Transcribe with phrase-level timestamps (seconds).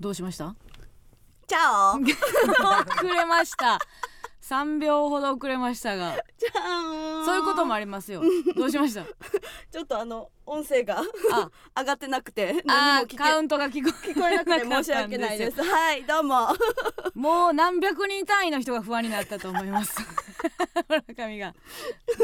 [0.00, 0.54] どうしました？
[1.46, 1.58] チャ
[1.96, 2.00] オ。
[2.00, 3.78] 遅れました。
[4.42, 6.16] 3秒ほど遅れましたが。
[7.24, 8.22] そういうこともありますよ。
[8.56, 9.04] どうしました？
[9.70, 11.00] ちょっとあの音声が
[11.32, 11.50] あ。
[11.80, 15.58] 上がってなくてあ何も聞けカウントが聞こ聞こえなくて申し訳ないです。
[15.58, 16.48] よはいどうも。
[17.14, 19.94] もう何百人単位の人が不安になったと思います。
[20.88, 21.54] 村上が。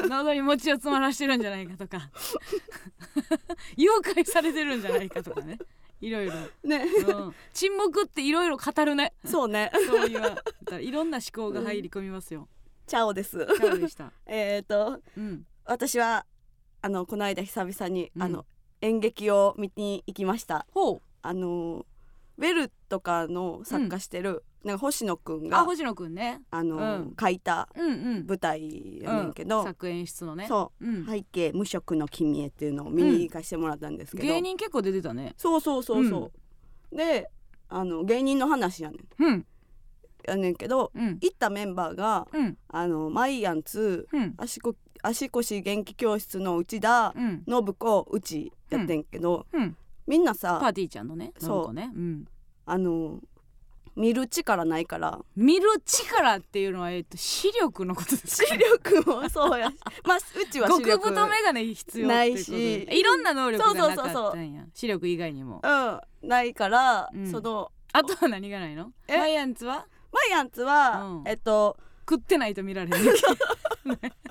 [0.08, 2.08] 喉に餅を詰まらしてるんじゃないかとか。
[3.76, 5.58] 誘拐されてるんじゃないかとかね
[6.00, 6.32] いろいろ、
[6.62, 6.84] ね。
[7.06, 9.14] うん、 沈黙っていろいろ語るね。
[9.24, 9.70] そうね。
[9.86, 12.48] そう言われたらいろんな思考が入り込みますよ、
[12.86, 13.46] チャオです。
[13.58, 14.12] そうでした。
[14.26, 15.46] えっとうん。
[15.64, 16.26] 私は
[16.82, 18.22] あのこの間久々に、うん。
[18.22, 18.46] あの
[18.82, 20.66] 演劇を見に行きました。
[20.72, 21.02] ほう。
[21.22, 21.86] あの
[22.38, 26.42] ウェルとかの作家してる、なんか星野くんがあ星野くんね。
[26.50, 27.14] あの、うん。
[27.18, 29.32] 書いたうんうん舞台やねん。
[29.32, 30.90] けど、作演出のね、そう。
[30.90, 31.06] ん。
[31.06, 35.34] 背景無色の君へっていうのを見に行かせてもらったんですけど、芸人結構出てたね。
[35.36, 36.32] そうそうそうそ
[36.92, 37.30] う、で
[37.68, 39.24] あの芸人の話やねん。
[39.24, 39.46] うん。
[40.26, 41.18] やねんけどうん。
[41.20, 42.58] 行ったメンバーがうん。
[42.68, 44.34] あのマイアンツうん。
[44.36, 47.44] 足こ足腰元気教室の内田うん。
[47.48, 49.76] 信子うちやってんけど、うん。
[50.08, 51.64] みんなパさーティーちゃんのねそう。
[51.66, 52.24] 信子ね、うん、
[52.64, 53.20] あの
[53.96, 55.18] 見る力ないから。
[55.36, 58.46] 見る力っていうのは、えっと、視力のことですか？
[58.46, 59.76] 視力もそうやし。
[60.04, 62.52] まあうちは視極力太眼鏡必要ないし。
[62.52, 64.64] でいろんな能力がなかったんや。
[64.74, 65.60] 視力以外にも。
[65.64, 66.28] うん。
[66.28, 67.30] ないから、うん。
[67.30, 68.92] そのあとは何がないの？
[69.08, 69.16] え？
[69.16, 69.86] マイアンツは？
[70.12, 71.24] マイアンツは、うん。
[71.26, 71.76] えっと
[72.08, 73.14] 食ってないと見られへんねん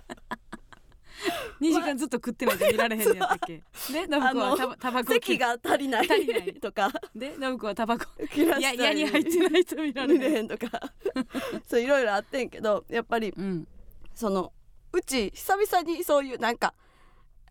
[1.62, 3.64] 2時間ずっと食ってないと見られへんねやったっけ？
[3.92, 6.54] で信子はタバコ席が足りない足りない。
[6.56, 6.92] とか。
[7.16, 8.06] で信子はタバコ。
[8.36, 10.48] いや矢に入ってないと見られへん。
[10.48, 10.80] とか。
[11.68, 13.68] そういろいろあってんけどやっぱりうん。
[14.14, 14.54] その
[14.94, 16.74] うち久々にそういうなんか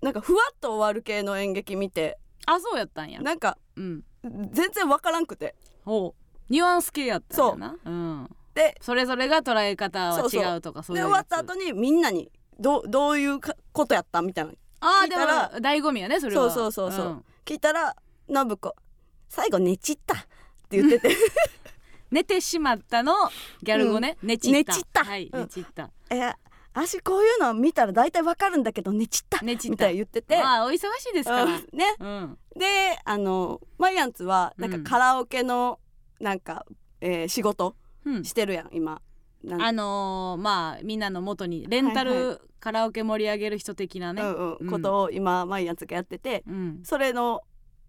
[0.00, 2.18] なんかふわっと終わる系の演劇見て。
[2.46, 3.20] あそうやったんや。
[3.20, 4.04] なんかうん。
[4.52, 5.54] 全然わからんくて。
[5.84, 6.24] ほう。
[6.50, 7.76] ニュアンス系やったんやな。
[7.84, 10.42] う、ん、でそれぞれが捉え方はそうそう。
[10.42, 14.52] 違うとかそういうで終わった後にみんなにどうどういうかことやったみたいな。
[14.80, 15.22] ああでも
[15.60, 16.50] 醍醐味やねそれは。
[16.50, 17.06] そうそうそうそう。
[17.06, 17.24] うん。
[17.44, 17.96] 聞いたら
[18.28, 18.74] 信子
[19.28, 20.18] 最後寝ちったっ
[20.68, 21.16] て言ってて。
[22.10, 23.12] 寝てしまったの
[23.62, 24.52] ギャル語ね、寝ちった。
[24.52, 25.04] 寝ちった。
[25.04, 25.40] はい、うん。
[25.40, 25.90] 寝ちった。
[27.02, 29.44] こういうの見たら大体わかるんだけど寝ちった。
[29.44, 29.70] 寝ちった。
[29.70, 31.50] みたいに言ってて、まあお忙しいですから、うん。
[31.72, 31.96] ね。
[31.98, 32.38] うん。
[32.56, 34.84] であのマイアンツはなんかうん。
[34.84, 35.80] カラオケの
[36.20, 36.64] なんか、
[37.00, 38.24] えー仕事うん。
[38.24, 39.00] してるやん今
[39.50, 44.70] あのーまあみんなの元にレンタはいルカラオケ盛り上げる人的なね、うんうんうん。
[44.70, 46.80] ことを今マイアンツがやっててうん。
[46.82, 47.42] それの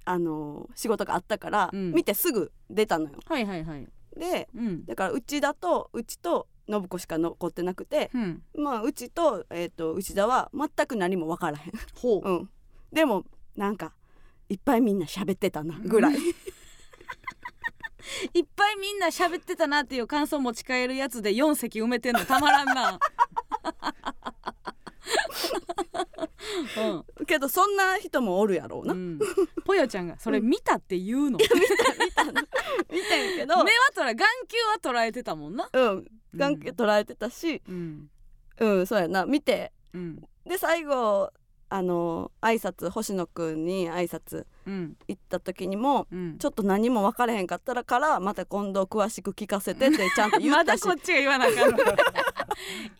[0.04, 1.94] あの仕事があったから、うん。
[1.94, 3.20] 見てすぐ出たのよ。
[3.26, 3.88] はいはいはい。
[4.18, 4.86] でうん。
[4.86, 8.44] だからうちだとうちと信子しか残ってなくてうん。
[8.58, 12.30] まあうちと,、えー、と内田は全く何も分からへん、ほう。
[12.30, 12.50] うん、
[12.92, 13.24] でも
[13.56, 13.94] なんか
[14.50, 16.18] いっぱいみんな喋ってたなぐらい
[18.34, 22.26] いっぱいみんな喋ってたなっていう感想持ち帰るやつで4席埋めてんの。
[22.26, 23.00] たまらんな。
[27.18, 27.26] うん。
[27.26, 29.20] けどそんな人もおるやろうな、うん、
[29.66, 30.76] ぽよちゃんがそれ見た？
[30.78, 33.64] って言うの、見てんけど。
[33.64, 34.18] 目は捉え眼
[34.48, 35.36] 球は捉えてた。
[35.36, 36.06] もんなうん
[36.36, 37.30] 眼球捉えてた。
[37.30, 38.10] しうん
[38.60, 41.32] うん、そうやな見てうんで最後
[41.76, 44.96] あの挨拶星野くんに挨拶うん。
[45.08, 46.38] 行った時にもうん。
[46.38, 50.82] ちょっと何も分からへんかったらからまた今度詳しく聞かせてってちゃんと言まったし。
[50.82, 51.78] だこっちが言わなあかんの。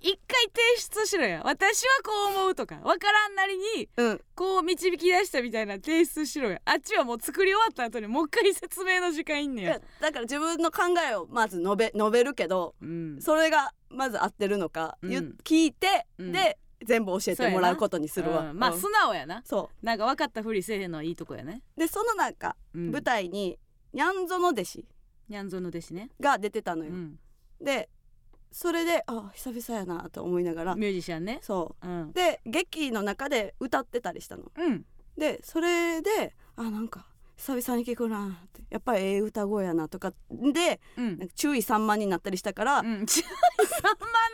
[0.02, 4.22] 一回提出しろや私はこう思うとかわからんなりにうん。
[4.36, 15.12] こう導き出したみたいな提出しろやあっちはもう作り終わった後にもう一回説明の時間いんねいやや、だから自分の考えをまず述べ述べるけどうん、それがまず合ってるのか、うん。
[15.12, 16.32] ゆ聞いて、うん。
[16.34, 18.58] で全部教えてもらうことにするわ、うん。
[18.58, 18.80] まあうん。
[18.80, 19.42] 素直やな。
[19.44, 23.58] そなんか分かったふりせえへんのはいいとこやね、うでそのなんかうん、舞台に
[23.94, 24.86] にゃんぞの弟子
[25.30, 27.20] にゃんぞの弟子ね、が出てたのよ、うん、
[27.62, 27.90] で
[28.52, 30.76] それであ久々やなと思いながら。
[30.76, 31.40] ミュージシャンね。
[31.42, 31.88] そう。
[31.88, 32.14] うん。
[32.14, 34.44] で劇の中で歌ってたりしたの。
[34.56, 34.86] うん。
[35.18, 37.06] でそれであなんか
[37.38, 38.64] 久々に聞くなって。
[38.70, 40.12] やっぱりええ歌声やなとか。
[40.32, 41.18] でうん。
[41.18, 43.06] なんか注意散漫になったりしたから、うん、 3万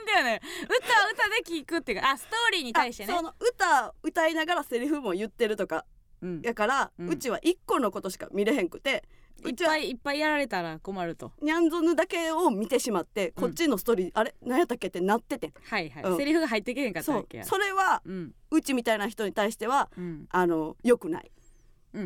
[0.06, 0.42] だよね。
[0.64, 0.78] 歌
[1.12, 2.12] 歌で聞くっていうか。
[2.12, 3.14] あストーリーに対してね。
[3.14, 5.86] あその歌歌いながらセリフも言ってるとか
[6.22, 9.04] うん、やから、ううんちは一個のことしか見れへんくて
[9.44, 11.32] いうっちはぱいいっぱいやられたら困ると。
[11.42, 14.36] ニャンゾヌだけを見てしまってこっちのストーリー、あれ？
[14.44, 16.18] 何やったっけってなっててはいはい、うん。
[16.18, 17.40] セリフが入ってけへんかったわけ？
[17.40, 18.36] やそれはうん。
[18.52, 20.28] うちみたいな人に対してはうん。
[20.30, 21.32] あの良くない。
[21.36, 21.41] うん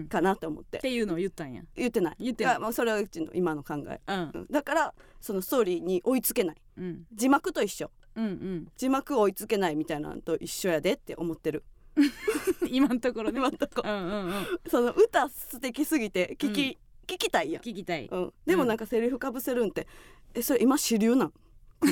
[0.10, 0.78] かなって思って。
[0.80, 1.64] っていうのを言ったんや。
[1.76, 2.16] 言ってない。
[2.20, 2.74] 言ってない。
[2.74, 4.32] それはうちの今の考え、うん。
[4.34, 6.56] うんだからそのストーリーに追いつけない。
[6.78, 7.04] うん。
[7.14, 7.92] 字幕と一緒。
[8.16, 8.68] うんうん。
[8.78, 11.64] 字幕追いつけないみたいなのと一緒やでって思ってる。
[12.70, 13.40] 今のところね。
[13.40, 13.82] 今んとこ。
[13.86, 14.46] うんうんうん。
[14.68, 16.78] その歌素敵すぎて聞き
[17.08, 18.08] 聞きたいやん、聞きたい。
[18.12, 19.88] うん、でもなんかセリフかぶせるんって
[20.34, 21.30] えそれ今主流なん？
[21.30, 21.36] か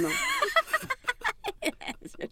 [0.02, 0.10] な
[2.18, 2.30] で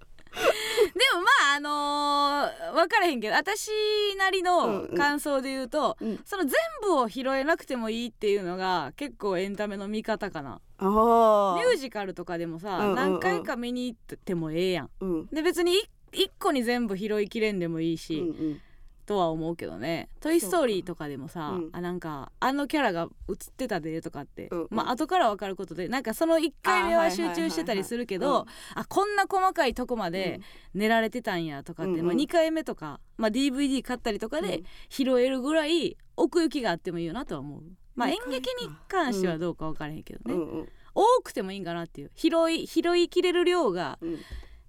[1.15, 3.69] もまああのー、分からへんけど私
[4.17, 6.19] なりの感想で言うと、うん。
[6.25, 6.53] その全
[6.83, 10.59] 部を拾えなくてもいいっていうのが結構エンタメの見方かな。
[10.77, 12.95] あミュージカルとかでもさ、うんうんうん。
[12.95, 14.89] 何回か見に行ってもええやん。
[14.99, 15.27] うん。
[15.27, 18.61] で別に一一個に全部拾いきれんでもいいし、うんうん
[19.05, 21.69] とは思うけどね「トイ・ストーリー」とかでもさ、うん。
[21.73, 24.67] あなんかあのキャラが映ってたでとかって、うんうん。
[24.71, 28.45] まあ後から分かることでなんかその1回目は集中してたりするけど
[28.75, 30.39] あこんな細かいとこまで
[30.73, 32.05] 寝られてたんやとかって、うんうん。
[32.07, 34.63] まあ、2回目とか、まあ、DVD 買ったりとかでうん。
[34.89, 37.63] 拾えるぐらい奥行きがあってもいいよなとは思う。
[37.95, 40.69] まあ演劇に関してはどうか分からへんけどね、うんうん。
[40.93, 42.11] 多くてもいいんかなっていう。
[42.15, 44.19] 拾い拾いきれる量がうん。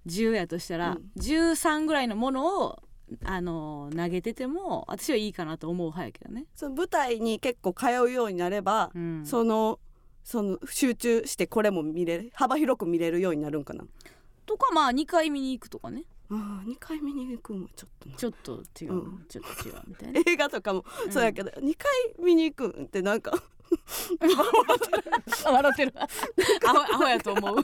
[0.05, 1.11] 10やとしたら、うん。
[1.17, 2.83] 13ぐらいのものを
[3.23, 6.45] あの投げてても私はいいかなと思う派やけどね。
[6.55, 9.79] その舞台に結構通うようになれば、うん、その
[10.23, 13.85] その集中してこれも見れる幅広く見れるようになるんかな。
[14.45, 16.03] とかまあ2回見に行くとかね。
[16.29, 18.15] あ2回見に行くんはちょっとな。
[18.15, 19.25] ちょっと違う、うん。
[19.27, 20.21] ちょっと違うみたいな。
[20.25, 21.91] 映画とかもそうやけど、2回
[22.23, 23.31] 見に行くんってなんか
[25.45, 25.93] 笑ってる。
[25.97, 26.07] ア
[26.71, 27.55] ホアホやと思う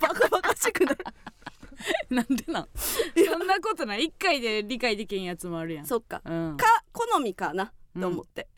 [0.00, 0.96] バカバカしくない
[2.10, 2.68] なんでなん？
[2.74, 4.06] そんなことない。
[4.06, 5.86] 1回で理解できんやつもあるやん。
[5.86, 6.22] そっか。
[6.24, 6.56] うん。
[6.56, 8.48] か好みかなと思って、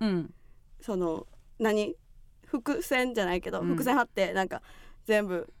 [0.00, 0.34] うん。
[0.80, 1.26] その
[1.58, 1.96] 何？
[2.46, 3.68] 伏線じゃないけど、うん。
[3.68, 4.62] 伏線張ってなんか
[5.04, 5.52] 全部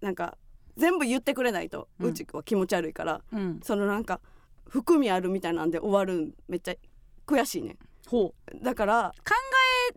[0.00, 0.36] なんか
[0.76, 3.60] 全部言ってくれないと、ううんちは気持ち悪いからうん。
[3.62, 4.20] そのなんか
[4.68, 6.74] 含みあるみたいなんで終わるんめっちゃ
[7.26, 7.76] 悔しいね。
[8.08, 9.34] ほだからう考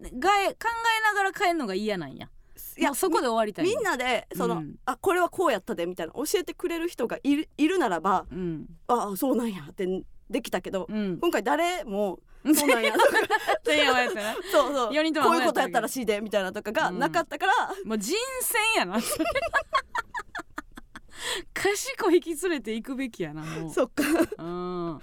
[0.06, 0.56] えがえ考
[1.00, 2.30] えながら変えるのが嫌なんや
[2.78, 4.76] いやそこで終わりたいみんなでその、うん。
[4.86, 8.66] あこれはこうやったでみたいな教えてくれる人がいるいるならばうん。
[8.88, 11.20] ああそうなんやってできたけど、うん。
[11.20, 12.20] 今回誰も
[12.56, 13.06] そうなんやとか
[14.52, 14.94] そうそう。
[14.94, 17.00] 四人ともこういうことやったらしいでみたいなとかがうん。
[17.00, 17.54] なかったから、
[17.86, 19.00] もう人選やな。
[21.54, 23.74] 賢い引き連れていくべきやなもう。
[23.74, 24.04] そっか。
[24.38, 25.00] うん。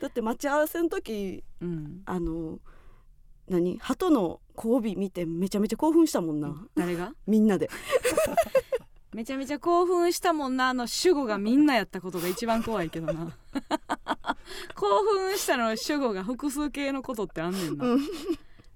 [0.00, 2.02] だって待ち合わせの時うん。
[2.06, 2.58] あの
[3.48, 3.78] 何？
[3.78, 7.70] 鳩の交尾見てめちゃめちゃ興奮したもんな、誰がみんなで
[9.14, 13.32] めちゃめちゃ興奮したもんなあの主語がみんなやったことが一番怖いけどな
[14.74, 18.00] 興奮したの主語が複数形のことってあんねんな、うん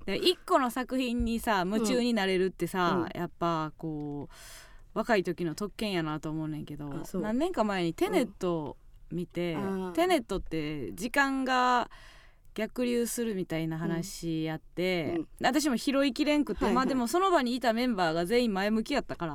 [0.06, 8.76] で一個の作品にさ夢中になれるってさ、うやっぱこう若い時の特権やなと思うねんけど何年か前にテネット
[9.12, 11.88] 見て、うんテネットって時間が
[12.54, 16.75] 逆流するみたいな話やって、私も拾いきれんくて、はいはい。
[16.76, 19.34] まあでもその場にいたメンバーが全員前向きやったから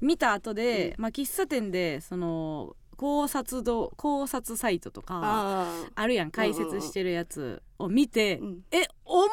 [0.00, 8.64] 見た後で、まあ喫茶店でその考察ど考察サイトとかああるやん解説してるやつを見て、ーうん。
[8.72, 9.28] えおもろ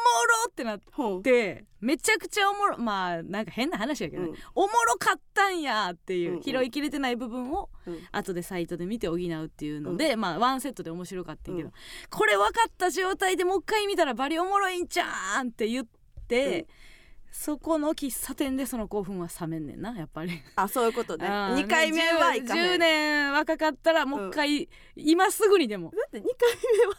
[0.50, 0.80] ってなっ
[1.24, 4.36] てめちゃくちゃおもろまあなんか変な話やけど、ねうん。
[4.54, 6.44] おもろかったんやっていう、うんうん。
[6.44, 8.00] 拾いきれてない部分をうん。
[8.12, 11.72] 後でサイトで見て補うっていうので、まあワンセットで面白かったけど、うん。
[12.12, 15.88] これ分かった状態でもう一回見たらバリおもろいんちゃうんって言っ
[16.28, 16.66] て、うん
[17.38, 20.32] そこの喫茶店でその興奮は冷めんねんなやっぱり。
[20.56, 21.28] あそういうことね。
[21.28, 22.72] あー2回目はいかへん。
[22.72, 25.92] 10, 10年若かったらもう一回、今すぐにでも。
[25.92, 26.32] だって2回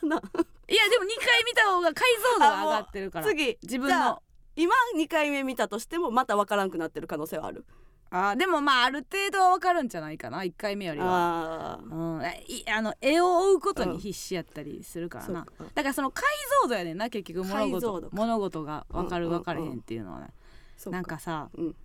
[0.04, 0.28] 目はな。
[0.68, 2.04] いやでも2回見た方が解
[2.38, 3.26] 像度が上がってるから。
[3.26, 3.58] 次。
[3.62, 4.22] 自分の。
[4.54, 7.64] 今2回目見たとしてもまた分からんくなってる可能性はある
[8.10, 11.06] あーでもまあある程度は分かるんじゃないかな1回目よりは。
[11.08, 16.24] あうん、いあの絵を追うことに必死やったりするからな、だからその解
[16.62, 20.28] 像度やねんな結局物事物事が分かるうんうんうん分からへんっていうのはね、
[20.76, 21.76] そっなんかさうん。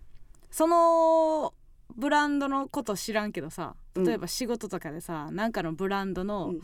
[0.50, 1.54] その
[1.96, 4.04] ブランドのこと知らんけどさうん。
[4.04, 6.60] 例えば仕事とかでさ、なんかのブランドの、うん。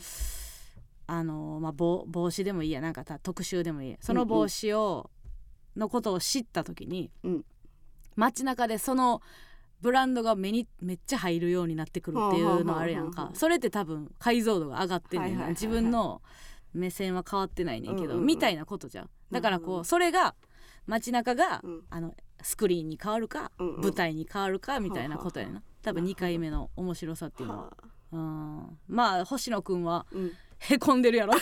[1.10, 3.96] あのまあ、帽帽子でもいいやなんかた特集でもいいや。
[4.00, 5.10] その帽子を、
[5.74, 7.44] のことを知った時に、うん。
[8.14, 9.22] 街中でその
[9.80, 13.30] ブランドが目にめっちゃ入るようになってくるっていうのあるやんか。
[13.34, 16.22] それって多分解像度が上がってんねん自分の
[16.74, 18.26] 目線は変わってないねんけど、うんうんうん。
[18.26, 19.10] みたいなことじゃん。
[19.30, 20.34] だからこうそれが
[20.86, 21.82] 街中が、うん。
[21.90, 23.80] あのスクリーンに変わるか、うんうん。
[23.82, 25.62] 舞台に変わるかみたいなことやな。
[25.82, 27.64] 多分はあはあ2回目の面白さっていうのは。
[27.64, 27.84] はあ。
[28.12, 28.78] うん。
[28.88, 31.34] まあ星野くんはうんへこんでるやろ。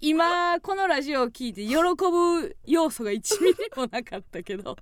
[0.00, 4.76] 今このラジオを聞いて喜ぶ要素が1ミリもなかったけど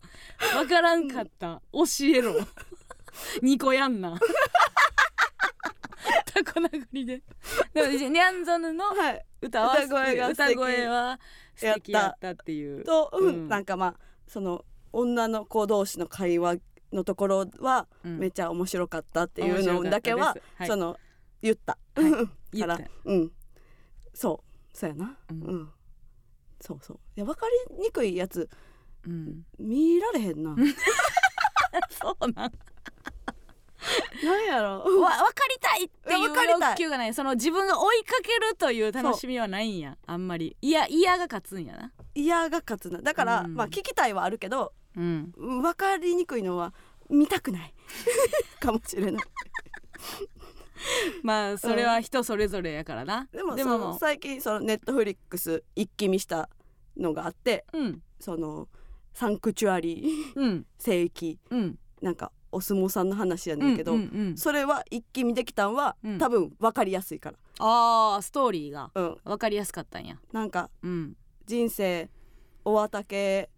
[0.54, 1.62] わからんかった。
[1.72, 2.34] 教えろ。
[3.42, 4.18] 2個やんな。
[6.26, 7.22] タコ殴りで。
[7.74, 11.18] ニャンゾヌのはい歌は歌声が歌声は
[11.56, 12.84] 素敵やったっていう。
[12.84, 13.26] と、うん。
[13.26, 13.48] うん。
[13.48, 13.94] なんかまあ
[14.26, 16.56] その女の子同士の会話
[16.92, 18.18] のところはうん。
[18.18, 20.58] めっちゃ面白かったっていうのだけは、面白かったです。
[20.58, 20.68] はい。
[20.68, 20.96] その
[21.42, 22.12] 言った、はい
[22.58, 22.80] から。
[23.04, 23.32] うん。
[24.12, 24.42] そ
[24.73, 24.76] う。
[24.76, 25.16] そうやな。
[25.30, 25.42] うん。
[25.42, 25.73] うん。
[26.61, 26.99] そうそう。
[27.16, 28.49] いや分かりにくいやつ
[29.06, 29.42] うん。
[29.58, 30.56] 見られへんな。
[31.90, 32.52] そうなん。
[34.25, 34.78] なんやろ。
[34.78, 37.14] わ分かりたいっていう欲求がない。
[37.14, 39.99] その自分が追いかけるという楽しみはないんや。
[40.06, 40.56] あんまり。
[40.61, 41.92] いや嫌が勝つんやな。
[42.14, 43.02] 嫌が勝つな。
[43.02, 43.54] だから、うん。
[43.54, 45.32] まあ聞きたいはあるけどうん。
[45.37, 46.73] 分かりにくいのは
[47.11, 47.75] 見たくない。
[48.61, 49.25] かもしれない
[51.23, 56.49] まあそれは人それぞれやからな、でもでも最近そのネットフリックス一気見した
[56.97, 58.02] のがあってうん。
[58.21, 58.69] その
[59.12, 60.66] サンクチュアリーうん。
[60.78, 61.38] 聖域。
[61.50, 61.78] うん。
[62.02, 66.19] なんかお相撲さんの話やねんけど、うんうんうんそれは一気見できたんは、うん。
[66.19, 68.90] 多分分かりやすいかあーストーリーが。
[68.95, 69.16] らうん。
[69.25, 70.19] 分かりやすかったんや。
[70.33, 71.16] なんかうん。
[71.47, 72.09] 人生
[72.64, 73.50] 大畑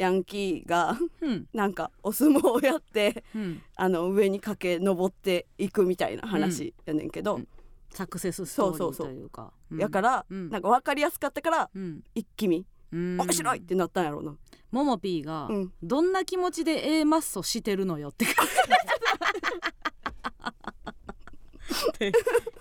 [0.00, 1.46] ヤンキーがうん。
[1.52, 3.62] なんかお相撲をやってうん。
[3.76, 7.48] あの上に駆け上っていくみたいな話やねんけど、うん。
[7.90, 10.48] サクセスストーリーそうそうそうというかやから、うん。
[10.48, 12.00] なんか分かりやすかったからうん。
[12.14, 12.64] 一気見。
[12.92, 13.20] うん。
[13.20, 14.34] 面白いってなったんやろうな、
[14.72, 15.72] ももぴーが、うん。
[15.82, 18.28] どんな気持ちで A マッソしてるのよってっ
[21.98, 22.12] て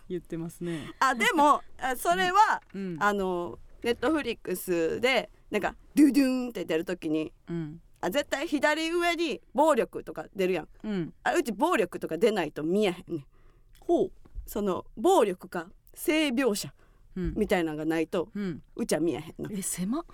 [0.09, 0.91] 言ってますね。
[0.99, 10.67] あでもあそれは、うん、あのネットフリックスでなんかドゥドゥンって出るときにうん、あ絶対左上に暴力とか出るやん。
[10.83, 13.25] うん、あうち暴力とか出ないと見えへんねん。
[13.79, 14.11] ほう、
[14.45, 16.73] その暴力か性描写
[17.15, 20.05] うん、みたいなのがないとうん、うちは見えへんなえ狭っ。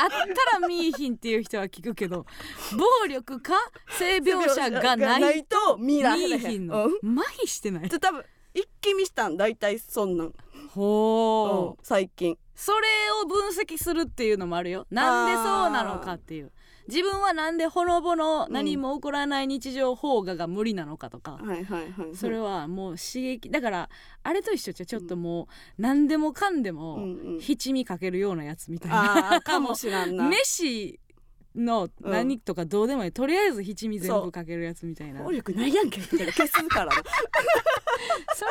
[0.00, 2.26] あったら見いひんっていう人は聞くけど
[2.76, 3.54] 暴力か
[3.88, 6.66] 性描写がないと見られへん。
[6.66, 7.18] の、うん。
[7.18, 7.88] 麻痺してない？
[7.88, 8.24] で多分
[8.54, 10.34] 一気見したん大体そんなん、
[10.70, 11.80] ほう。
[11.80, 12.88] うん最近それ
[13.22, 14.84] を分析するっていうのもあるよ。
[14.90, 16.50] なんでそうなのかっていう。
[16.88, 23.48] 自分はなんでほのぼの何も起こらない日常邦画が無理なのかとか、はいはいはいそれはもう刺激。
[23.48, 23.88] だから
[24.24, 24.72] あれと一緒。
[24.72, 25.46] じゃちょっともう
[25.80, 27.00] 何でもかんでうんもう
[27.36, 27.40] ん。
[27.40, 30.24] 七味かけるようなやつみたいな、あーかもしらんな。
[30.28, 30.98] 飯
[31.58, 35.22] の何とかどうでもいい、とりあえず七味全部かけるやつみたいな。
[35.22, 36.00] 暴力ないやんけ。
[36.00, 36.92] みたいな消すからな
[38.34, 38.50] それ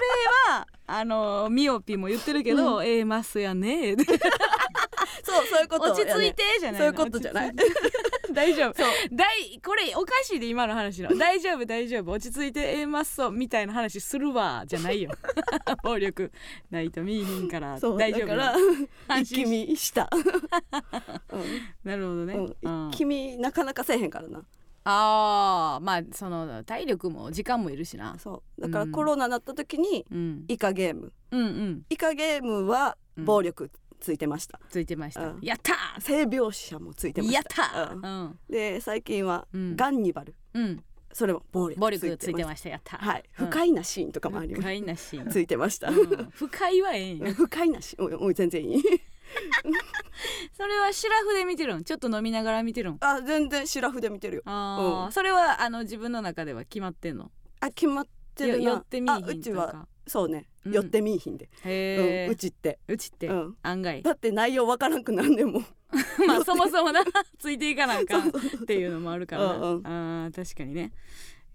[0.50, 3.96] はあのミオピも言ってるけど、ええマスやね
[5.24, 7.54] そうそういうこと落ち着いてじゃないそういうことじゃない
[8.38, 8.78] 大丈夫。
[8.78, 8.88] そう。
[9.12, 11.10] 大これおかしいで今の話の。
[11.18, 12.12] 大丈夫大丈夫。
[12.12, 14.64] 落ち着いてええマッソみたいな話するわ。
[14.68, 15.12] じゃないよ。
[15.84, 16.32] 暴力
[16.70, 17.80] ないと見いひんから。
[17.80, 18.56] そう大丈夫だから
[19.08, 20.10] 安一気心し見した、
[21.84, 22.86] なるほどね、うんうん。
[22.86, 24.44] うん、一気見なかなかせえへんからな。
[24.90, 28.62] あーまあその体力も時間もいるしな、そう。
[28.62, 28.92] だからうん。
[28.92, 31.12] コロナなった時にうん、イカゲーム。
[31.32, 31.86] うんうん。
[31.90, 35.40] イカゲームは暴力ついてました、ついてました、うん。
[35.42, 38.02] やった性描写もついてーましやったたうん。
[38.02, 38.40] うん。
[38.50, 39.76] で最近はうん。
[39.76, 40.84] ガンニバル、うん。
[41.14, 42.70] それも暴力ついてまました。
[42.70, 43.46] やったはい、うん。
[43.48, 44.62] 不快なシーンとかもあります。
[44.62, 45.30] 不快なシーン。
[45.30, 46.30] ついてました、うん。
[46.32, 48.12] 不快はええ不快なシーン。
[48.12, 48.84] もうもう全然いい。
[50.54, 51.84] それはシラフで見てるん？
[51.84, 52.98] ちょっと飲みながら見てるん？
[53.00, 54.42] あ全然シラフで見てるよ。
[54.46, 55.12] あー、うん。
[55.12, 57.32] それはあの自分の中では決まってんの？
[57.60, 58.74] あ決まってるな。
[58.76, 60.72] あひうんちはそうね、うん。
[60.72, 62.80] 寄ってみいひんで、うん、うちって。
[62.88, 63.58] うちって、うん。
[63.62, 64.02] 案外。
[64.02, 65.62] だって内容わからんくなんでも
[66.28, 67.02] まあそもそもな。
[67.40, 68.18] ついていかなあか。
[68.18, 68.32] んっ
[68.66, 69.54] ていうのもあるからな。
[69.56, 69.88] うんうん。
[69.88, 70.92] あー確かにね。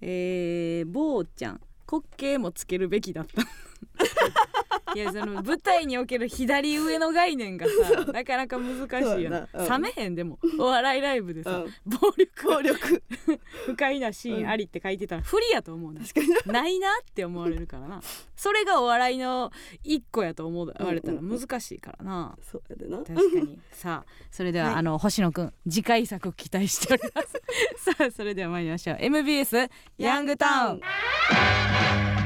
[0.01, 1.61] えー、坊ちゃん。
[1.91, 3.43] 滑稽もつけるべきだった
[4.95, 9.83] いやその舞台における左上の概念がさなかなか難しいよなそうん。
[9.83, 11.73] 冷めへんでもお笑いライブでさ、うん。
[11.85, 12.47] 暴力。
[12.47, 13.03] 暴力。
[13.67, 16.53] 不快なシーンありって書いてたら不利やと思うね確かに。
[16.53, 18.01] なないなって思われるからな。
[18.37, 19.51] それがお笑いの
[19.85, 22.99] 一個やと思われたら難しいからな、そうやでな。
[22.99, 23.59] 確かに。
[23.71, 24.75] さあそれでは、はい。
[24.77, 27.43] あの星野くん次回作期待しております。
[27.97, 28.97] さあそれでは参りましょう。
[29.01, 29.69] MBS
[29.99, 32.22] ヤングタウン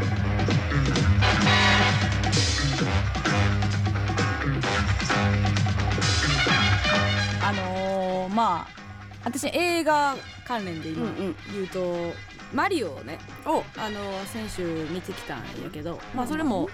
[8.37, 8.87] まあ
[9.25, 10.15] 私映画
[10.47, 11.37] 関連で今うんうん。
[11.53, 12.13] 言うと、
[12.55, 13.65] マリオをねお。
[13.77, 16.69] あの先週見てきたんやけど、まあそれも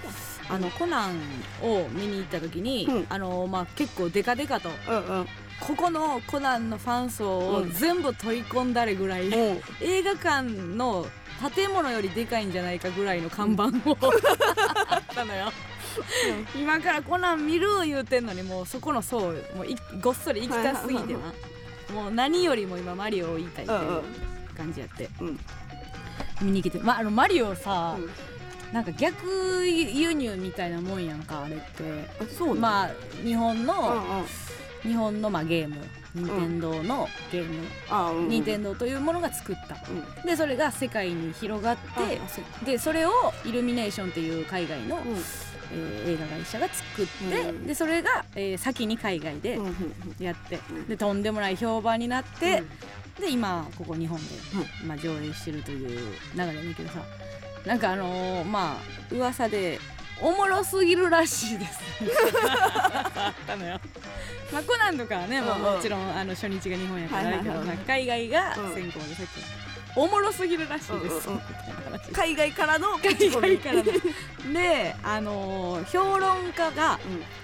[0.50, 1.12] あのコナン
[1.62, 3.06] を見に行った時に、うん。
[3.08, 5.26] あのまあ結構デカデカとうんうん。
[5.60, 7.72] ここのコナンのファン層をうん。
[7.72, 11.06] 全部取り込んだれぐらい、もう映画館の
[11.54, 13.68] 建物よりでかいんじゃないかぐらいの看板を
[14.88, 15.52] あったのよ。
[16.56, 21.18] 今からコナン見る言うてんのにもうそこの層もういごっそり行きたすぎてな
[21.92, 24.02] もう何よりも今マリオを言いたいっていう
[24.56, 25.38] 感じやって、うん。
[26.40, 28.10] 見に来て、まあ、あのマリオさ、うん。
[28.72, 31.64] なんか逆輸入みたいなもんやんかあれって。
[32.20, 32.90] あそうまあ
[33.22, 33.74] 日本うんの、
[34.84, 34.90] うん。
[34.90, 35.76] 日本のまあゲーム
[36.14, 39.76] 任天堂のゲーム、あうん任天堂というものが作った。
[39.90, 40.26] うん。
[40.26, 42.20] でそれが世界に広がって
[42.64, 43.10] でそれを
[43.44, 45.02] イルミネーションっていう海外のうん。
[45.74, 49.58] えー映画会社が作って、うんでそれが、えー先に海外で
[50.20, 50.86] やって、うん。
[50.88, 52.62] でとんでもない評判になって、
[53.18, 54.24] で今ここ日本で、
[54.84, 57.02] うまあ、上映してるという流れだけどさ
[57.66, 59.78] なんかあのーまあ噂で
[60.22, 61.80] おもろすぎるらしいです。
[64.52, 65.74] まあコナンとかはね、もううんうん。
[65.76, 67.54] もちろんあの初日が日本やからけど、
[67.86, 69.28] 海外がうん先行でさっき
[69.94, 71.40] おもろすぎるらしいです、うんうん
[72.12, 73.80] 海外からの海外からの。
[73.82, 73.84] う
[74.52, 76.98] であのー評論家が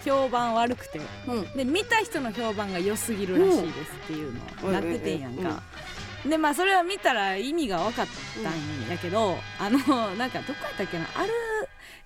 [0.04, 1.52] 評判悪くてんうん。
[1.56, 5.62] で見た人の評判が良すぎるらしいですっていうのうんなっててんやんか。
[6.26, 8.06] でまあそれは見たら意味が分かっ
[8.42, 9.78] たんやけど、あの
[10.16, 11.06] なんかどこやったっけな？
[11.14, 11.28] ある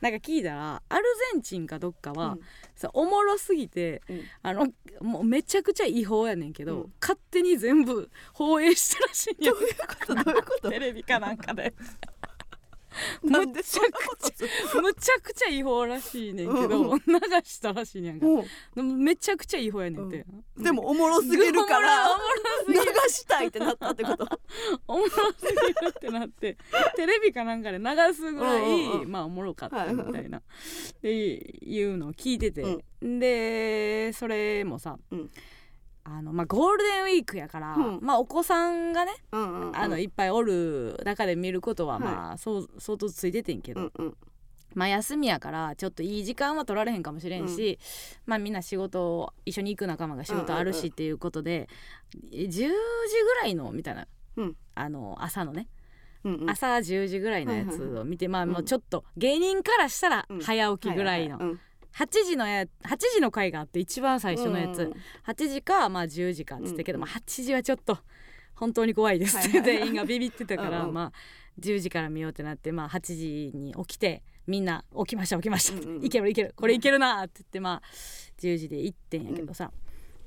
[0.03, 2.37] なんか聞いたらアルゼンチンかどっかは、
[2.77, 4.21] そうおもろすぎてうん。
[4.43, 4.67] あの
[5.01, 6.93] もうめちゃくちゃ違法やねんけど、うん。
[7.01, 9.53] 勝手に全部放映したらしいんや。
[9.53, 10.15] どういうこと？
[10.15, 10.71] どういうこと？
[10.71, 11.73] テレビかなんかで
[13.25, 14.83] なんでそんなことする？
[14.83, 18.45] むちゃくちゃ違法らしいねんけど、うん 流したらしいねんかも
[18.75, 20.25] でもめちゃくちゃ違法やねんて、
[20.57, 22.23] うでもおもろすぎるからおも
[22.75, 24.27] ろす流したいってなったってこと？
[24.89, 26.57] おもろすぎるってなって
[26.97, 29.11] テレビかなんかで流すぐらい、うんうんうん。
[29.11, 30.39] まあおもろかったみたいな。
[30.39, 30.43] っ
[31.01, 35.31] ていうのを聞いてて、でそれもさ、うん
[36.05, 37.99] あのまあ、ゴールデンウィークやから、うん。
[38.03, 39.77] まあ、お子さんがねうんうんうん。
[39.77, 42.03] あのいっぱいおる中で見ることははい。
[42.03, 44.17] まあ、そう相当ついててんけど、うんうん。
[44.75, 47.79] まあ休みやからちょっといい時間は取られへんかもしれんし、
[48.27, 51.69] まあみんな仕事を一緒に行く仲間が仕事あるうんうんうんしっていうことで、
[52.33, 52.71] 10時ぐ
[53.43, 54.07] らいのみたいな、
[54.37, 54.57] うん。
[54.75, 55.69] あの朝のね、
[56.25, 56.51] うんうん。
[56.51, 60.41] 朝10時ぐらいのやつを見て、まあもうちょっと芸人からしたらうん。
[60.41, 61.57] 早起きぐらいの、ははは
[61.97, 62.69] 8時のや8
[63.15, 64.93] 時の回があって一番最初のやつ、うん。
[65.27, 67.03] 8時かまあ10時かっつってけど、うん。
[67.03, 67.99] まあ、8時はちょっと
[68.55, 69.37] 本当に怖いです。
[69.37, 69.79] ってはいはいはい。
[69.79, 70.95] 全員がビビってたから、うんうん。
[70.95, 71.13] まあ
[71.61, 77.83] 10時から見ようってなって、まあ、8時に起きてみんな起きました起きました、うんうんいけるいけるこれいけるなって言ってまあ
[78.41, 79.71] 10時で行ってんやけどさ、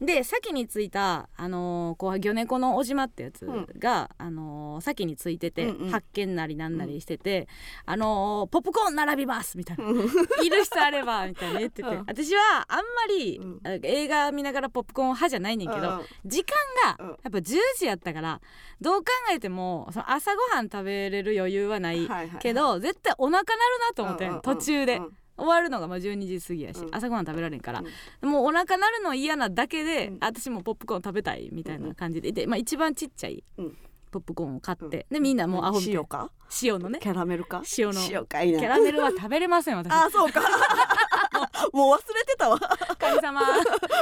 [0.01, 3.45] で先に着いた、あのーこう魚猫の小島ってやつ
[3.79, 5.89] が、あのー先に着いてて、うんうん。
[5.91, 7.47] 発見なりなんなりしてて、
[7.85, 9.85] あのーポップコーン並びますみたいな。
[9.85, 9.99] うん。
[10.43, 12.03] いる人あればみたいな言ってて、 うん。
[12.07, 13.39] 私はあんまり、
[13.83, 16.55] 映画見ながらポップコーン派じゃないねんけど、うん時間
[16.99, 17.07] うん。
[17.07, 17.43] がやっぱ10
[17.77, 18.41] 時やったから
[18.81, 23.57] どう考えてもその朝ごはん食べれる余裕はないはいはいけど絶対お腹なる
[23.89, 24.41] なと思ってうんうんうん。
[24.41, 24.97] 途中で。
[24.97, 26.95] うん終わるのがまあ12時過ぎやしうん。
[26.95, 27.83] 朝ごはん食べられんから
[28.21, 28.29] うん。
[28.29, 30.17] もうお腹なるの嫌なだけでうん。
[30.21, 33.77] 私もポップコーン食べたいみたいな感じででまあ一番ちっちゃいうん。
[34.11, 35.99] ポップコーンを買ってでみんなもうアホみたいな。
[35.99, 36.31] 塩か？
[36.63, 36.99] 塩のね。
[37.01, 37.63] キャラメルか？
[37.77, 37.99] 塩の。
[38.09, 38.59] 塩かいな。
[38.59, 39.91] キャラメルは食べれません私。
[39.91, 40.41] あそうか。
[41.73, 42.57] もう忘れてたわ。
[42.97, 43.41] 神様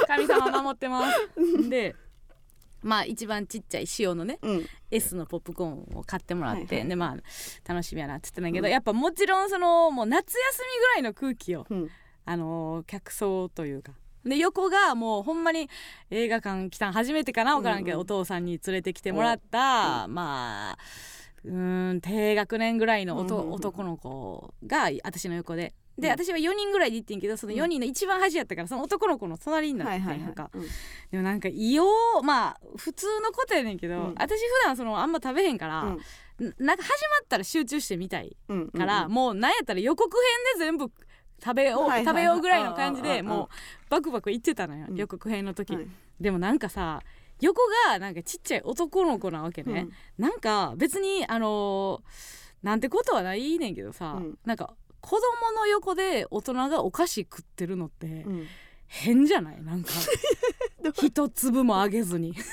[0.08, 1.70] 神様守ってます。
[1.70, 1.96] で
[2.84, 4.66] まあ一番ちっちゃい塩のねうん。
[4.92, 6.90] S のポップコーンを買ってもらって、はいはい。
[6.90, 8.72] でまあ楽しみやなって言ってたんだけど、うん。
[8.72, 11.90] やっぱもちろんそのもう夏休みぐらいの空気をうん。
[12.26, 13.94] あのー客層というか。
[14.26, 15.70] で横がもうほんまに
[16.10, 20.78] 映画館来たん初めてかな分からんけど、うんうんお父さんに連れてきてもらった、まあ
[21.44, 23.52] うーん低学年ぐらいのうん。
[23.52, 25.74] 男の子が私の横で。
[25.98, 26.14] でうん。
[26.14, 30.00] 私は4人ぐらいで行ってんけどその4人の一番端やったからその男の子の隣になって。
[30.00, 30.62] んやんか、うん。
[30.62, 31.86] でもなんか異様
[32.24, 34.16] まあ普通のことやねんけど、うん。
[34.18, 35.86] 私普段そのあんま食べへんから、う
[36.44, 36.48] ん。
[36.48, 39.12] んなんか始まったら集中してみたいうんから、うん。
[39.12, 40.10] もうなんやったら予告
[40.56, 40.92] 編で全部
[41.44, 43.50] 食べよう、食べようぐらいの感じでも
[43.88, 44.96] うバクバクいってたのよ、うん。
[44.96, 45.88] 予告編の時、はい。
[46.20, 47.02] でもなんかさ
[47.42, 54.38] 横がなんかちっちゃい男の子なわけね、なんか別にあのーなんてことはないねんけどさ、うん。
[54.46, 54.74] なんか
[55.06, 58.26] 子供の横で大人がお菓子食ってるのって
[58.88, 59.62] 変じゃない？
[59.62, 59.92] なんか
[60.96, 62.34] 一粒もあげずに。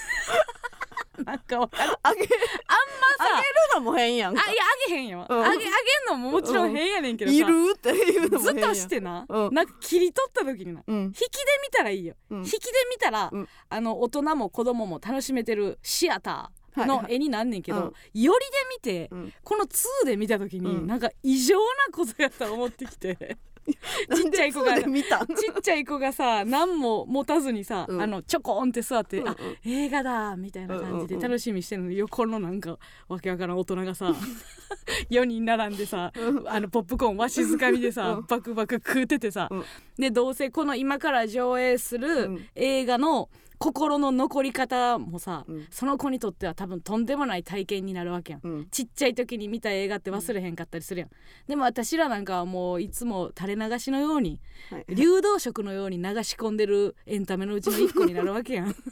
[1.25, 2.29] なんかあげあげる。
[2.67, 2.77] あん
[3.21, 3.43] まさ
[3.75, 4.43] のも変やんか。
[4.45, 5.39] あいやあげへんよ、うん。
[5.39, 5.69] あげあげん
[6.09, 9.55] のももちろん変やねんけどさ、いるっていうずっとしてな、うん。
[9.55, 10.83] なんか切り取った時にな。
[10.87, 10.97] うん。
[11.05, 11.27] 引きで
[11.63, 12.39] 見たらいいよ、うん。
[12.39, 12.59] 引きで
[12.91, 13.49] 見たら、うん。
[13.69, 17.15] あの大人も子供も楽しめてるシアターのはいはい。
[17.15, 17.85] 絵になんねんけど、うん。
[17.85, 18.33] よりで
[18.77, 19.33] 見て、うん。
[19.43, 20.87] この2で見た時に、うん。
[20.87, 23.39] なんか異常なことやと思ってきて。
[24.15, 28.03] ちっちゃい子がちっちゃい子がさ何も持たずにさ、うん。
[28.03, 29.33] あのちょこんって座って、うんうん。
[29.33, 31.21] あ映画だみたいな感じでうんうんうん。
[31.21, 32.79] 楽しみにしてるのに横のなんか
[33.09, 34.15] わけわからん大人がさ
[35.11, 36.49] 4人並んでさうん。
[36.49, 38.27] あのポップコーンわしづかみでさ、うん。
[38.27, 39.65] バクバク食うててさ、うん。
[39.99, 42.49] でどうせこの今から上映すうるん。
[42.55, 43.29] 映画の
[43.61, 45.67] 心の残り方もさ、うん。
[45.71, 48.41] その子にとっては多分とんでもない体験になるわけやん。
[48.43, 48.69] うん。
[48.71, 51.11] ちっちゃい時に見た映画って忘れへんかったりするやん、
[51.47, 54.85] でも私らなんかはもういつも垂れ流しのようにはい。
[54.89, 58.75] 流動食のように流し込んでるエンタメのうちの一個になるわけやん。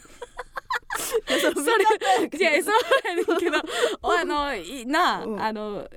[1.09, 3.57] それいやそうやねんけど。
[4.03, 5.43] あのいなあ、うん。
[5.43, 5.89] あの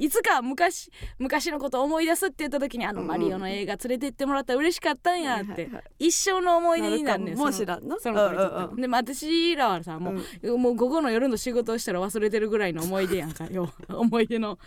[0.00, 8.54] いいつか昔昔のことを思い出すって言った時にあのうんマリオの映画連れて行ってもらったら嬉しかったんやって、一生の思い出になるねんもそのしらんなその子にとって。
[8.54, 14.58] はうんうんうんでも私らはさもう,、もう午後の夜の仕事をしたら忘れてるぐらいの思い出やんか よ思い出の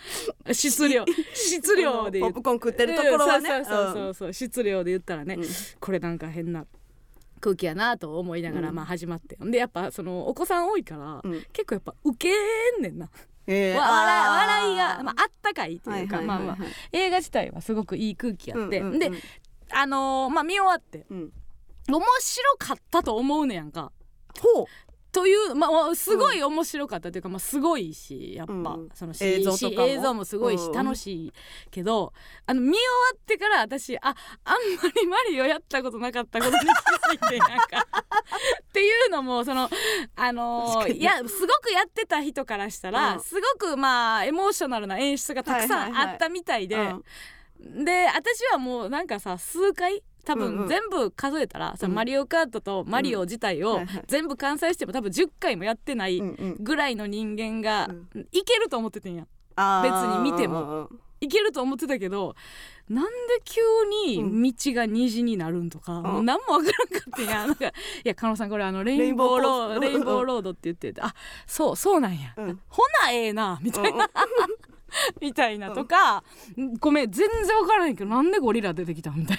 [0.52, 1.06] 質量。
[1.34, 3.50] 質量でポップコーン食ってるところはね。
[3.50, 5.44] うんそうそうそうそう質量で言ったらね、うん。
[5.80, 6.66] これなんか変な
[7.40, 8.76] 空気やなと思いながらうん。
[8.76, 11.44] まあ始まって、でやっぱそのお子さん多いから、うん。
[11.52, 12.30] 結構やっぱウケ
[12.80, 13.10] んねんな、
[13.48, 16.22] えーわ笑いが、まあ、あったかいっていうか、
[16.92, 19.12] 映画自体はすごくいい空気やって、で
[19.72, 21.32] あのーまあ見終わってうん。
[21.90, 23.92] 面白かったと思うねやんか。
[24.40, 24.66] ほう
[25.14, 28.90] というまあすごい面白かったというか、まあ、すごいしやっぱ、うん。
[28.96, 29.88] そのし映像とかも。
[29.88, 31.34] し映像もすごいしうん楽しい
[31.70, 32.12] けど、
[32.48, 32.82] あの見終わ
[33.14, 34.16] ってから私ああん
[34.82, 37.86] まりマリオやったことなかったことに気づいてなんか
[38.64, 39.70] っていうのもその
[40.16, 43.20] あのいやすごくやってた人からしたら、うん。
[43.22, 46.80] すごくまあエモーショナルな演出がたくさんあったみたいで、う
[47.82, 47.86] ん。
[47.86, 50.58] で私はもうなんかさ数回多うんうん。
[50.60, 56.56] 分全部数えたら、そのマリオカートとマリオ自体を全部完済しても多分10回もやってないうんうん。
[56.60, 59.26] ぐらいの人間がういけると思っててんや。
[59.84, 60.62] 別に見ても。
[60.64, 62.36] うんうんいけると思ってたけど
[62.90, 63.10] なんで
[63.46, 63.62] 急
[64.12, 67.48] に道が虹になるんとか、もう何もわからんかったんや。
[67.48, 67.72] なんかい
[68.04, 69.80] や加納さんこれあのレインボーロード。
[69.80, 71.16] レインボーロードって言っててあ
[71.48, 72.60] そうそうなんや、うん。
[72.68, 74.08] ほなええなみたいな、うんうん
[75.22, 76.24] みたいなとか、
[76.80, 79.38] ごめん全然わからないけどなんでゴリラ出てきたみたい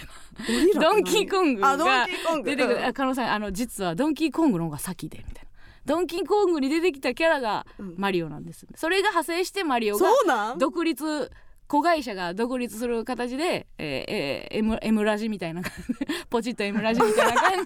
[0.75, 0.81] な。
[0.81, 2.51] ドンキーコングあドンがキーコング。
[2.51, 2.77] 出てくる。
[2.77, 2.85] うん。
[2.85, 5.41] あ加納さんあの実はドンキーコングの方が先でみたいな。
[5.87, 7.95] ドンキーコングに出てきたキャラがうん。
[7.99, 11.31] マリオなんです、それが派生してマリオが独立
[11.67, 15.63] 子会社が独立する形で、えーえー、M, M ラジみたいな
[16.29, 17.65] ポチッと M ラジみたいな感じで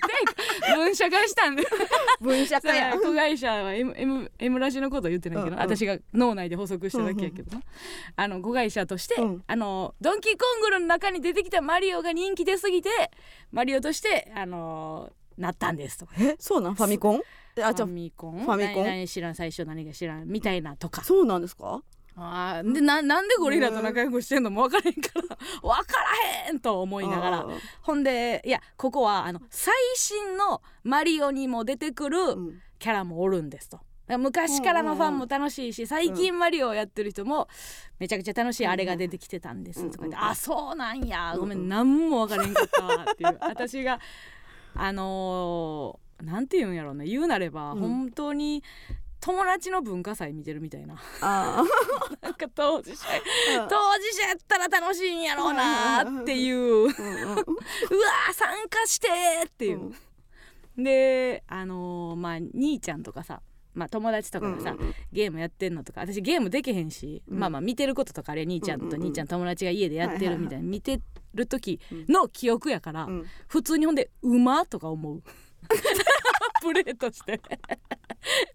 [0.76, 1.64] 分社化したんで
[2.20, 2.96] 分社化や。
[2.98, 5.62] 子会社は M, M, M ラジのことを言ってないけど、うんうん。
[5.62, 7.62] 私が脳内で補足しただけやけどな、
[8.16, 9.44] あの子会社として、うん。
[9.46, 12.90] あのドンキーコングの中に出てきたマリオが人気出すぎて
[13.50, 16.06] マリオとしてあのなったんですと。
[16.06, 16.74] かえそうなん？
[16.74, 17.20] ファミコン？
[17.56, 18.44] えあじゃファミコン？
[18.44, 18.84] ファミコン？
[18.84, 21.02] 何々知らん最初何が知らんみたいなとか。
[21.02, 21.82] そうなんですか？
[22.20, 25.98] あーでななんでゴリラと仲良くしてんのも分からへんから分か
[26.42, 27.46] らへんと思いながら。
[27.82, 32.62] ほんでいやここはあの最新のマリオにも出てくるうん。
[32.78, 33.80] キャラもおるんですと。
[34.18, 37.46] 昔からのファンも楽しいし最近マリオをやってる人も
[37.98, 41.34] めちゃくちゃ楽しいあれが出てきてたんですとか言ってあそうなんや。
[41.38, 43.36] ごめうん何も分からへんかったわっていう。
[43.42, 44.00] 私が
[44.74, 47.04] あのーなんて言うんやろうね。
[47.06, 47.80] 言うなればうん。
[47.80, 48.64] 本当に
[49.20, 50.96] 友達の文化祭見てるみたいな。
[51.20, 51.62] あ
[52.22, 56.84] なんか当事者ー当事者やったら楽しいんやろうなっていう。
[56.84, 56.92] う わ
[58.32, 59.08] 参加して
[59.46, 59.92] っていう、
[60.76, 63.42] であのーまあ兄ちゃんとかさ
[63.74, 67.38] まあ友達とかがさ、うんうんゲームやってんのとか私ゲームできへんし、うん。
[67.38, 69.06] まあまあ見てることとかあれ兄ちゃんとうんうんうん。
[69.08, 71.00] 兄ちゃん友達が家でやってるみたいな見て
[71.34, 73.26] る時の記憶やから、うん。
[73.48, 75.22] 普通にほんで「馬」とか思う
[76.62, 77.40] プレーとして。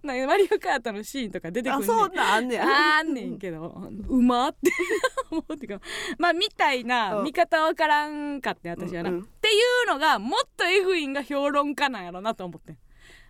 [0.04, 2.66] なんかマリオカートのシーンとか出てくるあそうなんあんねや
[3.00, 3.89] あんねんけど。
[4.08, 4.72] 馬って。
[5.32, 5.80] 思うってか。
[6.18, 7.24] まあみたいなうん。
[7.24, 9.24] 見方わからんかって私はな、うんうん。
[9.24, 9.52] ってい
[9.86, 12.78] うのがもっとエグいんが評論家なんやろなと思ってん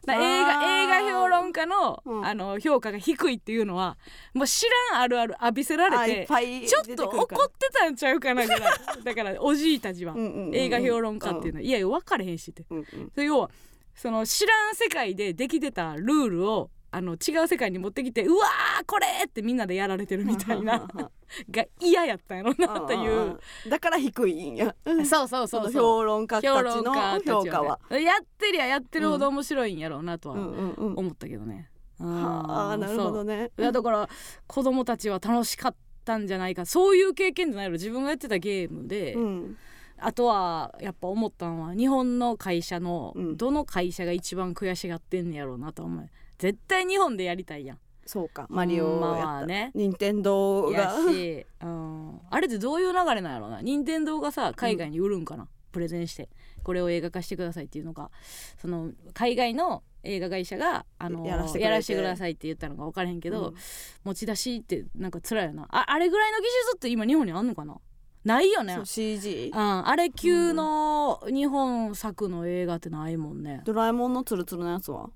[0.05, 2.25] だ映画映画評論家の,、うん。
[2.25, 3.97] あの評価が低いっていうのは
[4.33, 8.61] もう知らんあるある浴びせられってちょっと怒ってたんちゃうかなぐらい。
[9.03, 10.13] だからおじいたちは、
[10.51, 11.59] 映画評論家っていうの。
[11.59, 12.63] は、いやいや分かれへんしって。
[13.13, 13.49] それ要は
[13.95, 20.87] その知らん世界でできてたルールをあの違う世界に持ってきてうわーこれってみんなでやられてるみたいな
[21.49, 23.39] が嫌やったんやろなという。
[23.67, 24.75] だから低いんや。
[25.03, 25.71] そうそうそうそう。
[25.71, 27.79] 評論家たち評論の評価は。
[27.89, 30.93] ねやってりゃやってるほど面白いんやろうなとはうんうんうん。
[30.97, 31.71] 思ったけどね。
[31.97, 33.37] はあなるほどね。
[33.37, 34.07] ねいやだから
[34.45, 35.75] 子供たちは楽しかっ
[36.05, 36.67] たんじゃないか。
[36.67, 37.71] そういう経験じゃないの。
[37.71, 39.57] 自分がやってたゲームで、うん。
[39.97, 43.35] あとはやっぱ思ったのは日本の会社のうん。
[43.37, 46.09] どの会社が一番悔しがってんねやろうなと思う
[46.43, 47.79] 絶対日本でやりたいやん。
[48.05, 49.71] そうかマリオやったはね。
[49.75, 51.09] 任天堂やが。
[51.09, 56.27] し、 うん、あれってどういう流れなんやろうな任天堂がさ海外に売るんかな、プレゼンして。
[56.61, 58.11] これを映画化してくださいっていうのが
[58.57, 61.63] その海外の映画会社があのやらせてくれて。
[61.63, 63.55] やらせてくださいって言ったのか分からへんけど、うん。
[64.03, 65.65] 持ち出しってなんか辛いよな。
[65.69, 67.77] ああれぐらいの技術って今日本にあんのかな？
[68.25, 68.79] ないよね。
[68.83, 75.09] CG うん、あれ級の日本作の映画ってないもんね、ドラえもんのツルツルのやつは？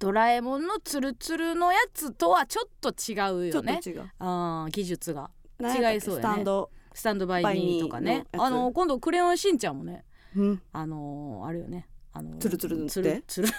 [0.00, 3.74] ドラえもんのツルツルのやつとはちょっと違うよね。
[3.74, 4.10] っと違う。
[4.18, 5.30] あー技術が。
[5.60, 6.00] 違いそうやね。
[6.00, 6.70] スタンド。
[6.94, 8.24] スタンドバイミーとかね。
[8.32, 10.04] あの今度クレヨンしんちゃんもね。
[10.34, 10.62] うん。
[10.72, 11.86] あのーあれよね。
[12.14, 12.90] あのーツルツル塗って？
[12.92, 13.48] ツルツル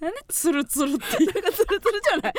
[0.00, 2.34] なんでツルツルっていうなんかツルツルじゃない、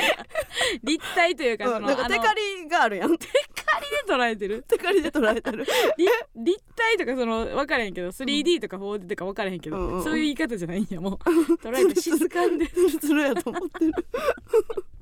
[0.84, 3.18] 立体というかその、うん、なんかテカリがあるやん。
[3.18, 3.28] テ
[3.92, 4.64] で捉えてる？
[4.68, 5.66] テカリで捉えてる。
[5.98, 9.98] 立立体とかその分からへんけど 3D とか 4D とか分からへんけど、うん。
[9.98, 11.16] うんそういう言い方じゃないんやもう。
[11.62, 12.68] 捉えて静かんで。
[12.68, 13.92] ツルツルやと思ってる。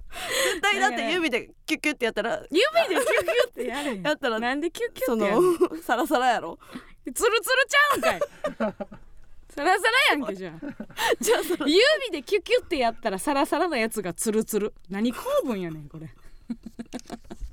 [0.10, 5.42] 絶対だって指でキュッキュッってやったら指でキュッキュッってやれやったらなんでキュッキュそッてやる
[5.78, 5.78] の？
[5.84, 6.58] サラサラやろ。
[7.06, 8.20] ツルツルちゃうんかい。
[9.56, 10.60] サラサラやんけじゃあ。
[11.22, 11.80] じゃあその指
[12.12, 14.74] でキュッキュッてやったらサラサラなやつがツルツル。
[14.90, 16.10] 何構文やねんこれ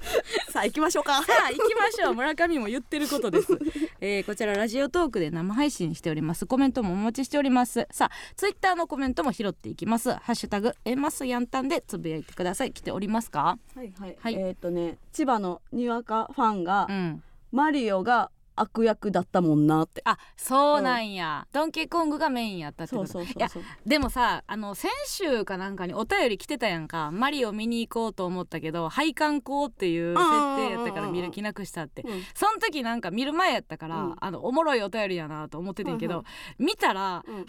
[0.51, 1.23] さあ行きましょうか。
[1.23, 2.15] さあ行きましょう。
[2.15, 3.53] 村上も言ってることです、
[4.01, 6.47] えーこちらラジオトークで生配信しております。
[6.47, 7.87] コメントもお待ちしております。
[7.91, 10.13] さあツイッターのコメントも拾っていきます。
[10.13, 12.73] ハッシュタグエマスヤンタンでつぶやいてください。
[12.73, 13.59] 来ておりますか？
[13.75, 14.35] はいはい、はい。
[14.35, 17.23] えっ、とね千葉のにわかファンが、うん。
[17.53, 20.03] マリオが悪役だったもんなって。
[20.05, 23.71] あそうなんや、ドンキーコングがメインやったってこそうといやそうそう。
[23.75, 27.11] そうでもさあの先週かなんかにお便り来てたやんか。
[27.11, 32.03] マリオ見に行こうと思ったけど配管工っていう設定やったから見る気なくしたって。
[32.03, 32.23] うん。
[32.35, 34.17] その時なんか見る前やったから、うん。
[34.19, 36.27] あのおもろいお便りやなと思っててんけど、はい
[36.59, 37.35] 見たら、うん。
[37.35, 37.45] 配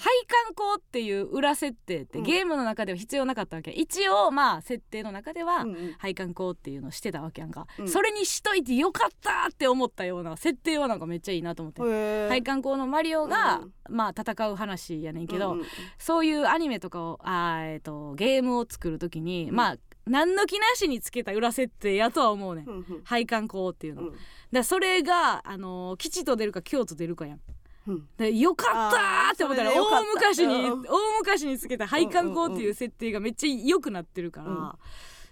[0.46, 2.24] 管工っていう裏設定ってうん。
[2.24, 3.72] ゲームの中では必要なかったわけ。
[3.72, 5.96] 一応まあ設定の中では、うんうん。
[5.98, 7.88] 配管工っていうのをしてたわけやんか、うん。
[7.88, 12.28] それにしといてよかったって思ったような設定はなんかめっちゃいいなと思って。
[12.30, 13.96] 配管工のマリオが、うん。
[13.96, 15.66] まあ戦う話やねんけど、うんうん
[15.98, 19.56] そういうアニメとかをあー、えー、とゲームを作る時に、うん。
[19.56, 24.16] まあ何の気なしにつけた裏設定やとは思うねん、うんうん配管工っていうの、うん。
[24.52, 27.40] だそれが、あのー吉と出るか京と出るかやん。
[27.88, 28.08] うん。
[28.18, 34.68] でよかったーって思ったら大昔に、うん大昔につけた配管工っていう設定がめっちゃ良くなってるから、うん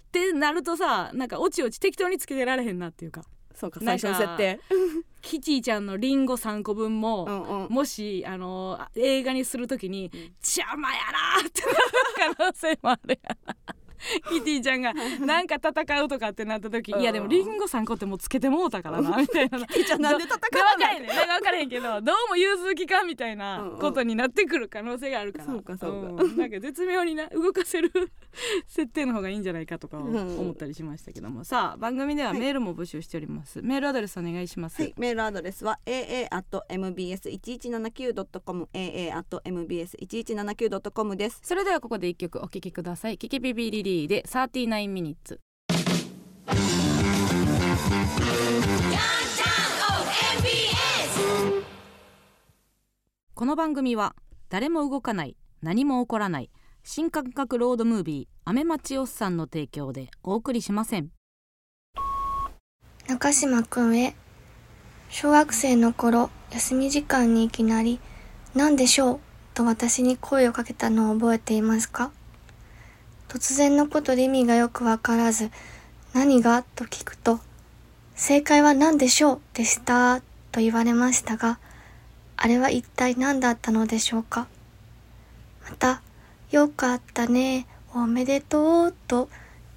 [0.06, 3.22] ってなるとさなんかおちおち適当につけてられへんなっていうか
[3.56, 4.60] そうか最初の設定。
[5.22, 7.72] キティちゃんのリンゴ3個分も、うんうん。
[7.72, 10.20] もし、あのー映画にするときに、うん。
[10.40, 10.98] 邪魔や
[11.40, 11.68] なーってな
[12.30, 13.54] る可能性もあるやな
[14.30, 17.00] キティちゃんがなんか戦うとかってなった時うん。
[17.00, 19.58] いやでもリンゴ3個ってもうつけてもうたからなみたいな。
[19.58, 21.00] じゃあなんで戦でわない。
[21.00, 26.24] 分からへんけどどうも融通きかんみたいなことになってくる可能性があるから、そうかそうか。
[26.24, 26.36] ん。
[26.36, 27.90] なんか絶妙にな動かせる
[28.66, 30.38] 設定の方がいいんじゃないかとかうん。
[30.38, 41.40] 思ったりしましたけども、さあ番組ではメールも募集しております、メールアドレスお願いします、はい、メールアドレスは aa.mbs1179.com aa.mbs1179.com です。
[41.42, 43.18] それではここで一曲お聴きください。
[43.18, 45.38] キキビビリリーで39ミニッツ
[53.34, 54.16] この番組は
[54.48, 56.50] 誰も動かない何も起こらない
[56.82, 61.10] 新感覚ロードムービー雨待ちおっさんの提供でお送りしません
[63.06, 64.16] 中島くんへ
[65.10, 68.00] 小学生の頃休み時間にいきなり
[68.52, 69.20] 「何でしょう?」
[69.54, 72.10] と私に声をかけたのを覚えていますか？
[73.28, 75.50] 突然のことで意味がよくわからず
[76.14, 77.40] 「何が?」と聞くと
[78.14, 80.20] 「正解は何でしょう?」でした
[80.52, 81.58] と言われましたが
[82.36, 84.46] あれは一体何だったのでしょうか？
[85.68, 86.00] また
[86.50, 89.28] 「よかったねおめでとう」と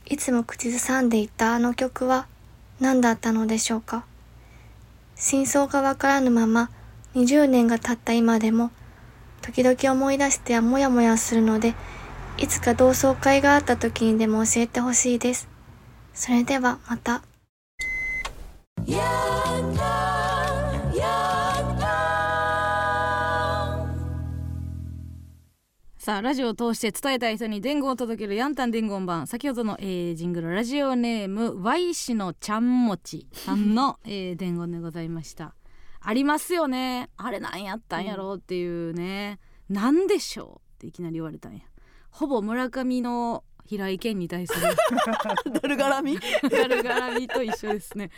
[0.06, 2.28] いつも口ずさんでいたあの曲は
[2.80, 4.04] 何だったのでしょうか？
[5.16, 6.70] 真相がわからぬまま
[7.16, 8.72] 20年が経った今でも
[9.42, 11.74] 時々思い出してはモヤモヤするので
[12.42, 15.50] いつか同窓会があった時にでも教えてほしいです。
[16.14, 17.22] それではまた。
[25.98, 29.28] さあラジオを通して伝えたい人に伝言を届けるヤンタン伝言版。
[29.28, 35.56] 先ほどの、えージングルラジオネーム Y 氏のちゃんもちさんの、えー伝言でございました。
[36.00, 37.10] ありますよね。
[37.18, 41.64] あれなんやったんやろうっていうね、なんでしょうっていきなり言われたんや
[42.12, 44.62] ほぼ村上の平井堅に対する
[45.62, 46.20] ダル絡み？
[46.50, 48.10] ガルガラミと一緒ですね。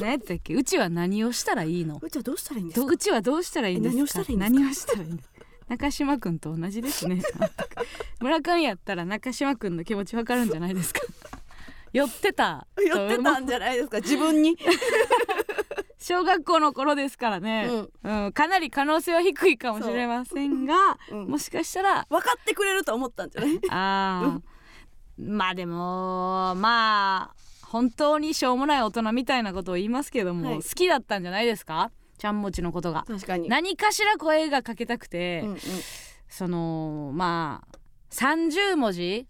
[0.00, 0.54] 何やったっけ？
[0.54, 1.98] うちは何をしたらいいの？
[2.00, 2.86] うちはどうしたらいいんですか？
[2.86, 3.94] どうちはどうしたらいいんですか？
[3.94, 4.50] え何をしたらいいんですか？
[4.60, 5.34] 何をしたらいいんですか？
[5.68, 7.22] 中島くんと同じですね。
[8.20, 11.00] 村上やったら中島くんの気持ちわかるんじゃないですか？
[11.92, 13.98] 寄ってた寄ってたんじゃないですか？
[13.98, 14.56] 自分に、
[16.02, 17.70] 小学校の頃ですからね、
[18.02, 18.32] うん。
[18.32, 21.14] かなり可能性は低いかもしれませんが、う。
[21.16, 21.26] ん。
[21.28, 22.06] もしかしたら。
[22.10, 23.60] 分かってくれると思ったんじゃない？
[23.70, 25.22] あー。
[25.30, 27.34] まあでもまあ
[27.66, 30.62] 本当にしょうもない大人みたいなことを言いますけども、はい。
[30.62, 31.90] 好きだったんじゃないですか？
[32.18, 33.04] ちゃんもちのことが。
[33.06, 33.48] 確かに。
[33.48, 35.58] 何かしら声がかけたくて、うんうん。
[36.28, 37.78] そのまあ
[38.10, 39.26] 30文字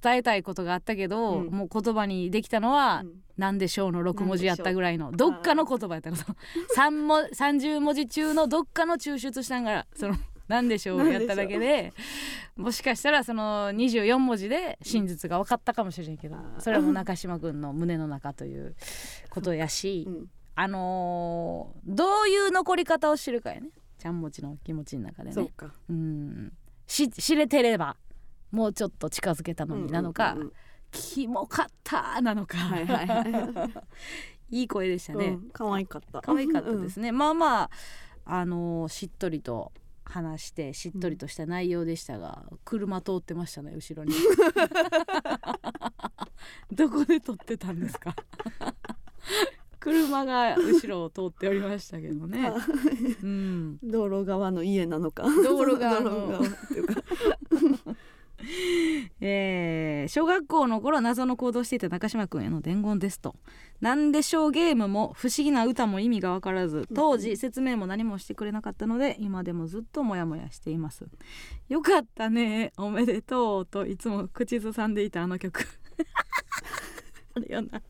[0.00, 1.46] 伝えたいことがあったけど、うん。
[1.48, 5.10] もう言葉にできたのはうん「なんでしょう」の？6文字やったぐらいの。
[5.10, 5.12] う。
[5.16, 6.16] どっかの言葉やったの？
[6.16, 6.36] その
[6.76, 10.16] 3も30文字中のどっかの抽出したんがその
[10.48, 11.08] なんでしょう。
[11.12, 11.92] やっただけで
[12.56, 18.74] もしかしたらその24文字で真実が分かったかもしれんけどそれはもう中島君の胸の中という
[19.30, 20.30] ことやし、うん。
[20.54, 23.70] あのーどういう残り方を知るかやね。
[23.98, 25.34] ちゃんもちの気持ちの中でね。
[25.34, 25.50] そ
[25.90, 26.52] うん。
[26.86, 27.96] し知れてれば
[28.50, 30.52] もうちょっと近づけたのになのか、うんうんうん
[30.92, 33.66] キモかったなのか、はいはいは
[34.48, 34.48] い。
[34.60, 36.22] いい声でしたね、うん可愛かった。
[36.22, 37.70] 可愛かったですね、まあまあ
[38.24, 39.72] あのーしっとりと
[40.04, 44.14] 話してしっとりとした内容でしたが、車通ってましたね後ろに。
[46.72, 48.14] どこで撮ってたんですか？
[49.80, 52.50] 車が後ろを通っておりましたけどね、
[53.22, 55.24] うん、道路側の家なのか。
[55.24, 56.10] 道路側の。
[56.10, 56.94] 道路側っていうか
[59.20, 63.34] えー小学校の頃謎の行動をしていた中島君への伝言ですと
[63.80, 71.06] 「なんでしょうゲーム」も不思議な歌も意味が分からず当時説明も何もしてくれなかったので今でもずっとモヤモヤしています。
[71.68, 75.64] よかったねおめでとうといつも口ずさんでいたあの曲。
[77.34, 77.82] あれよな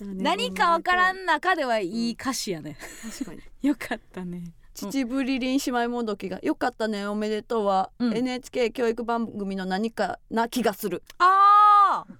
[0.00, 2.76] 何か分からん中ではいい歌詞やね。
[3.02, 3.40] 確かに。
[3.68, 4.54] よかったね
[4.86, 8.16] 秩父リリン姉妹もどきがよかったねおめでとうは、うん。
[8.16, 11.02] NHK 教育番組の何かな気がする。
[11.18, 12.14] あー。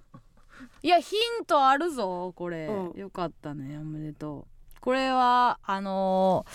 [0.81, 2.33] いやヒントあるぞ。
[2.35, 2.99] これ、うん。
[2.99, 4.79] よかったねおめでとう。
[4.81, 6.45] これはあの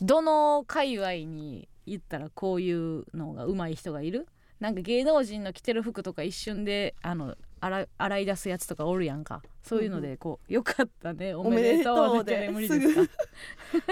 [0.00, 4.26] ーどの界隈に言ったらこういうのが上手い人がいる？
[4.60, 9.42] なんか芸能人の着てる服とか一瞬であの洗い洗い出すやつとかおるやんか。
[9.62, 11.34] そういうのでこう「よかったね。
[11.34, 13.12] おめでとう」でとうでだけで無理ですか？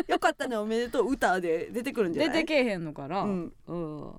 [0.08, 0.56] よかったね。
[0.56, 2.32] おめでとう歌で出てくるんじゃない？
[2.34, 3.52] 出てけえへんのかな、うん。
[3.66, 4.12] うん。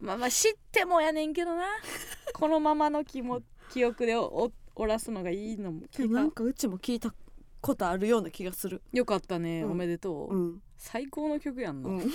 [0.00, 1.64] まあまあ知ってもやねんけどな。
[2.34, 7.12] このままの気も記憶でおおおらすのがいいのもでもなんかうちも聞いた
[7.60, 8.82] ことあるような気がする。
[8.92, 9.70] よかったね、うん。
[9.72, 10.62] おめでとう、うん。
[10.76, 12.00] 最高の曲やんな、うん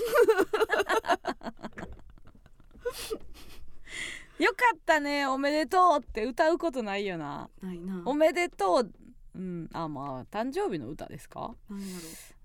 [4.43, 7.49] よかったねおめでとうって歌うことないよな。
[7.61, 8.01] ないな。
[8.03, 8.91] おめでとう。
[9.35, 9.69] うん。
[9.71, 11.55] あまあ誕生日の歌ですか？
[11.69, 11.85] なんや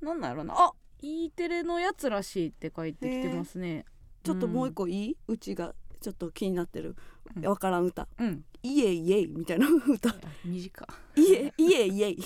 [0.00, 0.54] ろなんなんやろな。
[0.56, 3.84] あ E テレのやつらしいって書いてきてますね。
[4.22, 6.94] ちょっともう一個いい、うちがちょっと気になってる。
[7.36, 7.44] うん。
[7.44, 8.06] わからん歌。
[8.18, 10.10] うん「イエイエイ」みたいな歌。
[10.10, 12.18] あ短「イエイエイイエイ」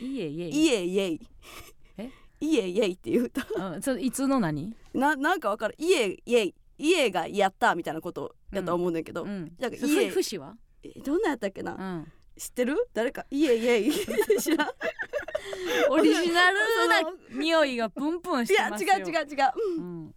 [0.00, 0.68] いえいえ「イ。
[0.68, 1.20] エイエイ」
[1.98, 2.10] え？
[2.40, 3.44] イエイエイっていう歌。
[3.72, 4.76] うんそれいつの何？
[4.94, 9.52] ななんかわかる「イエイエイ」家がやったみたいなことやと思うねんけど、うん。
[9.58, 10.56] なんかふ家ふしは？
[10.82, 12.12] えどんなやったっけな、うん。
[12.36, 12.76] 知ってる？
[12.94, 13.90] 誰か「イエイエイ」
[14.40, 14.68] 知らん。
[15.90, 16.58] オリジナル
[16.88, 18.94] な匂いがプンプンいやしてますよ。
[18.98, 19.78] 違う違う違う。
[19.78, 20.14] うん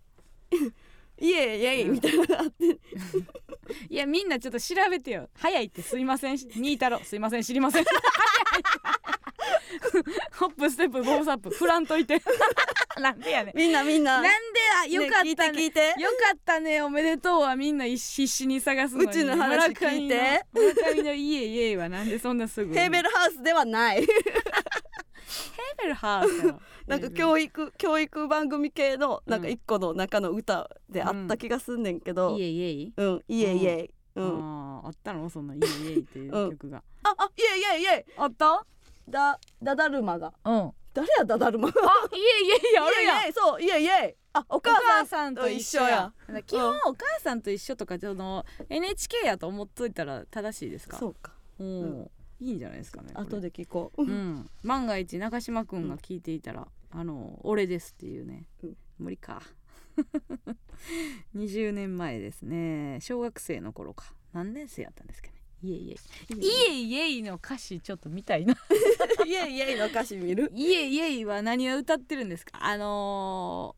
[1.19, 2.65] 「イエイエイ」みたいなのがあって。
[3.89, 5.29] いやみんなちょっと調べてよ。
[5.35, 6.37] 早いってすいません。
[6.37, 7.43] 新太郎すいません。
[7.43, 7.85] 知りません
[10.39, 12.21] ホップステップボブサップ振らんといて。
[12.99, 13.57] なんでやねん。
[13.57, 14.21] みんなみんな。
[14.21, 14.29] なんで
[14.83, 15.23] あよかったね。
[15.23, 16.01] ね聞いて聞いて。
[16.01, 16.81] よかったね。
[16.81, 19.09] おめでとうはみんな必死に探すのに。
[19.09, 20.45] うちの話聞いて。
[20.51, 24.01] 村上の家家はなんでそんなすぐヘーベルハウスではない。
[24.01, 24.07] ヘー
[25.81, 26.53] ベルハウス
[26.87, 35.29] なんか教育教育番組系のなんかうん一個の中の歌であった気がすんねんけど、家家うん、イエイエイ、うん、あーあったの？
[35.29, 36.83] その家家っていう曲が。
[37.03, 38.65] ああイエイエイイエイあった？
[39.11, 40.33] だダダルマが。
[40.45, 40.71] うん。
[40.93, 41.71] 誰やダダルマあ
[42.11, 42.19] 家
[42.73, 46.11] 家あるやんイエイエイそうイエイイエイあおお母母ささんと一緒や。
[46.27, 50.97] や基本お母さんと一緒とかその NHK やと思っといたら正しいですか？
[50.97, 51.31] そうか。
[51.59, 52.09] おー
[52.41, 54.49] いいんじゃないですかね後で聞こう、うん。
[54.63, 58.77] 万が一中島くんが聞いていたら「あの俺です」っていうね、うん。
[58.99, 59.41] 無理か。
[61.35, 62.99] 20年前ですね。
[63.01, 64.13] 小学生の頃か。
[64.33, 65.40] 何年生やったんですかね？
[65.63, 66.35] いえいえ。
[66.35, 68.55] いえいえいの歌詞ちょっと見たいな。
[69.25, 70.51] イエイイエイの歌詞見る？
[70.55, 72.53] いえいえは何を歌ってるんですか？
[72.61, 73.75] あの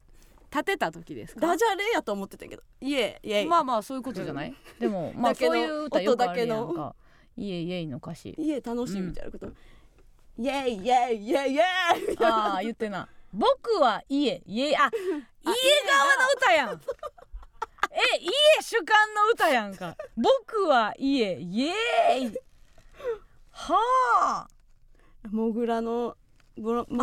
[0.52, 1.42] ー、立てた時ですか？
[1.42, 2.64] ダジャレやと思ってたけど。
[2.82, 6.96] イエイイエイ、まあまあそういうことじゃない、でもまあそういう歌よくあるやんか。
[7.36, 8.34] イエイエイの歌詞。
[8.38, 9.48] イエイ楽しいみたいなこと、
[10.38, 11.60] イエイイエイイエイイエイ
[12.24, 13.10] ああ言ってな。
[13.34, 14.90] 僕は家家あ
[15.44, 15.54] 家側の
[16.38, 16.80] 歌やん
[17.94, 19.96] え家主観の歌やんか。
[20.18, 22.38] 僕は家イエーイ。
[23.52, 23.76] は
[24.20, 24.48] あ。
[25.32, 26.18] モグラの
[26.58, 26.98] モモグラくん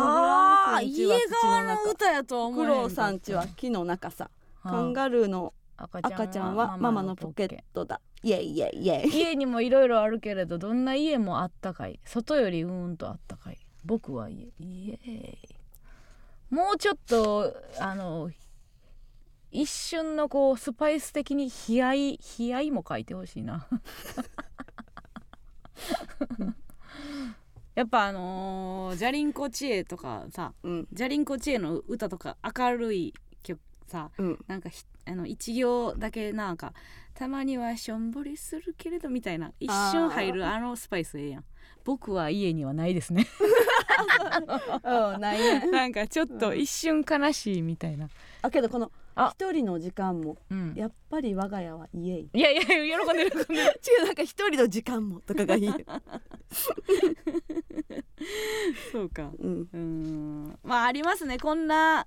[0.93, 4.29] ちは家側の中歌やとは思フえへんかったクロウさんちは木の中さ。
[4.61, 4.71] はあ。
[4.71, 8.01] カンガルーの赤赤ちゃんはママのポケットだ。
[8.21, 9.09] イエイイエイイエイ。
[9.09, 11.99] 家にもいろいろあるけれどどんな家もあったかい。
[12.05, 13.57] 外よりうーんとあったかい。
[13.85, 15.37] 僕は家イエーイ。
[16.49, 18.29] もうちょっとあの
[19.51, 23.67] 一瞬のこうスパイス的に悲哀悲哀も書いてほしいな。
[27.75, 30.87] やっぱあのー、ジャリンコ知恵とかさうん。
[30.91, 34.43] ジャリンコ知恵の歌とか明るい曲さうん。
[34.47, 36.73] なんかひあの一行だけなんか
[37.13, 41.45] たまにはしょんぼりするけれどみたいな一瞬入るあのスパイスええやん。
[41.83, 43.25] 僕は家にはないですね。
[44.83, 48.09] うんなんかちょっと一瞬悲しいみたいな、
[48.41, 52.29] あけどこのあ一人の時間もうん、やっぱり我が家は家い。
[52.33, 52.85] いやいや喜んで
[53.25, 53.71] る喜んでる。
[53.99, 55.71] 違う なんか一人の時間もとかがいい。
[58.91, 59.31] そうか。
[59.39, 59.61] うん。
[59.61, 60.59] うーん。
[60.63, 61.37] まあありますね。
[61.37, 62.05] こんな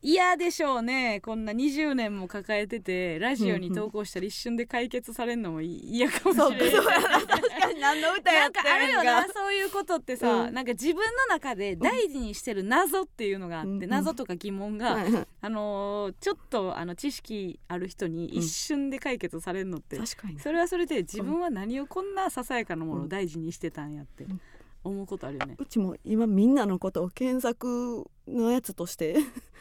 [0.00, 1.20] 嫌でしょうね。
[1.20, 7.80] こんな20年も抱えててラジオに投稿したら一瞬で解決されるのも嫌かもしれない確かに。
[7.80, 8.74] 何の歌やってか。
[8.74, 10.54] あるよなそういうことってさ、うん。
[10.54, 15.26] なんか自分の中で大事にしてる謎っていうのがあって、うん謎とか疑問が、はいはい。
[15.40, 20.38] あのーちょっとあの知識ある人に一瞬で解決されるのって、確かに。
[20.38, 24.40] それはそれで自分は何をこんなささやかなものを大事にしてたんやってうん
[24.84, 25.56] 思うことあるよね。
[25.58, 29.16] うちも今みんなのことを検索のやつとして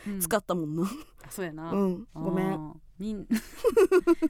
[0.08, 0.20] うん。
[0.20, 0.84] 使ったもんな。
[0.84, 2.08] あそうやな、うん。
[2.14, 2.74] ごめん。
[3.00, 3.28] みん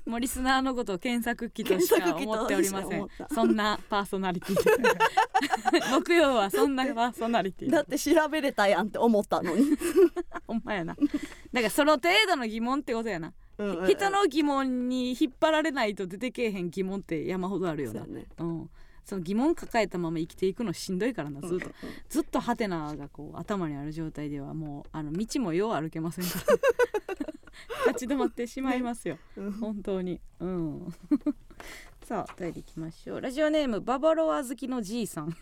[0.06, 3.08] もうリスナーのことを検索機としか思っておりません。
[3.34, 4.56] そんなパーソナリティ。
[5.92, 7.72] 木曜はそんなパーソナリティ。
[7.72, 9.78] だって調べれたやんって思ったのに、
[10.46, 10.96] ほんまやな。
[10.96, 11.10] だか
[11.54, 13.34] らその程度の疑問ってことやな。
[13.58, 13.88] うんうん。
[13.88, 18.02] 人の疑問に引っ張られないと出てけえへん疑問って山ほどあるよな。
[18.02, 18.28] そうやね。
[18.38, 18.70] うん
[19.08, 21.70] その疑問抱えたまま生きていくのしんどいからなずっと、
[22.10, 26.32] ずっとハテナがこう頭にある状態ではもうあの道もよう歩けませんか
[27.86, 27.88] ら。
[27.94, 29.18] 立ち止まってしまいますよ。
[29.38, 29.52] うん。
[29.54, 30.20] 本当に。
[30.42, 30.94] うん。
[32.04, 33.22] さあお便りいきましょう。
[33.22, 35.34] ラジオネームババロア好きのじいさん。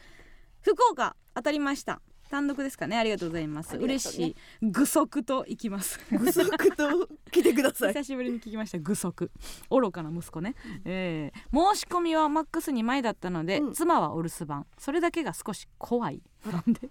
[0.62, 2.00] 福岡当たりました
[2.32, 2.96] 単独ですかね。
[2.96, 3.84] ありがとうございます、ね。
[3.84, 4.36] 嬉しい。
[4.62, 6.00] 具足と行きます。
[6.10, 7.92] ぐそくと来てください。
[7.94, 8.78] 久しぶりに聞きました。
[8.78, 9.30] 具足。
[9.68, 10.54] 愚かな息子ね、
[10.86, 13.72] えー申し込みはマックス2枚だったので、うん。
[13.74, 14.66] 妻はお留守番。
[14.78, 16.22] それだけが少し怖い。
[16.50, 16.88] なんで？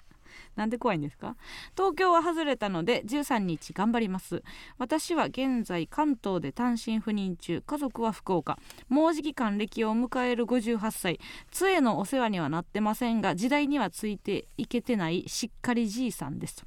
[0.56, 1.36] なんで怖いんですか？
[1.76, 4.44] 東京は外れたので13日頑張ります。
[4.78, 7.62] 私は現在関東で単身赴任中。
[7.62, 8.58] 家族は福岡。
[8.90, 11.20] もうじき還暦を迎える58歳。
[11.52, 15.26] 杖のお世話にはなってませんが時代にはついていけてない。
[15.28, 16.66] しっかりじいさんです。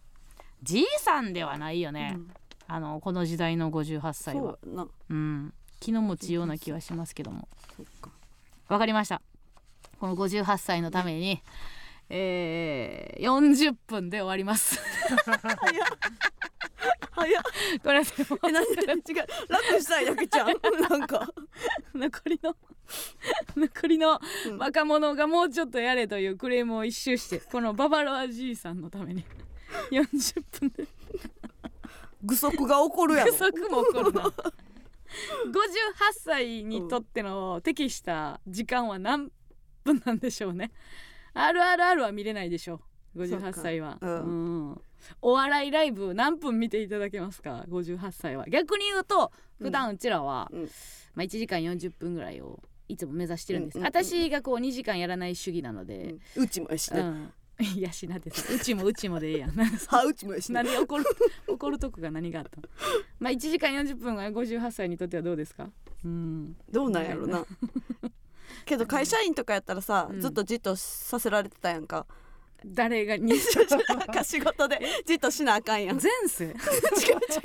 [0.62, 2.30] じいさんではないよね、うん。
[2.66, 4.58] あのこの時代の58歳は。
[4.64, 5.52] そうん。
[5.80, 7.46] 気の持ちような気はしますけども。
[8.68, 9.20] わかりました。
[10.00, 11.42] この58歳のために、
[12.16, 14.80] えー、40分で終わります。
[17.10, 17.42] 早っ。
[17.82, 19.26] これでもえ何違う。
[19.48, 20.46] 楽したいだけちゃん。
[20.88, 21.28] なんか。
[21.92, 22.56] 残りの
[23.56, 24.58] 残りのうん。
[24.58, 29.24] 若者がもうちょっとやれというクレームを一周してこのババロアじいさんのために
[29.90, 30.86] 40分で。
[32.22, 33.32] 具足が起こるやろ。
[33.32, 34.22] 不足も起こるな。
[34.22, 34.32] 58
[36.12, 39.32] 歳にとっての適した時間は何
[39.82, 40.70] 分なんでしょうね
[41.34, 42.80] RRR は見れないでしょ。
[43.16, 44.70] う58歳はそうかうん。
[44.72, 44.80] ん。
[45.22, 49.30] お笑いライブ何分見ていただけますか？58歳は逆に言うと
[49.60, 50.62] 普段うちらは、うん。
[51.14, 56.44] まあ、1時間40分ぐらいをいつも目指してるんです、うんうんうん私がこう2時間やらない主義なので、うん。
[56.44, 57.00] うちもやしね。
[57.00, 57.32] うん、
[57.76, 59.50] いやしなってさうちもうちもでええやん。
[59.88, 60.54] はうちもやしね。
[60.54, 61.04] 何で怒る
[61.48, 62.68] 怒るとこが何があったの？
[63.20, 65.70] まあ1時間40分が58歳にとってはどうですか？
[66.04, 66.56] うん。
[66.70, 67.46] どうなんやろな
[68.64, 70.20] けど会社員とかやったらさ、うん。
[70.20, 72.06] ずっとじっとさせられてたやんか。
[72.66, 73.34] 誰が に
[73.88, 76.00] なんか仕事でじっとしなあかんやん。
[76.00, 76.54] 前世。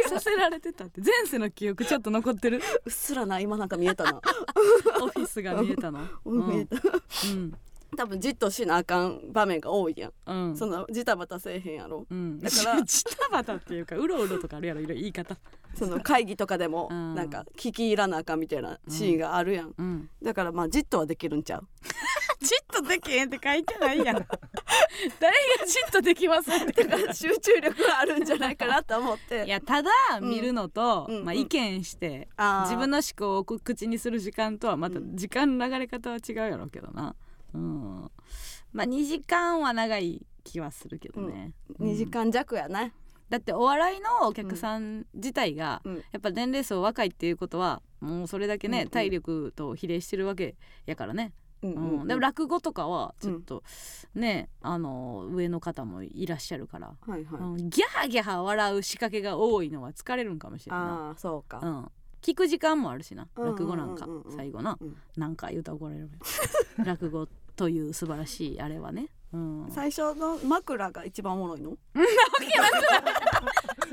[0.07, 1.01] させられてたって。
[1.01, 2.61] 前世の記憶ちょっと残ってる。
[2.85, 4.21] うっすらな今なんか見えたな、
[5.01, 6.07] オフィスが見えたの。
[6.25, 6.47] うん。
[6.47, 7.53] 見えたうん
[7.97, 10.57] 多分じっとしなあかん場面が多いやん、うん。
[10.57, 12.05] そんなジタバタせえへんやろ。
[12.09, 15.37] うん、だからジタバタっていうかうろうろとかあるやろいろいろ言い方。
[15.75, 17.15] その会議とかでもうん。
[17.15, 20.09] なんか聞き入らなあかんみたいなシーンがあるやん、うん。
[20.21, 21.67] だからまあじっとはできるんちゃう。
[22.41, 24.15] じっとできへんって書いてないやん。
[25.19, 26.83] 誰がじっとできませんって
[27.13, 29.45] 集中力があるんじゃないかなと思って。
[29.45, 29.89] いやただ
[30.21, 31.27] 見るのと、まあ、うん。
[31.27, 32.69] うん意見してあー。
[32.69, 35.15] 自分の思考をこ口にする時間とはまたうん。
[35.15, 37.15] 時間の流れ方は違うやろうけどな、
[37.53, 38.11] うん、
[38.71, 42.93] まあ2時間は長い気はするけどね、2時間弱やね、
[43.29, 45.95] だってお笑いのお客さん自体が、うん。
[45.97, 48.89] やっぱ年齢層若いっていうことはもうそれだけね、うんうん。
[48.89, 51.31] 体力と比例してるわけやからね、
[51.61, 53.63] うんうんでも落語とかはちょっと、
[54.15, 57.69] ねあの上の方もいらっしゃるから、はいはい、うん。
[57.69, 60.77] ギャーギャー笑う仕掛けが多いのは疲れるんかもしれな。
[60.77, 61.91] いあそうか、うん、
[62.21, 63.27] 聞く時間もあるしな。
[63.35, 64.77] 落語なんか最後な。
[64.79, 64.97] うん。
[65.17, 66.09] なんか言うたら怒られる。
[66.85, 71.77] 落語という素晴らしいあれはね、うん、最初の枕が一番おもろいの？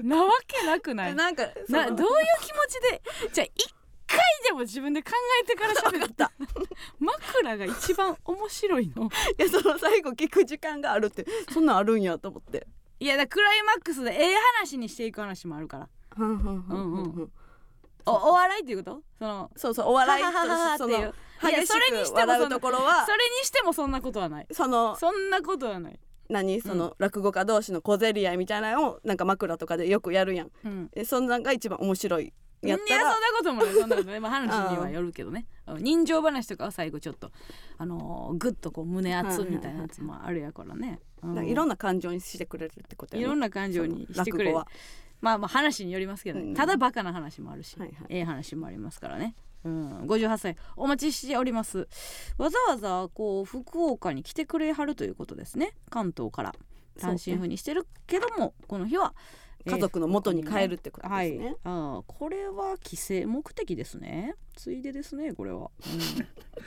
[0.02, 1.14] なわけなくない？
[1.14, 1.96] ななんかその？
[1.96, 3.02] どういう気持ちで？
[3.32, 3.74] じゃあ一
[4.06, 5.10] 回でも自分で考
[5.42, 6.10] えてから喋る。
[6.10, 6.30] った。
[7.00, 9.06] 枕が一番面白いの？
[9.06, 9.08] い
[9.42, 12.66] やその最後聞く時間があるってそんなんあるんやと思って。
[13.00, 15.88] いやだクライマックスでええ話にしていく話もあるから。
[16.18, 16.36] うんうん。
[16.38, 17.32] うんうんうん
[18.06, 19.02] おお笑いっていうこと？
[19.18, 20.30] そのそうそうお笑いと
[20.78, 21.72] その激し
[22.12, 24.46] く笑うところはそれにしてもそんなことはない。
[24.52, 25.98] そのそんなことはない、
[26.30, 26.60] 何？
[26.60, 30.50] その落語家同士の小競り合いみたいなのをなんか枕とかでよくやるやん。
[30.64, 32.32] うん、えそんなんが一番面白い
[32.62, 33.02] やったら。
[33.02, 33.74] いやそんなこともない。
[33.74, 35.46] そんなことない、まあ、話にはよるけどね。
[35.66, 37.32] うん人情話とかは最後ちょっと
[37.76, 41.34] あのー、グッとこう胸熱みたいなやつもあるやからね、うん。
[41.34, 43.26] なんかいろんな感情にしてくれるってことやね。
[43.26, 44.50] いろんな感情にしてくれる。
[44.52, 44.68] その落語は
[45.20, 46.54] まあまあ話によりますけどね、うん。
[46.54, 48.06] ただバカな話もあるし、はいはい。
[48.08, 49.34] ええ話もありますからね。
[49.64, 51.88] うん、58歳お待ちしております。
[52.38, 55.72] わざわざこう福岡に来てくれはるということですね。
[55.90, 56.54] 関東から。
[56.98, 64.36] 単身赴任してるけども、この日は、えー家族の元に帰るってことですね、はい、ああこれは帰省目的ですね。
[64.54, 65.70] ついでですねこれは、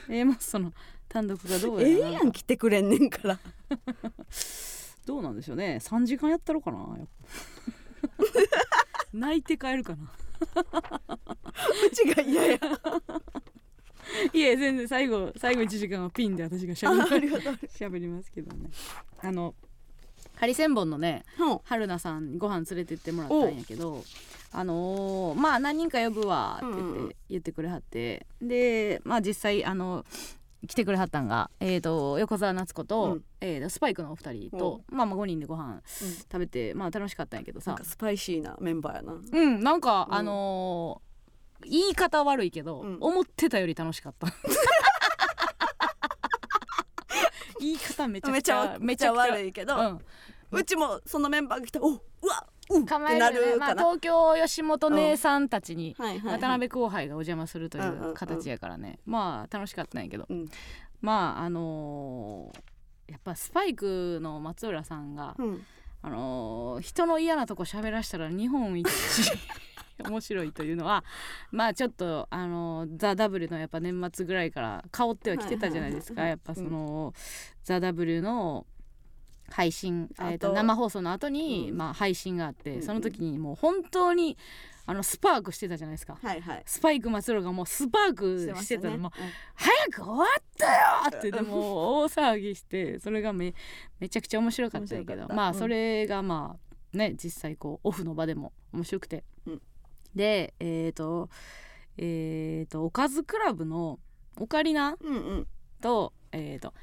[0.08, 0.72] うん、 えー、もうその
[1.08, 3.38] 単独がどうやらええやん来てくれんねんから。
[5.06, 5.78] どうなんでしょうね。
[5.80, 7.08] 3時間やったろかなやっ
[7.66, 7.79] ぱ
[9.12, 10.10] 泣いて帰るかな。
[11.86, 12.58] うちが嫌や。
[14.32, 17.58] いえ全然最後最後1時間はピンで私がしゃああべりがとう。
[17.68, 18.70] しゃべりますけどね。
[19.22, 19.54] あの
[20.36, 21.58] ハリセンボンのねうん。
[21.64, 24.02] 春菜さんにご飯連れてってもらったんやけど
[24.52, 27.14] あのーまあ何人か呼ぶわって言って,、うんうん。
[27.28, 28.26] 言ってくれはって。
[28.40, 30.04] でまあ実際あの
[30.66, 33.24] 来てくれはったんが、えー、と横澤夏子と、うん。
[33.40, 35.80] えーとスパイクのお二人と、まあ、まあ5人でご飯
[36.30, 37.78] 食べて、まあ楽しかったんやけどさ。
[37.82, 39.14] スパイシーなメンバーやな。
[39.14, 40.14] うんなんか、うん。
[40.14, 41.10] あのー
[41.66, 42.96] 言い方悪いけど、うん。
[43.00, 44.28] 思ってたより楽しかった。
[47.60, 50.00] 言い方めちゃくちゃめちゃめちゃ悪いけど、うん。
[50.52, 52.46] うちもそのメンバーが来たらおうわ
[52.86, 60.48] 構えるよね、まあ、東京吉本姉さんたちに渡辺後輩がお邪魔するという形やからね、まあ楽しかったんやけど、うん。
[61.00, 62.60] まああのー
[63.10, 65.66] やっぱスパイクの松浦さんが、うん。
[66.02, 68.88] あのー人の嫌なとこ喋らしたら日本一。
[70.02, 71.04] 面白いというのは
[71.50, 77.12] まあちょっとあのーザ・ W のやっぱ年末ぐらいから香ってはきてたじゃないですか、やっぱその、
[77.64, 78.64] ザ・ W の
[79.50, 81.76] 配信、えー、と生放送の後に、うん。
[81.76, 84.36] まあ、配信があって、その時にもう本当に
[84.90, 86.18] あのスパークしてたじゃないですか。
[86.20, 86.62] はいはい。
[86.66, 88.96] スパイク松浦がもうスパークしてたの、ね。
[88.98, 89.10] もう
[89.54, 93.54] 早く終わったよってでも大騒ぎしてそれがめ
[94.00, 96.56] めちゃくちゃ面白かったけどまあそれがま
[96.94, 99.62] あね実際こうオフの場でも面白くて、うん。
[100.14, 101.28] でえっ、と
[101.96, 104.00] えっ、とおかずクラブの
[104.38, 105.46] オカリナうんうん。
[105.80, 106.74] とえっ、と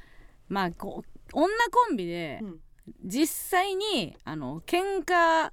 [0.48, 2.60] まあこう女コンビでうん。
[3.04, 5.50] 実際にあの喧嘩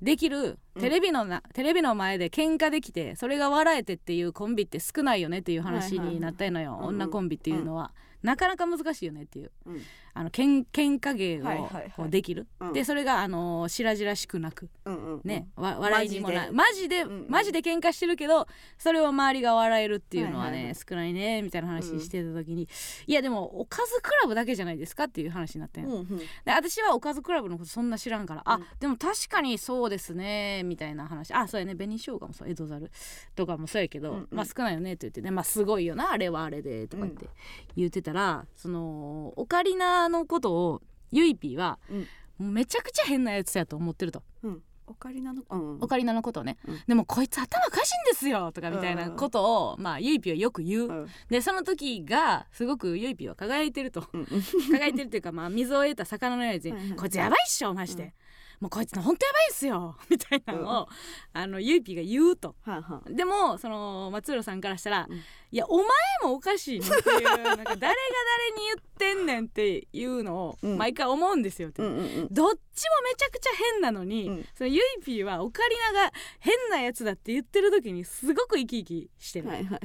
[0.00, 0.82] できるうん。
[0.82, 7.92] テレビのな、テレビの前で喧嘩できてそれが笑えてっていうコンビって少ないよねっていう話になったのよ、女コンビっていうのは、
[8.22, 9.52] なかなか難しいよねっていう。
[9.66, 9.82] うん
[10.12, 11.92] あのけん喧嘩芸をはいはいはい。
[11.96, 12.72] こうできる、うん。
[12.72, 17.26] でそれがあの白々しくなくうんうんね、わ笑いにもないママジでうんうん。
[17.28, 18.46] マジで喧嘩してるけど
[18.78, 20.74] それを周りが笑えるっていうのはね、はいはいはい。
[20.74, 22.68] 少ないねみたいな話してた時に、
[23.06, 25.84] いやでもおかずクラブだけじゃないですかっていう話になったん。
[25.84, 26.18] ようんうん。
[26.18, 28.64] で私はおかずクラブのことそんな知らんから、あうん。
[28.78, 31.32] でも確かにそうですねみたいな話。
[31.32, 32.90] あそうやね紅生姜もそう江戸猿
[33.36, 34.28] とかもそうやけど、うんうん。
[34.30, 37.26] まあ少ないよねって言ってねまあすごいよなあれはあれでとか言って
[37.76, 41.78] 言ってたら、そのオカリナのことをゆいぴーは、
[42.38, 42.54] うん。
[42.54, 44.22] めちゃくちゃ変なやつやと思ってると。
[44.42, 44.62] うん。
[44.86, 46.80] オカリナのうんオカリナのことをね、うん。
[46.88, 51.08] でもこいつ頭おかしいんですよとかみたいなことを、まあゆいぴーはよく言う、うん。
[51.28, 58.12] でその時がすごくゆいぴーは輝いてるとうん輝いてるっていうかまあ水を得た魚のようにこいつやばいっしょマジで、うん
[58.60, 59.96] もうこいつの本当やばいっすよ。
[60.10, 60.88] みたいなのを、
[61.32, 62.56] あのゆいぴーが言うと。
[62.60, 63.10] はあはあ。
[63.10, 65.16] でもその松浦さんからしたら、うん。
[65.16, 65.86] いやお前
[66.22, 67.94] もおかしいねっていうなんか 誰が誰に
[68.66, 70.76] 言ってんねんっていうのをうん。
[70.76, 72.28] 毎回思うんですよって、うんうんうん。
[72.30, 74.48] どっちもめちゃくちゃ変なのに、うん。
[74.54, 79.80] そのゆいぴーはオカリナが変なやつだって言ってる時にすごく生き生きしてる、はいはいはい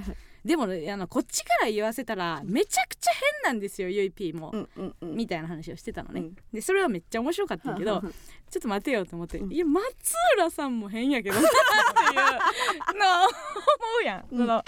[0.45, 3.11] でもねあのこっちから言わせたらめちゃくちゃ
[3.43, 5.15] 変なんですよゆいぴーも、うんうんうん。
[5.15, 6.35] みたいな話をしてたのね、うん。
[6.53, 8.07] でそれはめっちゃ面白かったけど、ちょ
[8.59, 9.51] っと待てよと思って、うん。
[9.51, 9.83] いや松
[10.37, 13.31] 浦さんも変やけどな っていうのを思
[14.01, 14.63] うやん、のっ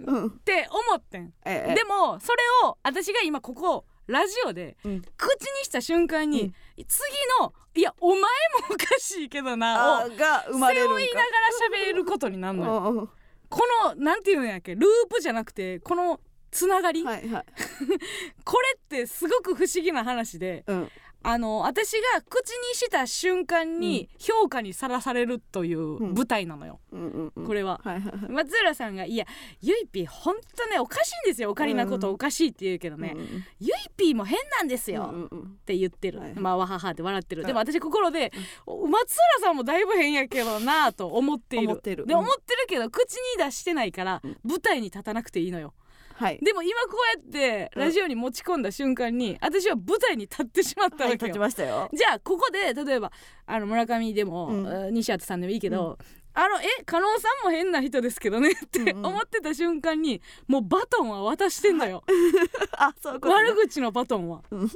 [0.00, 0.30] うん。
[0.38, 1.34] て思ってん。
[1.44, 1.74] ええ。
[1.74, 5.02] でもそれを私が今ここラジオでうん。
[5.18, 6.54] 口にした瞬間に、うん。
[6.86, 8.26] 次の「いやお前も
[8.70, 10.94] おかしいけどな」をあーが生まれるんか。
[10.98, 13.10] 背負いながら喋ることになるのよ。
[13.52, 17.44] このなんていうんやっけループじゃなくてこのつながり、はいはい。
[18.44, 20.90] これってすごく不思議な話でうん
[21.24, 27.46] あの私が口にした瞬間に評価にさらされるという舞台なのよ、うんうんうん。
[27.46, 27.80] これは。
[27.84, 28.30] はいはいはい。
[28.30, 29.24] 松浦さんが「いや
[29.60, 31.50] ゆいぴーほんとねおかしいんですよ。
[31.50, 33.12] オカリナことうんおかしい」って言うけどね。
[33.14, 33.26] うんうん
[33.60, 37.48] 「ゆいぴーも変なんですよ」うんうんって言ってる、はいまあわははって笑ってる、はい。
[37.48, 38.32] でも私心で、
[38.66, 41.68] お松浦さんもだいぶ変やけどなぁと思っている。
[41.68, 42.06] 思ってる。
[42.06, 44.38] で、うん思ってるけど口に出してないから、うん。
[44.44, 45.74] 舞台に立たなくていいのよ
[46.14, 46.38] はい。
[46.42, 51.88] でも今こうやってラジオに持ち込んだ瞬間に、私は舞台に立ってしまったはい立わけよ、ちましたよ。
[51.92, 53.10] じゃあここで例えば
[53.46, 54.66] あの村上でも、うん。
[54.66, 55.98] えー西畑さんでもいいけど、
[56.34, 59.06] あのえ加納さんも変な人ですけどねってうんうん。
[59.06, 62.04] 思ってた瞬間にもうバトンは渡してんのよ、
[62.78, 63.20] あそうね。
[63.24, 64.42] 悪口のバトンは。
[64.50, 64.60] うん。
[64.60, 64.68] うん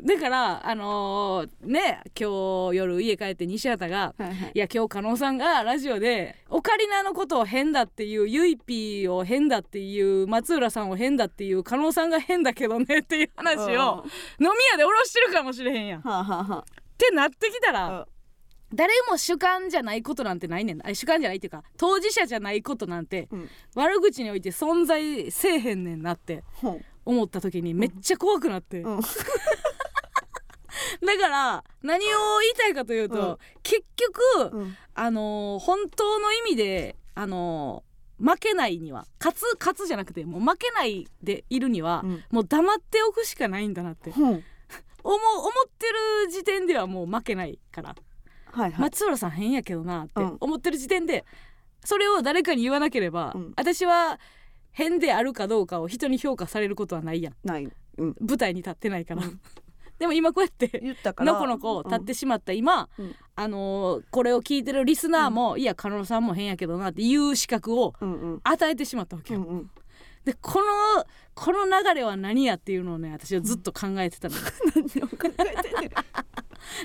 [0.00, 4.52] だからあのーね今日夜家帰って西畑がはいはい。
[4.54, 14.04] いや今日加納さんがラジオでオカリナのことを変だっていうゆいぴーを変だっていう松浦さんを変だっていう加納さんが変だけどねっていう話を
[14.38, 14.46] うん。
[14.46, 16.00] 飲み屋で下ろしてるかもしれへんやん。
[16.00, 16.44] っはあはあ。
[16.56, 16.64] は
[16.96, 18.06] てなってきたあら
[18.72, 20.86] 誰も主観じゃないことなんてないねん。
[20.86, 23.48] あ主観じゃないっていうか当事者じゃないことなんてうん。
[23.74, 26.44] 悪口において存在せえへんねんなって
[27.04, 28.80] 思った時にめっちゃ怖くなって。
[28.82, 29.00] うん
[31.04, 33.38] だから何を言いたいかというと、うん。
[33.62, 34.76] 結局、うん。
[34.94, 37.88] あのー本当の意味で、あのー
[38.20, 42.24] 負けないには勝つ勝つじゃなくてもう負けないでいるには、うん。
[42.30, 44.10] もう黙っておくしかないんだなって。
[44.20, 44.40] 思う
[45.04, 45.86] 思って
[46.26, 47.94] る時点ではもう負けないから、
[48.50, 48.80] はいはい。
[48.80, 50.36] 松浦さん変やけどなってうん。
[50.40, 51.24] 思ってる時点で
[51.84, 53.52] それを誰かに言わなければ、うん。
[53.56, 54.18] 私は
[54.72, 57.34] 変であるかどうかを人に評価されることはないやん。
[57.44, 57.72] ない。
[57.98, 58.16] うん。
[58.20, 59.40] 舞台に立ってないから、うん
[59.98, 61.32] でも今こうやって言ったから。
[61.32, 63.14] のこのこ立ってしまった今、うん。
[63.34, 68.40] あのーこれを聞いてるリスナーも、いや加納さんも変やけどなっていう資格をうんうん。
[68.44, 69.40] 与えてしまったわけよ。
[69.40, 69.70] うんうん。
[70.24, 74.42] でこのこの流れは何やっていうのをね私はずっと考えてたのよ。
[74.94, 75.90] 何を考えてんねん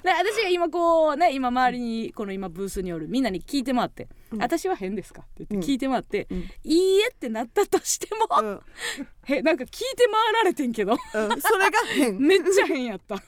[0.03, 5.63] で私が今こうね今周りにこの今ブースにおるみんなに聞いて回って「うん私は変ですか?」って言うん。
[5.63, 8.61] って聞いて回って「うんいいえ」ってなったとしても、うん。
[9.25, 11.41] へなんか聞いて回られてんけどうん。
[11.41, 12.17] それが変。
[12.19, 13.21] めっちゃ変やった。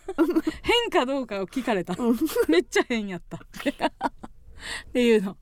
[0.62, 1.95] 変かどうかを聞かれた。
[1.97, 2.18] うん。
[2.47, 3.38] めっちゃ変やった。
[4.88, 5.38] っていうの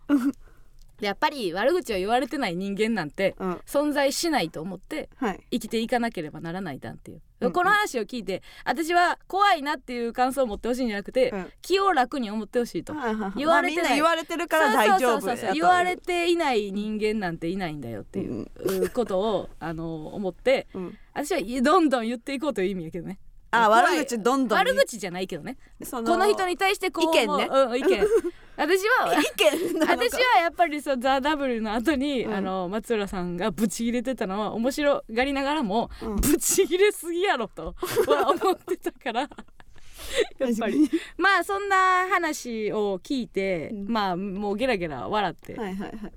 [1.04, 3.51] でやっぱり悪口を言われてない人間なんてうん。
[3.66, 5.39] 存在しないと思ってはい。
[5.51, 11.51] 生きていかなければならないだっていう、うんこの話を聞いて私は怖いなっていう感想を持ってほしいんじゃなくて、うん。
[11.62, 12.93] 気を楽に思ってほしいと。
[12.93, 13.32] はいはいはい。
[13.36, 13.84] 言われてない。
[13.84, 15.38] まあみんな言われてるから大丈夫そうそうそう。
[15.38, 15.54] そうやと。
[15.56, 18.47] 言われていない人間なんていないんだよっていう
[18.86, 20.97] うことをあの思ってうん。
[21.14, 23.20] 私はどんどん言っていこうという意味やけどね。
[23.51, 24.60] あ怖い悪口どんどん。
[24.60, 25.58] 悪口じゃないけどね。
[25.84, 27.49] そこの人に対してこう意見ね。
[27.51, 28.08] うん、意見
[28.56, 32.34] 私は私はやっぱりそう「ザ・ w の後に、うん。
[32.34, 36.16] あの松浦さんがブチ切れてたのは面白がりながらも、うん。
[36.18, 37.76] ブチ切れすぎやろと
[38.08, 39.22] は思ってたから。
[40.39, 40.89] やっぱり。
[41.18, 43.88] まあそんな話を聞いて、うん。
[43.88, 45.58] まあもうゲラゲラ笑って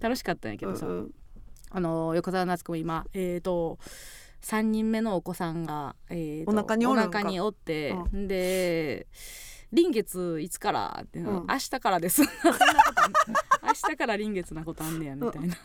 [0.00, 0.86] 楽しかったんやけどさ、
[1.70, 3.78] あの横澤夏子も今えっ、と
[4.42, 9.06] 3人目のお子さんが、えーとお腹にお腹におって、うで
[9.72, 11.00] 臨月いつから？
[11.02, 11.46] って、うん。
[11.48, 12.22] 明日からです。
[13.62, 15.56] 明日から臨月なことあんねやみたいな。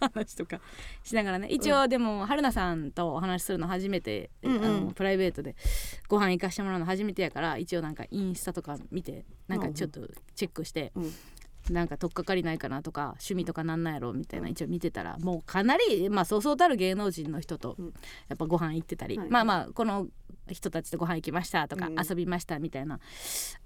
[0.00, 0.60] 話とか
[1.04, 1.48] しながらね。
[1.48, 4.64] 一応でも春菜さんとお話しするの初めて、うんうん。
[4.64, 5.56] あのプライベートで
[6.08, 10.00] ご飯行かしてもらうの初めてやから一応なんかインスタとか見てなんかちょっと
[10.34, 11.12] チェックして、うん。
[11.68, 17.94] なんか取っかかりないかなとか趣味とかなんなんやろみたいな一応見てたらもうかなりまあそうそうたる芸能人の人とうん。
[18.28, 19.28] やっぱご飯行ってたり、はい。
[19.28, 20.08] まあまあこの
[20.54, 21.96] 人たちとご飯行きましたとかうん。
[21.98, 22.98] 遊びましたみたいな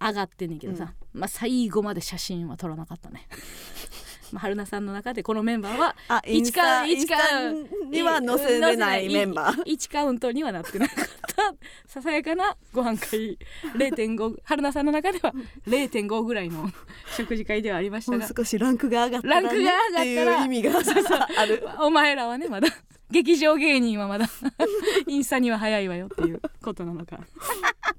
[0.01, 3.27] 上がってんねんけどさ、まあ最後まで写真は撮らなかったね。
[4.33, 9.09] まあ春菜さんの中でこのメンバーはあインスタ一カインスタには載せれない。
[9.13, 9.63] メンバー。
[9.65, 11.07] 1カウントにはなってなかっ
[11.37, 11.55] た。
[11.87, 13.39] ささやかなご飯会
[13.77, 15.33] 0.5春菜さんの中では
[15.67, 16.71] 0.5ぐらいの
[17.17, 21.69] 食事会ではありましたがもう少しランクが上がったらねランクが上がったらっていう意味が ある。
[21.81, 22.69] お前らはねまだ
[23.15, 24.27] 劇場芸人はまだ
[25.07, 27.17] インスタには早いわよっていうことなのか。
[27.17, 27.23] わ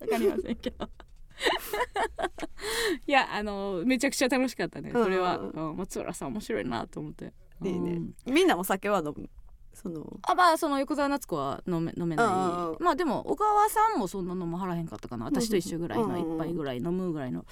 [0.07, 0.89] かりませんけど。
[3.07, 4.91] いやあのめちゃくちゃ楽しかったね。
[4.91, 5.69] それは、うん。
[5.69, 7.33] うん松浦さん面白いなと思って。
[7.63, 8.01] いいね。
[8.25, 8.33] うん。
[8.33, 9.29] みんなお酒は飲む？
[9.73, 12.83] そのあまあその横澤夏子は飲め飲めない。
[12.83, 15.25] まあでも小川さんもそんな飲まはらへんかったかな。
[15.25, 17.45] 私と一緒ぐらいの一杯ぐらい飲むぐらいの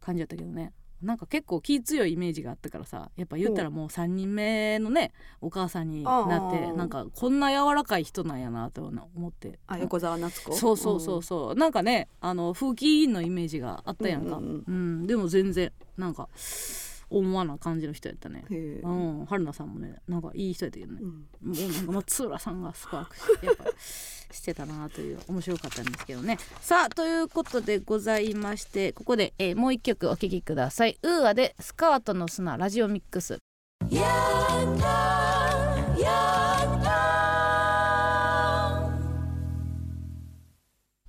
[0.00, 0.72] 感じだったけどね
[1.02, 6.10] なんか結構気強いイメージがあったからさやっぱ言ったらもう3人目のねお母さんにな
[6.48, 9.58] ってうんうんうんなんかこんな柔らかい人なんやなと思って。
[9.66, 10.52] あ横澤夏子？
[10.52, 11.54] そうそうそうそう。
[11.54, 14.64] なんかねあの風紀委員のイメージがあったやんか、ううんん。
[14.66, 14.70] う
[15.02, 15.06] ん。
[15.06, 16.28] でも全然なんか
[17.18, 18.44] 思わな感じの人やったね。
[18.50, 19.26] うん。
[19.26, 20.98] 春菜さんもねなんかいい人やったけどね。
[21.02, 21.10] うん。
[21.10, 23.06] もうなんか松浦さんがすごい握
[23.40, 26.38] 手やっぱしてたなという面白かったんですけどね。
[26.60, 30.98] さあということでございましてここで、えーもう一曲お聴きください。
[31.02, 33.38] ウーアでスカートの砂ラジオミックス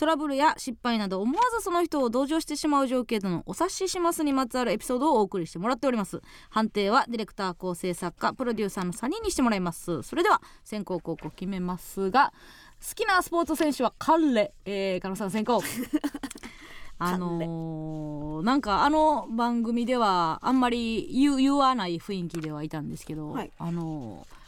[0.00, 6.22] トラブルや失敗など思わずその人を同情してしまう情景とのお察ししますにまつわるエピソードをお送りしてもらっております。
[6.48, 10.02] 判定はディレクター構成作家プロデューサーの3人にしてもらいます。
[10.02, 12.32] それでは先行後攻決めますが
[12.80, 15.60] 好きなスポーツ選手はカンレ、えー、加納さん先行。
[16.98, 23.52] あのーなんかあの番組ではあんまり言わない雰囲気ではいたんですけど、はい。
[23.58, 24.40] あのー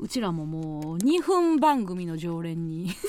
[0.00, 2.90] うちらももう2分番組の常連に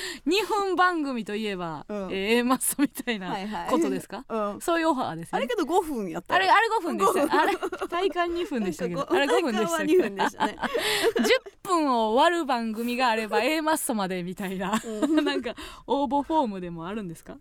[0.26, 1.96] 2分番組といえば、うん。
[2.10, 3.70] えー A マッソみたいなはいはい。
[3.70, 4.60] ことですか、うん。
[4.60, 5.38] そういうオファーですね。
[5.38, 6.40] あれけど5分やったよ。
[6.40, 7.40] あれあれ5分でした5分。
[7.40, 7.56] あれ
[7.88, 9.12] 体感2分でしたけど。
[9.12, 10.56] あれ5分でしたけ2ど分でしたね
[11.62, 14.80] 10分を割る番組があれば A マッソまでみたいな。
[15.22, 15.54] なんか
[15.86, 17.36] 応募フォームでもあるんですか？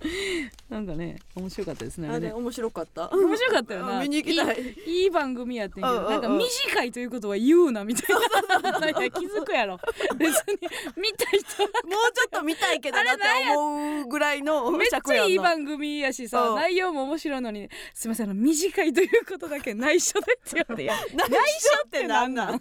[0.68, 2.32] なんかね面白かったですねあれね。
[2.32, 3.08] 面白かった。
[3.10, 4.00] 面白かったよな。
[4.02, 4.74] 見に行きたい。
[4.86, 8.16] いいい番組やってんけど、なんか短いということは言うなみたい
[8.60, 8.60] な。
[8.78, 9.78] なんか気づくやろ。
[10.16, 10.58] 別に
[10.96, 16.56] 見た人はもうちょっと見たいけどなって思うぐらいのめっちゃいい番番組やしさうん。
[16.56, 20.84] 内容も面白いのにすいませんあの短いということだけ内緒でって言われて。
[21.16, 22.60] 内緒ってなんなん？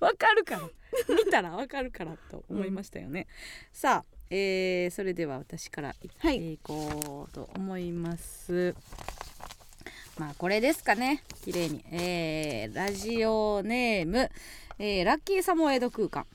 [0.00, 0.68] わかるから。
[1.08, 3.26] 見たらわかるからと思いましたよね、
[3.72, 8.74] さあ、えーそれでは私からいってはいいこうと思います、
[10.18, 11.22] まあこれですかね。
[11.44, 14.30] 綺麗に、えーラジオネーム、
[14.78, 16.26] えーラッキーサモエド空間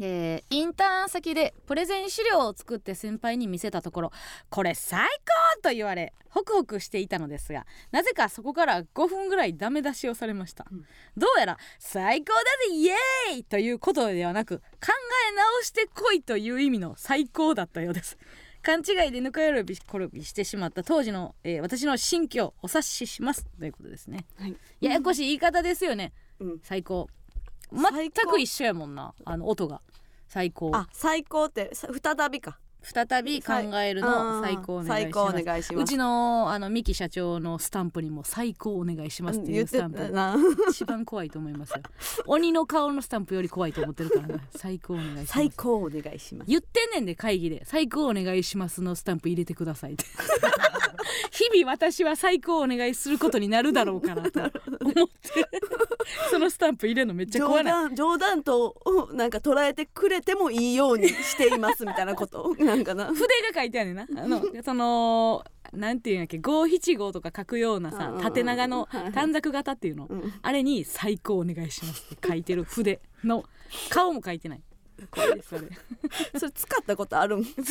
[0.00, 4.12] えーインターン先でプレゼン資料を作って先輩に見せたところ
[4.50, 5.06] 「これ最
[5.54, 10.86] 高!」と言われホクホクしていたのですがなぜかそこから5分ぐらいダメ出しをされました、うん。
[11.16, 14.64] どうやら「最高だぜイエーイ!」ということではなく考
[15.30, 18.18] え直してこいという意味の最高だったようです。
[18.62, 24.26] 勘違いでぬか喜び転びしてしまった当時の、えー私の心境をお察ししますということですね。
[24.36, 24.56] はい。
[24.80, 26.12] ややこしい言い方ですよね。
[26.40, 26.60] うん。
[26.64, 27.08] 最高
[27.72, 29.14] 全く一緒やもんな。
[29.24, 29.80] あの音が。
[30.28, 30.70] 最高。
[30.74, 32.58] あ最高ってさ再びか
[32.92, 35.02] 再び考えるの最高お願いします。
[35.02, 35.82] 最高お願いします。
[35.82, 40.08] うちのあの三木社長のスタンプにも最高お願いしますっていうスタンプ。
[40.10, 40.36] な
[40.70, 41.78] 一番怖いと思いますよ。
[42.26, 45.26] 鬼の顔のスタンプより怖いと思ってるからな最高お願いします。
[45.32, 46.48] 最高お願いします。
[46.48, 47.64] 言ってんねんで会議で。
[47.64, 50.04] 最高お願いしますのスタンプ入れてくださいって。
[51.32, 55.48] 日々私は最高お願いすることになるだろうかなと 思って。
[56.30, 57.64] そのスタンプ入れるのめっちゃ怖い。
[57.64, 63.06] 談冗談とうんなんか捉えてくれてもいいようにしていますみたいなことなんかな。
[63.06, 64.22] 筆が書いてあるねんな。
[64.22, 70.06] あの そのなんていうんやっけ五七五とか書くようなさ縦長の短冊型っていうの。
[70.08, 73.44] うんあれに「最高お願いします」って書いてる筆の
[73.90, 74.62] 顔も書いてない。
[75.10, 75.62] これですそれ。
[76.38, 77.44] それ使ったことあるん？
[77.44, 77.66] 使ったこ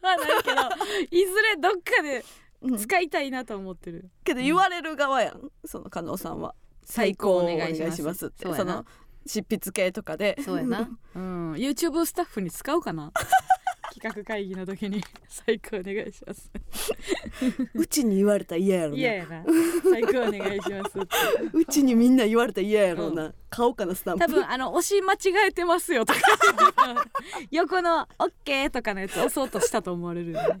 [0.00, 0.60] とはないけど
[1.10, 2.24] いずれどっかで
[2.62, 2.76] うん。
[2.78, 4.10] 使いたいなと思ってる。
[4.24, 6.54] けど言われる側やんその加納さんは。
[6.86, 8.26] 最高お願いします。
[8.26, 8.44] って。
[8.44, 8.72] そうやな。
[8.72, 8.86] その
[9.26, 10.36] 執筆系とかで。
[10.44, 13.10] そうやな、うん、YouTube スタッフに使うかな
[13.94, 16.50] 企画会議の時に 最高お願いします。
[17.74, 18.96] うちに言われたら嫌やろな。
[18.96, 19.44] 嫌やな。
[19.88, 21.08] 最高お願いしますって。
[21.54, 24.24] うちにみんな言われたら嫌やろうな、買おうかなスタンプ。
[24.24, 26.20] 多分あの押し間違えてますよとか。
[27.52, 30.60] 横の「OK」とかのやつ押そうとしたと思われるよね。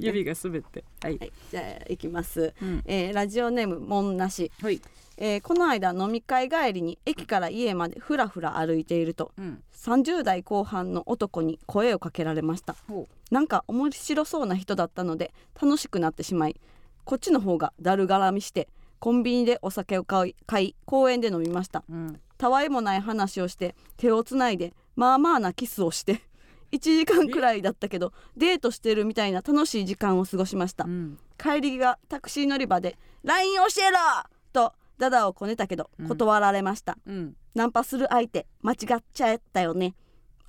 [0.00, 0.84] 指が滑って。
[1.00, 2.82] はい、はい、じゃあ行きます、うん。
[2.86, 4.80] えーラジオネームもんなし、はい
[5.16, 9.62] えーこの間飲み会帰りに駅から家までふらふら歩いているとうん。
[9.74, 12.74] 30代後半の男に声をかけられました。
[12.88, 16.58] ほなんか面白そうな人だったので楽しくなってしまい
[17.04, 21.84] こっちの方がだるがらみしてコンビニでお酒を買い買い公園で飲みました。
[21.88, 22.20] ううん。
[22.38, 26.22] たわいもない話をして手をつないでまあまあなキスをして
[26.72, 30.84] 1時間くらいだったけどデートしてるみたいな楽しい時間を過ごしました。
[30.84, 31.18] うん。
[31.38, 33.98] 帰りがタクシー乗り場で「LINE 教えろ!」
[34.32, 34.33] と
[34.98, 36.08] ダダをこねたけどうん。
[36.08, 37.34] 断られました、うん。
[37.54, 39.94] ナンパする相手間違っちゃったよね。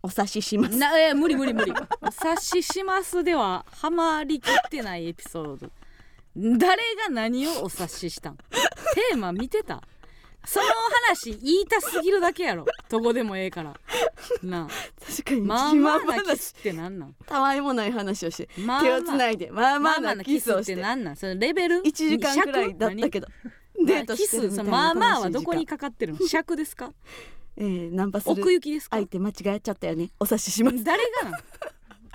[0.04, 0.78] お察しします。
[0.78, 1.72] なえ無理無理無理。
[2.02, 5.72] お察ししますではハマりきってないエピソード。
[6.36, 8.38] 誰が何をお察ししたん？
[8.38, 9.82] テーマ見てた？
[10.48, 10.66] その
[11.08, 12.66] 話言いたすぎるだけやろ。
[12.88, 13.74] どこでもええから。
[14.44, 14.68] な
[15.00, 17.16] 確かにあまあ自まあなキスってなんなん？
[17.26, 20.76] たわいもない話をしてまあ手をつないでまあままあまああななキスっキスをして。
[20.76, 21.16] てなんなん？
[21.16, 23.28] そのレベル？1時間くらいだったけど
[23.84, 26.20] デートしてるみたいなまあまあはどこにかかってるの。
[26.28, 26.92] 尺ですか？
[27.58, 28.98] えー、ナンパする奥行きですか？
[28.98, 30.12] 相手間違えちゃったよね。
[30.20, 30.84] お察しします。
[30.84, 31.40] 誰が？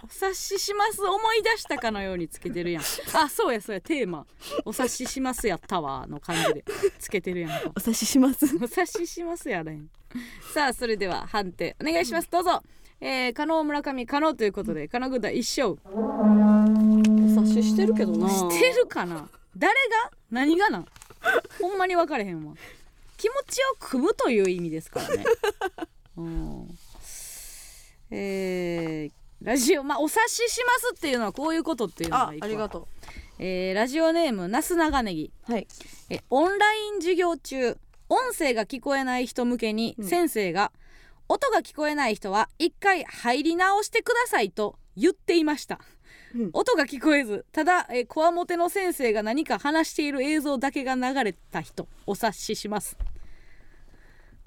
[0.03, 1.03] お察しします。
[1.03, 2.83] 思い出したかのようにつけてるやん。
[3.15, 3.81] あそうやそうや。
[3.81, 4.27] テーマ。
[4.65, 6.65] お察ししますやったわの感じで
[6.99, 7.73] つけてるやんか。
[7.77, 8.47] お察しします。
[8.57, 9.89] お察ししますやれん。
[10.53, 12.31] さあそれでは判定お願いします。
[12.31, 12.63] どうぞ。
[13.01, 15.79] えー、加納村上加納ということで加納軍団一勝。
[15.85, 18.29] お察ししてるけどな。
[18.29, 19.29] してるかな？
[19.57, 19.73] 誰
[20.05, 20.11] が？
[20.31, 20.87] 何がなん？
[21.61, 22.55] ほんまに分かれへんわ。
[23.17, 25.25] 気持ちを組むという意味ですからね。
[26.17, 26.79] うん。
[28.11, 32.89] えー、ラジオまあお察ししますっていうのはこういうことっていうのあがいいありがと
[33.39, 35.67] えーラジオネームなす長ネギうはい。
[36.09, 37.77] えオンライン授業中
[38.09, 40.05] 音声が聞こえない人向けにうん。
[40.05, 40.73] 先生が、
[41.29, 45.81] 音が聞こえない人は一回入り直してくださいと言っていました、
[46.35, 46.51] うん。
[46.53, 47.45] 音が聞こえず。
[47.53, 51.89] ただえこわもての先生が何か話している映像だけが流れた人。
[52.07, 52.97] お察しします。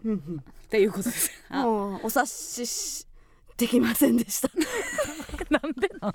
[0.05, 0.37] うんうん。
[0.37, 1.31] っていうことです。
[1.49, 1.63] あ。
[1.63, 3.07] もうお察しし
[3.57, 4.49] できませんでした。
[5.49, 6.13] なんでなん？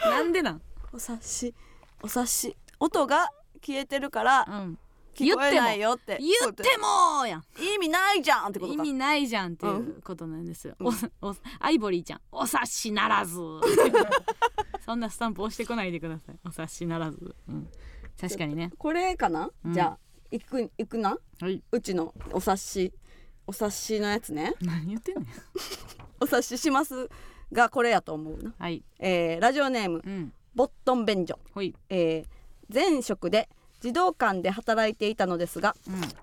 [0.00, 0.62] なんでなん、
[0.92, 1.54] お察し
[2.02, 2.56] お察し。
[2.80, 3.30] 音が
[3.64, 4.78] 消えてるからうん、
[5.14, 6.18] 聞こえないよって。
[6.20, 7.44] 言ってもやん。
[7.58, 8.82] 意味ないじゃんってことか。
[8.82, 10.90] 意味ないじゃんっていうことなんですよ、お
[11.28, 13.38] おアイボリーちゃんお察しならず。
[14.84, 16.38] そんなスタンプ押してこないでください。
[16.44, 17.68] お察しならず、うん、
[18.20, 18.70] 確かにね。
[18.76, 19.72] これかな、うん。
[19.72, 19.98] じゃあ
[20.30, 21.18] 行く行くな？
[21.40, 21.62] はい。
[21.70, 22.92] うちのお察し
[23.46, 24.54] お察しのやつね。
[24.60, 25.26] 何言ってんねん。
[26.20, 27.08] お察しします
[27.52, 28.82] がこれやと思うな、はい。
[28.98, 30.32] えーラジオネームうん。
[30.54, 31.74] ボットン便所、ほい。
[31.88, 32.34] えー
[32.72, 33.50] 前職で
[33.84, 35.76] 児童館で働いていたのですが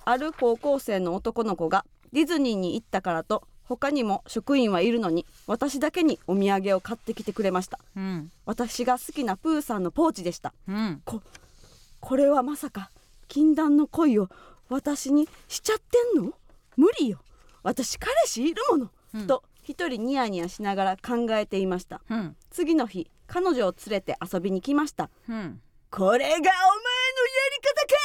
[0.03, 7.77] ある高校生の男の子がディズニーに行ったからと他にも職員はいるのに私だけにお土産を買ってきてくれました。
[7.95, 8.03] うん。
[8.03, 10.55] うん私が好きなプーさんのポーチでした。
[10.67, 11.03] うん。
[11.05, 12.89] これはまさか
[13.27, 14.29] 禁断の恋を
[14.69, 16.33] 私にしちゃってんの？
[16.77, 17.19] 無理よ。
[17.61, 19.27] 私彼氏いるもの、うん。
[19.27, 22.01] と一人ニヤニヤしながら考えていました。
[22.09, 22.35] うん。
[22.49, 25.11] 次の日彼女を連れて遊びに来ました。
[25.29, 25.61] うん。
[25.91, 26.49] これがお前
[27.23, 27.95] り方か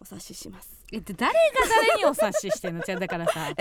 [0.00, 2.84] お察ししますえって誰が誰にお察ししてんの？
[2.84, 3.48] じゃあだからさ。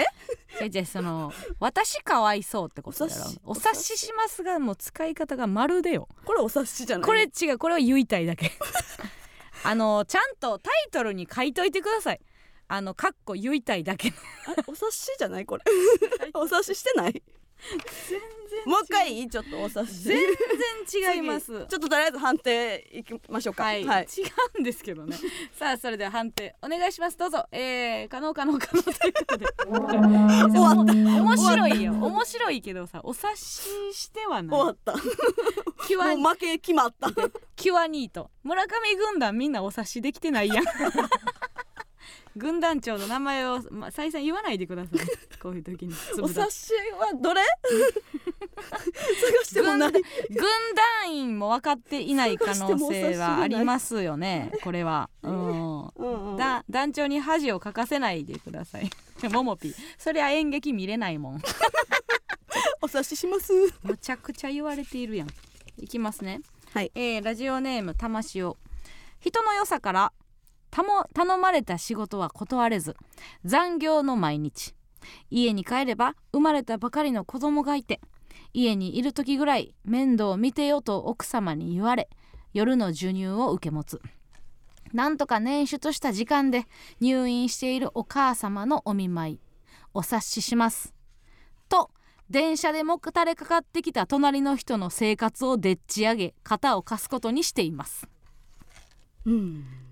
[0.62, 0.70] え？
[0.70, 3.22] じゃあその私かわいそうってことだろ。
[3.46, 3.80] おお察し。
[3.80, 6.08] 察ししますがもう使い方がまるでよ。
[6.26, 7.06] これお察しじゃない？
[7.06, 7.58] これ違う。
[7.58, 8.52] これは言いたいだけ。
[9.64, 12.20] あのちゃんとタイトルに書いといてください。
[12.68, 14.14] あのかっこ言いたいだけ
[14.68, 15.64] お察しじゃないこれ。
[16.36, 17.24] お察ししてない？
[18.09, 18.20] 全
[18.66, 20.03] もう一回いいちょっとお察し。
[20.03, 20.18] 全
[20.86, 23.64] 然違います次ちょっととりあえず判定いきましょうか。
[23.64, 23.86] はい、違
[24.57, 25.18] うんですけどね。
[25.53, 27.18] さあそれでは判定お願いします。
[27.18, 27.45] どうぞ。
[27.51, 29.45] えー、可能可能可能ということで。
[29.64, 30.93] 終わった。
[30.93, 31.93] 面白いよ。
[31.93, 33.61] 面白いけどさお察し
[33.93, 34.57] してはない。
[34.57, 34.93] 終わった。
[35.88, 37.09] キュアもう負け決まった。
[37.55, 38.30] キュアニート。
[38.43, 40.66] 村上軍団みんなお察しできてないやん
[42.36, 44.99] 軍団長の名前を、まあ、再三言わないでください。
[45.39, 45.93] こういう時に。
[46.22, 47.41] お察しはどれ？
[48.64, 49.91] 探してもない。
[49.91, 50.41] 軍軍
[51.04, 54.51] 団員も分かっていない可能性はありますよね。
[54.64, 55.10] これは。
[55.22, 55.82] うん。
[55.88, 56.38] うんうん。
[56.38, 58.89] だ団長に恥をかかせないでください。
[59.32, 59.74] ももぴ。
[59.97, 61.41] そりゃ演劇見れないもん。
[62.82, 63.54] お察しします。
[63.84, 65.30] むちゃくちゃ言われているやん。
[65.78, 66.41] いきますね。
[66.74, 66.91] はい。
[66.95, 68.58] えーラジオネームたましお
[69.20, 70.14] 人の良さから
[71.14, 72.96] 頼まれた仕事は断れず
[73.46, 74.74] 残業の毎日。
[75.30, 78.00] 家に帰れば生まれたばかりの子供がいて
[78.54, 82.10] 家にいる時ぐらい面倒を見てよと奥様に言われ
[82.54, 84.02] 夜の授乳を受け持つ。
[84.94, 86.68] なんとか捻出した時間で
[87.00, 89.40] 入院しているお母様のお見舞い
[89.94, 90.94] お察しします。
[91.68, 91.92] と
[92.30, 98.08] 電車でもたれかかってきた隣の人の生活をでっち上げ肩を貸すことにしています。
[99.26, 99.83] うん。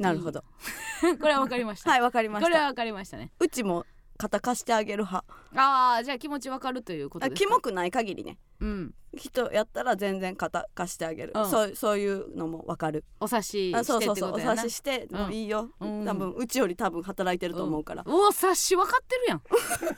[0.00, 0.42] なるほど。
[1.20, 2.46] これはわかりました、はいわかりました。
[2.46, 3.32] これはわかりましたね。
[3.38, 3.84] うちも
[4.16, 5.24] 肩貸してあげる派。
[5.54, 7.46] ああじゃあ気持ちわかるということあですか？
[7.46, 8.38] キモくない限りね。
[8.60, 8.94] うん。
[9.16, 11.50] 人やったら全然肩貸してあげる、うん。
[11.50, 13.04] そうそういうのもわかる。
[13.18, 16.04] お察しあそうしてっそうそうおてことやな察ししてもういいよ、うん。
[16.04, 19.42] 多分うちより多分働いてると思うから、お察し分かってるやん。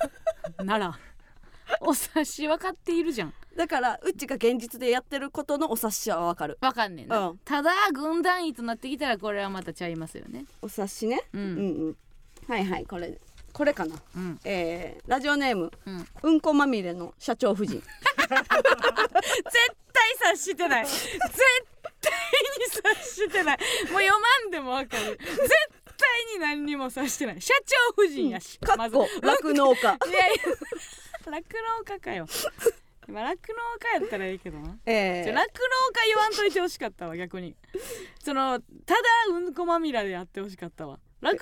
[0.66, 0.98] なら。
[1.80, 6.58] お察し分かっているじゃんだからうちが現実でやってることのお察しはわかる。
[6.60, 7.38] わかんねえな、うん。
[7.44, 10.44] ただ軍団員となってきたらこれはまたちゃいますよね。
[10.62, 11.40] お察しね、うん。
[11.40, 11.96] うんうん。
[12.48, 13.18] はいはいこれ。
[13.52, 13.96] これかな。
[14.16, 14.40] うん。
[14.44, 16.06] えー、ラジオネームうん。
[16.22, 17.74] うんこまみれの社長夫人。
[17.74, 17.84] 絶
[19.92, 20.86] 対察してない。
[20.86, 21.18] 絶
[22.00, 22.12] 対
[22.58, 23.58] に察してない。
[23.90, 25.18] もう読まんでもわかる。
[25.18, 25.18] 絶
[25.86, 27.42] 対に何にもさしてない。
[27.42, 29.06] 社長夫人やし、かっこ。
[29.20, 29.80] 酪農家。
[29.80, 29.98] いやいや。
[31.26, 31.42] 酪
[31.78, 32.26] 農家かよ。
[32.26, 33.34] まあ酪農
[33.94, 34.78] 家やったらいいけどな。
[34.86, 35.32] ええ。
[35.32, 37.56] 酪農家言わんといてほしかったわ逆に。
[38.22, 39.00] そのただ
[39.30, 40.98] うんこまみれでやってほしかったわ。
[41.20, 41.40] 酪農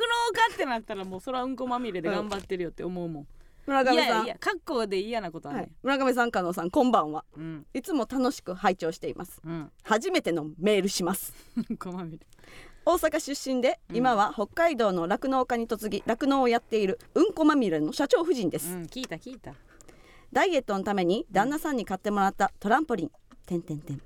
[0.48, 3.26] 家ってなったらもうそれはうんこまみれで頑張ってるよって思うもん、
[3.66, 3.96] 村上さん。
[3.96, 7.24] いやいや格好で嫌なことある、はい、村上さん加納さんこんばんは。
[7.36, 7.66] うん。
[7.74, 9.40] いつも楽しく拝聴しています。
[9.44, 9.70] うん。
[9.82, 11.34] 初めてのメールします。
[11.56, 12.26] う んこまみれ。
[12.84, 13.96] 大阪出身でうん。
[13.96, 19.54] 今は北海道の酪農家に嫁ぎ酪農をやっているうんこまみれの社長夫人です、うん聞いた聞いた
[20.32, 23.10] ダイエットのために旦那さんに買ってもらったトランポリン。
[23.46, 24.02] てんてんてん。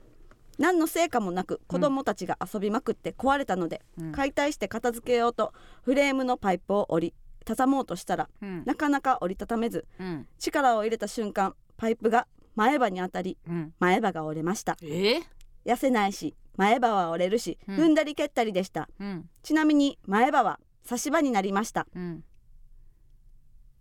[0.58, 4.12] 何の成果もなく子供たちが遊びまくって壊れたので、うん。
[4.12, 5.52] 解体して片付けようと
[5.82, 7.14] フレームのパイプを折り
[7.44, 8.62] 畳もうとしたらうん。
[8.64, 10.26] なかなか折りたためずうん。
[10.38, 13.74] 力を入れた瞬間パイプが前歯に当たりうん。
[13.78, 14.76] 前歯が折れました。
[14.82, 15.20] え？
[15.66, 17.76] 痩せないし前歯は折れるし、うん。
[17.76, 18.88] 踏んだり蹴ったりでした。
[19.00, 19.28] うん。
[19.42, 21.86] ちなみに前歯は差し歯になりました。
[21.94, 22.24] うん。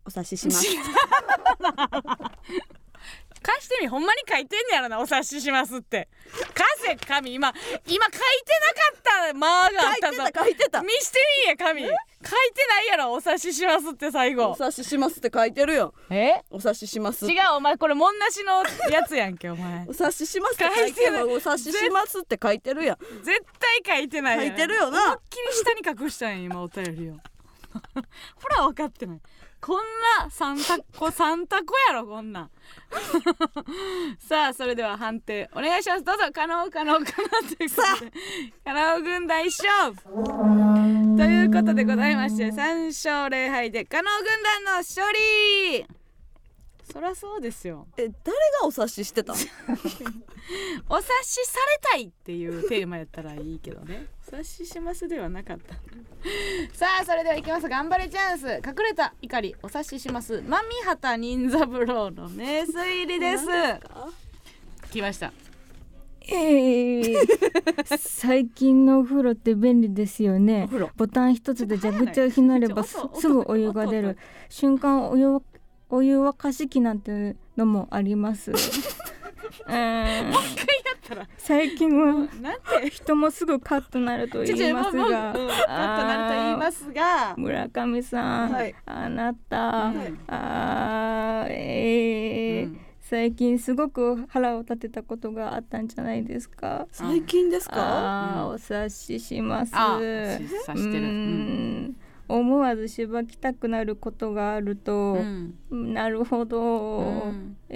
[0.06, 0.66] お察しします
[3.44, 6.08] 貸してみほんまに書いてんねやろなお察ししますって。
[6.56, 7.54] 貸せ紙今
[7.86, 8.18] 今書いて
[9.04, 10.24] なかった間があったぞ。
[10.24, 10.82] てた書いてた。
[10.82, 11.96] 見してみや紙書いて
[12.68, 14.52] ないやろお察ししますって最後。
[14.52, 15.94] お察ししますって書いてるよ。
[16.10, 16.42] え？
[16.50, 17.30] お察しします。
[17.30, 19.86] 違うお前これもんなしのやつやんけお前。
[19.88, 22.98] お察ししますって書いてるお察ししますって書いてるやん。
[23.24, 23.42] 絶
[23.86, 25.04] 対書いてない書いてるよな。
[25.06, 27.16] 思いっきり下に隠したんや今お便りを。
[28.36, 29.22] ほら分かってない
[29.66, 29.78] こん
[30.20, 32.52] なサンタコサンタコやろこんなん。
[34.20, 36.04] さあそれでは判定お願いします。
[36.04, 38.12] どうぞ可能可能可能ということで
[38.66, 40.04] 可能軍団一勝負
[41.18, 45.86] ということでございまして3勝0敗で可能軍団の勝利。
[46.92, 47.88] そりゃそうですよ。
[47.96, 49.40] え誰がお察ししてたの？
[50.90, 55.76] お察しされたいっていうテーマやったらいいけどねお察ししますではなかった。
[56.74, 57.70] さあそれではいきます。
[57.70, 58.48] 頑張れチャンス。
[58.68, 60.44] 隠れた怒りお察しします。
[60.48, 63.46] マミハタ任三郎の名推理です。
[64.92, 65.32] 来ました。
[66.28, 67.16] ええ
[67.96, 70.68] 最近のお風呂って便利ですよね。
[70.96, 74.18] ボタン一つで蛇口をひねればすぐお湯が出音る。
[74.50, 75.44] 瞬間お湯わ
[75.90, 78.52] お湯沸かし器なんてのもあります
[79.68, 80.34] うーんやっ
[81.08, 81.28] たら。
[81.38, 82.90] 最近はなんて？
[82.90, 87.36] 人もすぐカッとなると言いますもうもうがうんパッとなると言いますが。
[87.38, 88.76] 村上さん、はい。
[88.86, 90.14] あなた、はい。
[90.28, 92.80] あーえーうん。
[93.02, 96.88] 最近すごく腹を立てたことがあったんじゃないですか？
[96.92, 97.76] 最近ですか？
[97.76, 98.54] あー、うん。
[98.56, 99.74] お察しします。
[102.26, 105.18] 思わずしばきたくなることがあると、
[105.70, 105.94] うん。
[105.94, 107.58] なるほど、うん。
[107.70, 107.76] え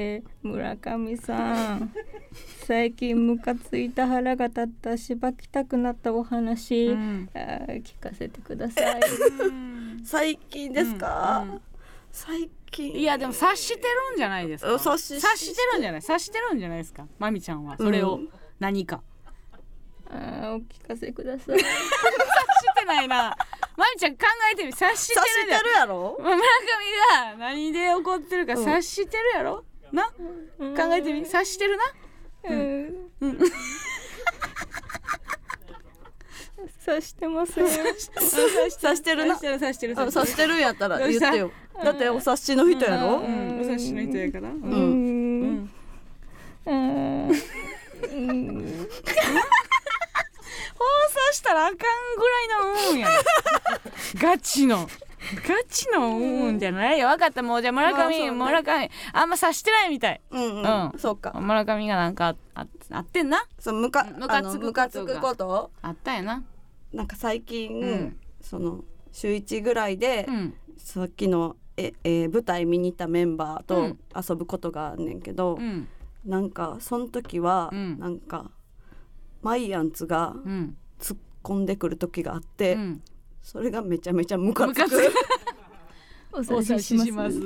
[0.43, 1.93] 村上さん。
[2.65, 7.29] 最近ムカついた腹が立ったしばきたくなったお話、うん。
[7.33, 9.01] あー聞かせてください。
[9.41, 10.01] うん。
[10.03, 11.61] 最近ですか、うんうん。
[12.11, 12.95] 最近。
[12.95, 14.71] いやでも察してるんじゃないですか？
[14.71, 16.01] うん察し察してるんじゃない？
[16.01, 17.05] 察してるんじゃないですか？
[17.19, 17.77] まみちゃんは。
[17.77, 19.01] それをうん何か、
[20.09, 21.59] あーお聞かせください。
[21.59, 21.65] 察し
[22.79, 23.35] てないな。
[23.75, 26.17] まみちゃん考えてみ察してる察してるやろ？
[26.19, 28.59] 村上が何で怒ってるかうん。
[28.59, 29.65] 察してるやろ？
[29.91, 30.05] な。
[30.07, 31.83] 考えてみ察してるな。
[32.49, 33.11] うん。
[33.21, 33.39] うん。
[36.79, 37.53] 察してます。
[37.61, 39.25] 察してる。
[39.25, 40.55] な察してる察してるあ察してる。
[40.55, 41.51] んやったら言ってよ。
[41.83, 43.59] だってお察しの人やろ、うん。
[43.59, 44.49] お察しの人やから。
[44.49, 45.71] ううん。
[46.65, 46.71] うん。
[46.71, 47.29] んうん。
[47.29, 48.87] うん。
[50.75, 50.85] 放
[51.29, 53.09] 送したらあかんぐらいのうんや。
[54.19, 54.89] ガチの
[55.47, 57.07] ガチのうんじゃないよ。
[57.09, 57.43] 分かった。
[57.43, 58.89] もうじゃあ村上、まあ村上。
[59.13, 60.21] あんま察してないみたい。
[60.31, 60.99] うんうん、うん。
[60.99, 61.31] そうか。
[61.39, 63.37] 村上がなんかあああってんな？
[63.59, 64.41] そうむかムカ
[64.89, 65.69] つくことが。
[65.83, 66.43] あったやな。
[66.91, 68.17] なんか最近、うん。
[68.41, 70.53] その週一ぐらいで、うん。
[70.77, 73.99] さっきのえ、えー舞台見に行ったメンバーとうん。
[74.15, 75.87] 遊ぶことがあんねんけど、うん。
[76.25, 77.99] なんかその時は、うん。
[77.99, 78.49] なんか
[79.43, 80.77] マイアンツがうん。
[80.99, 83.03] 突っ込んでくる時があって、うん
[83.41, 85.13] それがめちゃめちゃムカつく。
[86.33, 87.37] お察しします。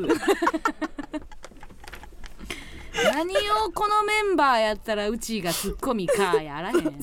[3.14, 6.82] 何をこのメンバーやったらうちがツッコミかやらへん、う。
[6.90, 6.96] ん。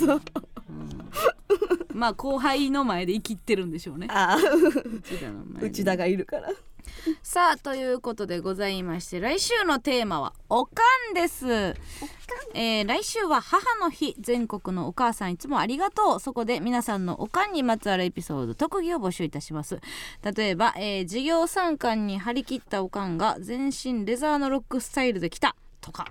[1.92, 4.06] まあ後輩の前で生きってるんでしょうね。
[4.10, 5.68] あ内田の前で。
[5.68, 6.50] 内田がいるから
[7.22, 11.74] さあということでございまして来週のテーマはおかんです、
[12.54, 16.20] えー来週は母の日全国のお母さんいつもありがとう。
[16.20, 19.80] そこで皆さんのおかんにまつわるエピソード特技を募集いたします。
[20.22, 26.06] 例えば、えー授業参観に張り切ったおかんが全身レザーのロックスタイルで来たとか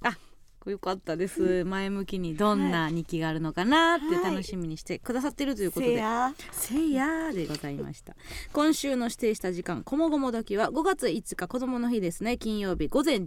[0.70, 1.64] よかったです。
[1.64, 6.34] 前向きにどんな日記があるのかなって楽しみにしてくださってるということで、せや。
[6.52, 8.16] せいやーでございました。
[8.52, 12.38] 今週の指定した時間こもごも時は5月5日子供の日ですね。
[12.38, 13.26] 金曜日午前11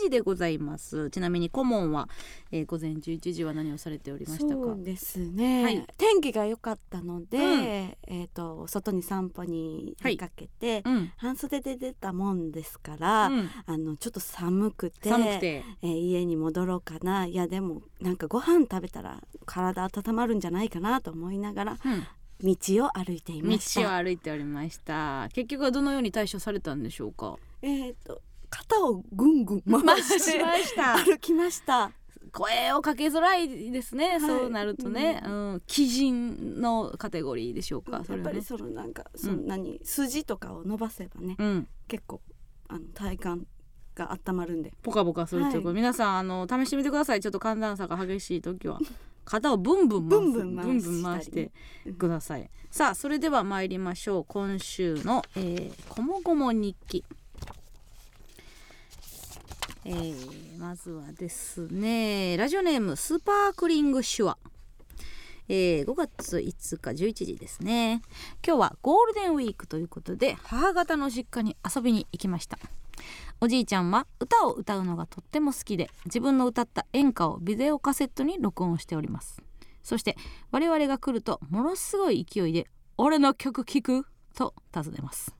[0.00, 1.10] 時でございます。
[1.10, 2.08] ちなみに顧問は、
[2.52, 4.62] えー午前11時は何をされておりましたか？
[4.62, 5.86] そうですね、はい。
[5.98, 7.62] 天気が良かったので、うん。
[8.06, 13.50] えっ、と外に散歩に出かけて、うん、半袖で出たもんですから、うん。
[13.66, 15.64] あのちょっと寒くて寒くて。
[15.82, 17.26] えー家に戻ろうかな。
[17.26, 22.06] いやでもなんかご飯食べたら体温まるんじゃないかなと思いながらうん。
[22.38, 22.54] 道
[22.84, 23.80] を歩いていました。
[23.80, 25.28] 道を歩いておりました。
[25.32, 27.38] 結局はどのように対処されたんでしょうか？
[27.62, 28.20] えっ、と
[28.50, 31.04] 肩をぐんぐん回して回しました。
[31.04, 31.92] 歩きました。
[32.32, 34.20] 声をかけづらいですね、い。
[34.20, 41.68] そうなるとね、うん、鬼人のカテゴリーでしょうか、ねっぱりそのなんかそんなに筋とかを伸ばせばね、うん。
[41.88, 42.20] 結構
[42.68, 43.46] あの体感
[43.96, 44.72] が温まるんで。
[44.82, 45.74] ポカポカするというはい。
[45.74, 47.20] 皆さんあの試してみてください。
[47.20, 48.78] ちょっと寒暖差が激しい時は。
[49.24, 50.22] 肩をブンブン回す。
[50.22, 50.82] ブンブン回したり。
[50.84, 52.50] ブンブン回してください。
[52.70, 54.24] さあそれでは参りましょう。
[54.28, 57.04] 今週の、えー、こもごも日記。
[59.88, 64.38] えーまずはですねラジオネームスーパークリングシュア
[65.48, 68.02] えー5月5日11時ですね。
[68.44, 72.58] 今日はゴールデンウィークということで母方の実家に遊びに行きました
[73.38, 79.42] おじいちゃんは歌を歌うのがとっても好きで自分の歌った演歌をビデオカセットに録音しております。
[79.82, 80.16] そして
[80.50, 82.66] 我々が来るとものすごい勢いで
[82.96, 85.36] 「俺の曲聴く?」と尋ねます。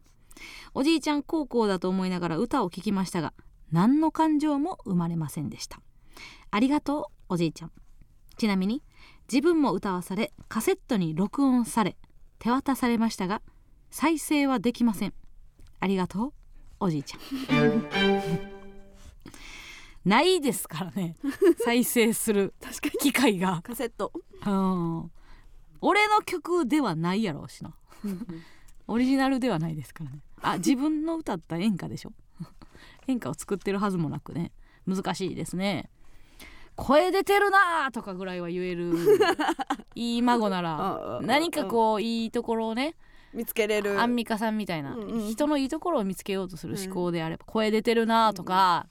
[0.75, 3.33] おじいちゃん高校だと思いながら歌を聴きましたが
[3.73, 5.81] 何の感情も生まれませんでした。
[6.51, 7.73] ありがとうおじいちゃん。
[8.37, 8.83] ちなみに
[9.33, 11.97] 自分も歌わされカセットに録音され
[12.39, 13.41] 手渡されましたが
[13.91, 15.15] 再生はできません。
[15.81, 16.35] ありがとう
[16.81, 17.17] おじいちゃ
[17.55, 17.87] ん。
[20.05, 21.17] ないですからね。
[21.65, 22.55] 再生する
[23.01, 23.61] 機会が。
[23.63, 24.13] カセット。
[24.45, 25.11] うん。
[25.81, 27.75] 俺の曲ではないやろうしな。
[28.87, 30.21] オリジナルではないですからね。
[30.43, 32.13] あ自分の歌った演歌でしょ？
[33.09, 34.53] 演歌を作ってるはずもなくね。
[34.87, 35.91] 難しいですね。
[36.77, 38.93] 声出てるなーとかぐらいは言える。
[39.97, 42.95] いい孫なら何かこういいところをね
[43.37, 44.01] 見つけれる。
[44.01, 45.29] アンミカさんみたいな、うんうん。
[45.29, 48.89] 人のいいところを見つけようとする思考であれば、声出てるなとか、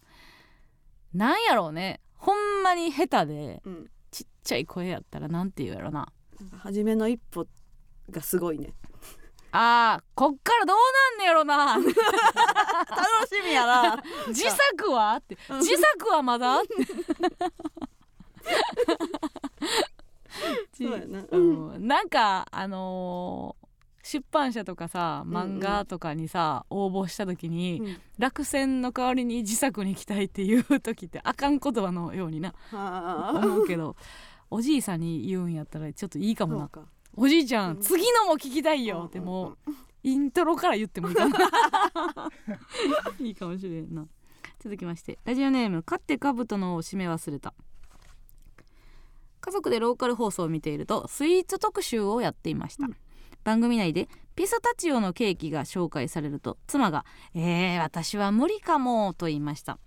[1.13, 2.01] なんやろうね。
[2.13, 3.91] ほんまに下手でうん。
[4.11, 6.07] ちっちゃい声やったらなんて言うやろな。
[6.59, 7.47] 初めの一歩
[8.09, 8.73] がすごいね。
[9.51, 11.75] あーこっからどうなんねやろな。
[11.79, 11.83] 楽
[13.27, 14.03] しみやな。
[14.27, 15.15] 自作は？
[15.15, 15.37] って。
[15.61, 16.61] 自作はまだ？
[20.77, 21.25] そうやな。
[21.31, 21.39] う
[21.77, 23.64] ん、なんかあのー
[24.05, 27.97] 出版社とかさ漫画とかにさ、応募した時に、うん。
[28.19, 33.41] 落選の代わりに自作に来たいっていう時ってあかん言葉のようになはあ。
[33.43, 33.95] 思うけど
[34.51, 36.69] おじいさんに言うんやったらちょっといいかもな。
[37.15, 37.81] おじいちゃん、うん。
[37.81, 39.71] 次のも聞きたいよってもう
[40.03, 41.35] イントロから言ってもいいかも
[43.19, 44.05] いいかもしれんな。
[44.59, 47.53] 続きましてラジオネーム「勝ってかぶとのを締め忘れた」
[49.41, 52.87] 家族でローカル放送を見ているとスイーツ特集をやっていました、
[53.45, 59.77] 番組内でピスタチオのケーキが紹介されると妻が「えー、私は無理かも」と言いました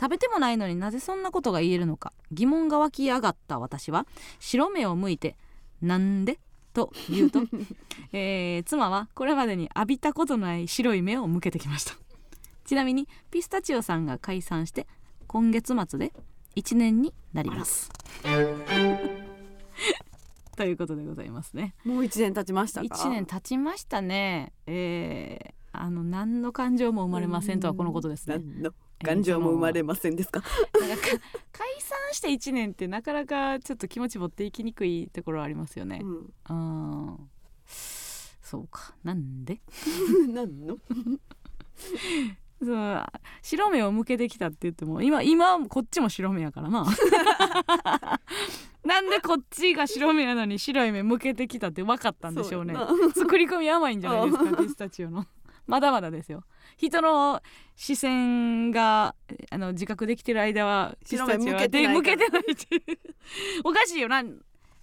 [0.00, 4.06] 食べてもないのになぜそんなことが言えるのか疑問が湧き上がった私は
[4.38, 5.36] 白目を向いて
[5.82, 6.38] 「なんで?」
[6.72, 7.42] と言うと、
[8.12, 11.94] えー妻はこれまでに浴びたことない白い目を向けてきました。
[12.64, 14.88] ちなみにピスタチオさんが解散して
[15.28, 16.12] 今月末で
[16.56, 17.90] 1年になります。
[20.56, 21.74] ということでございますね。
[21.84, 24.52] もう一年経ちましたか？1年経ちましたね。
[24.66, 28.36] えーあの何の感情も生まれませんとはこのことですね。
[28.38, 28.70] 何の
[29.02, 30.40] 感情も生まれませんですか、
[30.72, 30.88] 解
[31.80, 36.00] 散して1年ってなかなかちょっと気持ち持っていきにくいところありますよね。
[36.00, 36.06] う。
[36.54, 37.28] ん、
[37.66, 38.94] そうか。
[39.02, 39.60] なんで？
[40.32, 40.78] なんの？
[42.62, 43.04] そう。
[43.42, 46.86] 白目を向けてきたって言っても今今こっちも白目やからな
[48.84, 52.74] なんでこっちが白目やのに白い目向けてきたって分かったんでしょうね。
[53.14, 55.26] 作り込み甘いんじゃないですか ピスタチオの。
[55.66, 56.44] まだまだですよ。
[56.76, 57.40] 人の
[57.74, 59.14] 視線が
[59.50, 62.98] あの自覚できてる間はピスタチオは向けてないで向けてないって
[63.64, 64.08] おかしいよ。
[64.08, 64.22] な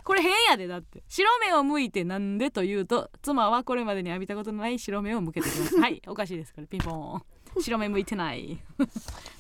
[0.04, 7.24] これ変やでだって白目を向いてなんでというと妻はこれまでに浴びたことのない白目を向けてきますはいおかしいですからピンポン
[7.62, 8.60] 白目向いてない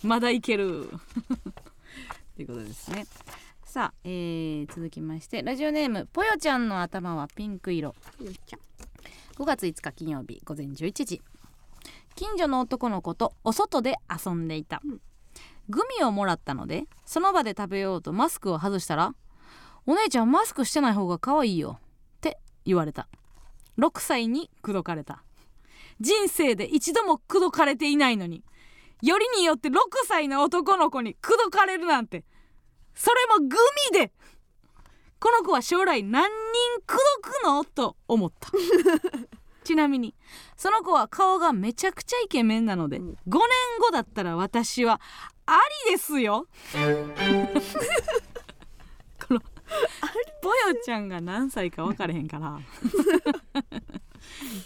[0.03, 0.87] まだいける
[2.35, 3.05] ということですね
[3.71, 7.95] さあ、えー続きましてラジオネームぽよちゃんの頭はピンク色。
[8.21, 8.59] よっちゃん
[9.41, 11.21] 5月5日金曜日午前11時。
[12.15, 15.01] 近所の男の子とお外で遊んでいた、うん。
[15.69, 19.15] グミをもらったのでその場で食べようとマスクを外したら
[19.87, 21.79] 「お姉ちゃんマスクしてない方が可愛いよ」
[22.19, 23.07] って言われた。
[23.77, 25.23] 6歳に口説かれた。
[26.01, 28.43] 人生で一度も口説かれていないのに
[29.01, 29.75] よりによって6
[30.09, 32.25] 歳の男の子に口説かれるなんて
[32.93, 33.57] それもグ
[33.93, 34.11] ミで。
[35.19, 36.31] この子は将来何人
[36.87, 37.63] 口説くの？
[37.63, 38.49] と思った。
[39.63, 40.15] ちなみに
[40.57, 43.09] その子は顔がめちゃくちゃイケメンなので、うん。
[43.11, 43.39] 5年
[43.79, 44.99] 後だったら私は
[45.45, 46.47] ありですよ。
[49.27, 49.39] この
[50.41, 50.75] ぼよ。
[50.83, 52.59] ちゃんが何歳か分かれへんから。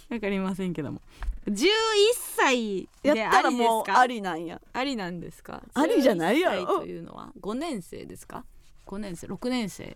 [0.09, 1.01] 分かりませんけども
[1.47, 1.57] 11
[2.35, 4.59] 歳やったらもうありなんや。
[4.73, 8.43] ありなんですかありじゃないやろ11歳というのは5年生ですか
[8.87, 9.95] ？5年生6年生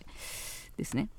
[0.77, 1.09] ですね。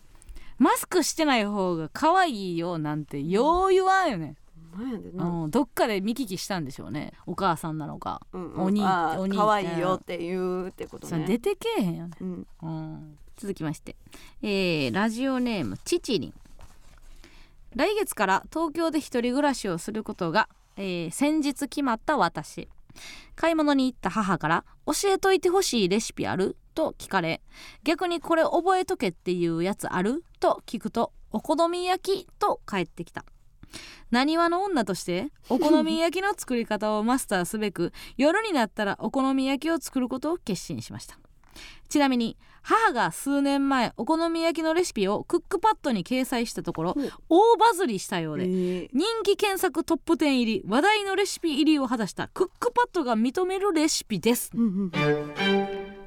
[0.59, 4.37] マスクしてない方が可愛いよなんてよう言わんよね、
[5.17, 7.15] うん、どっかで見聞きしたんでしょうね。
[7.27, 9.37] お母さんなのか、うんお兄あーお兄。
[9.37, 11.25] 可愛いよって言うってことね。
[11.27, 12.47] 出てけえへんよね、うん。
[12.63, 13.97] うん、続きまして、
[14.43, 16.35] えーラジオネームちちりん
[17.75, 22.69] 来月から東京で一人暮らしをすることが、えー先日決まった私。
[23.37, 27.41] 買い物に行った母から「教えといてほしいレシピある?」と聞かれ
[27.85, 30.25] 逆にこれ覚えとけっていうやつある？
[30.41, 33.25] と聞くと「お好み焼き」と返ってきた。
[34.11, 41.17] なにわの女としてお好み焼きの作り方をマスターすべく夜になったらお好み焼きを作ることを決心しました。
[41.89, 46.97] ちなみに母が数年前お好み焼きのレシピをクックパッドに掲載したところ
[47.29, 48.47] 大バズりしたようでえ。
[48.47, 54.51] ー人気検索トップ10入り話題のレシピ入りを果たしたクックパッドが認めるレシピです。
[54.55, 54.91] うんうん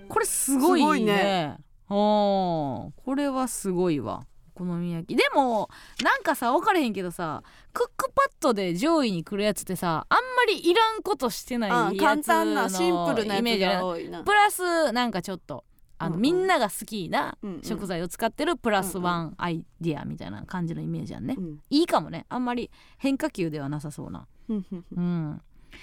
[0.10, 0.98] これすごいね。
[1.02, 1.58] いね。
[1.90, 2.92] おー。
[3.04, 4.24] これはすごいわ。
[4.56, 5.16] お好み焼き。
[5.16, 5.70] でも
[6.04, 7.42] なんかさ分かれへんけどさ
[7.74, 13.78] クックパッドで上位に来るやつってさあんまりいらんことしてないあやつ簡単なシンプルなやつイメージある。
[13.80, 15.64] が多いなプラスなんかちょっと
[16.04, 16.22] あの、うんうん。
[16.22, 21.60] みんなが好きな食材を使ってるプラスワンアイディアみたいな感じのイメージやんね、うん。
[21.70, 22.26] いいかもね。
[22.30, 24.28] あんまり変化球ではなさそうな。
[24.50, 25.42] うん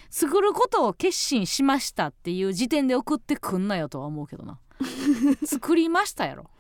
[0.09, 4.59] 作ることを決心しましたっていう時点で送ってくんなよとは思うけどな。
[5.45, 6.51] 作りましたやろ。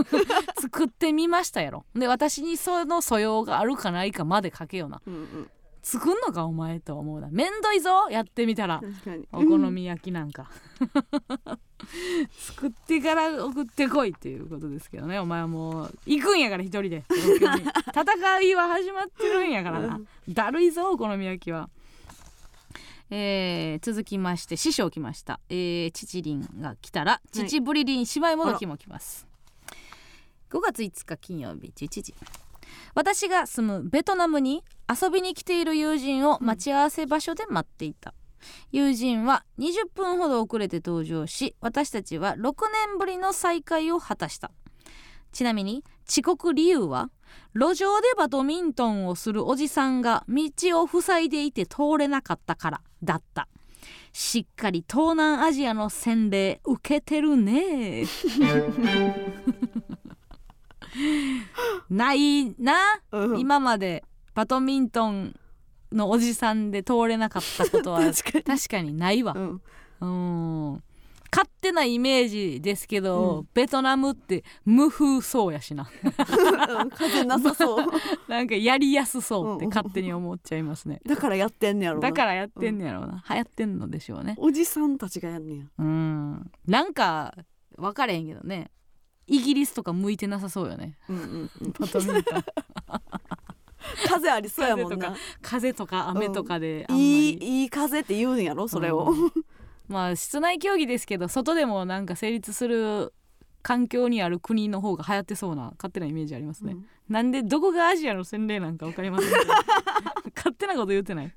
[0.60, 1.84] 作ってみましたやろ。
[1.94, 5.00] で私にその素養があるかないかまで書けよな。
[5.06, 5.50] うんうん
[5.82, 7.28] 作んのかお前とは思うな。
[7.30, 8.80] めんどいぞやってみたら。
[9.32, 10.50] お好み焼きなんか。
[12.38, 15.18] 作ってから送ってこいっていうことですけどね。
[15.18, 17.04] お前はもう行くんやから一人で。
[17.08, 20.00] 戦いは始まってるんやからな。
[20.28, 21.70] だるいぞお好み焼きは。
[23.10, 27.28] えー続きまして師匠来ました、えー、チチリンが来たらい。
[27.32, 29.26] 父ぶりりん芝居もどきも来ます、
[30.50, 32.14] 5月5日金曜日11時
[32.98, 38.12] 私が住むベトナムに遊びに来ている友人を待ち合わせ場所で待っていた、
[38.72, 44.50] 友人は20分ほど遅れて登場し私たちは6年ぶりの再会を果たした。
[45.30, 47.12] ちなみに遅刻理由は
[47.54, 50.50] 路上でバドミントンをするおじさんが道
[50.82, 53.46] を塞いでいて通れなかったからだった。
[54.12, 58.06] しっかり東南アジアの洗礼受けてるね。
[61.90, 62.74] ないな、
[63.12, 63.40] うん。
[63.40, 64.04] 今まで
[64.34, 65.34] バドミントン
[65.92, 68.00] のおじさんで通れなかったことは。
[68.44, 68.94] 確かに。
[68.94, 69.34] ないわ。
[69.36, 69.62] うん。
[70.00, 70.06] う
[70.74, 70.82] ん。
[71.30, 73.48] 勝手なイメージですけど、うん。
[73.52, 75.90] ベトナムって無風そうやしな。
[76.04, 76.90] うん。
[76.90, 77.86] 風なさそう。
[78.28, 79.70] なんかやりやすそうってうん。
[79.70, 81.00] 勝手に思っちゃいますね。
[81.04, 82.08] だからやってんねやろな。
[82.08, 84.34] だからやってんねやろうな、流行ってんのでしょうね。
[84.38, 85.64] おじさんたちがやんねや。
[85.78, 86.50] うん。
[86.66, 87.34] なんか
[87.76, 88.70] 分かれへんけどね
[89.28, 90.96] イギリスとか向いてなさそうよね。
[91.08, 91.72] うんうんうん。
[91.78, 92.44] バドミントン。
[94.08, 95.14] 風ありそうやもんな。
[95.42, 99.12] 風と風とか雨とかであんまり、いいいい風って言うんやろそれを、
[99.88, 103.12] まあ室内競技ですけど外でもなんか成立する
[103.62, 106.86] 環境にある国の方が流行ってそうな勝手なイメージありますね、うん。
[107.08, 109.30] なんでどこがアジアの洗礼なんか分かりません
[110.36, 111.32] 勝手なこと言ってない。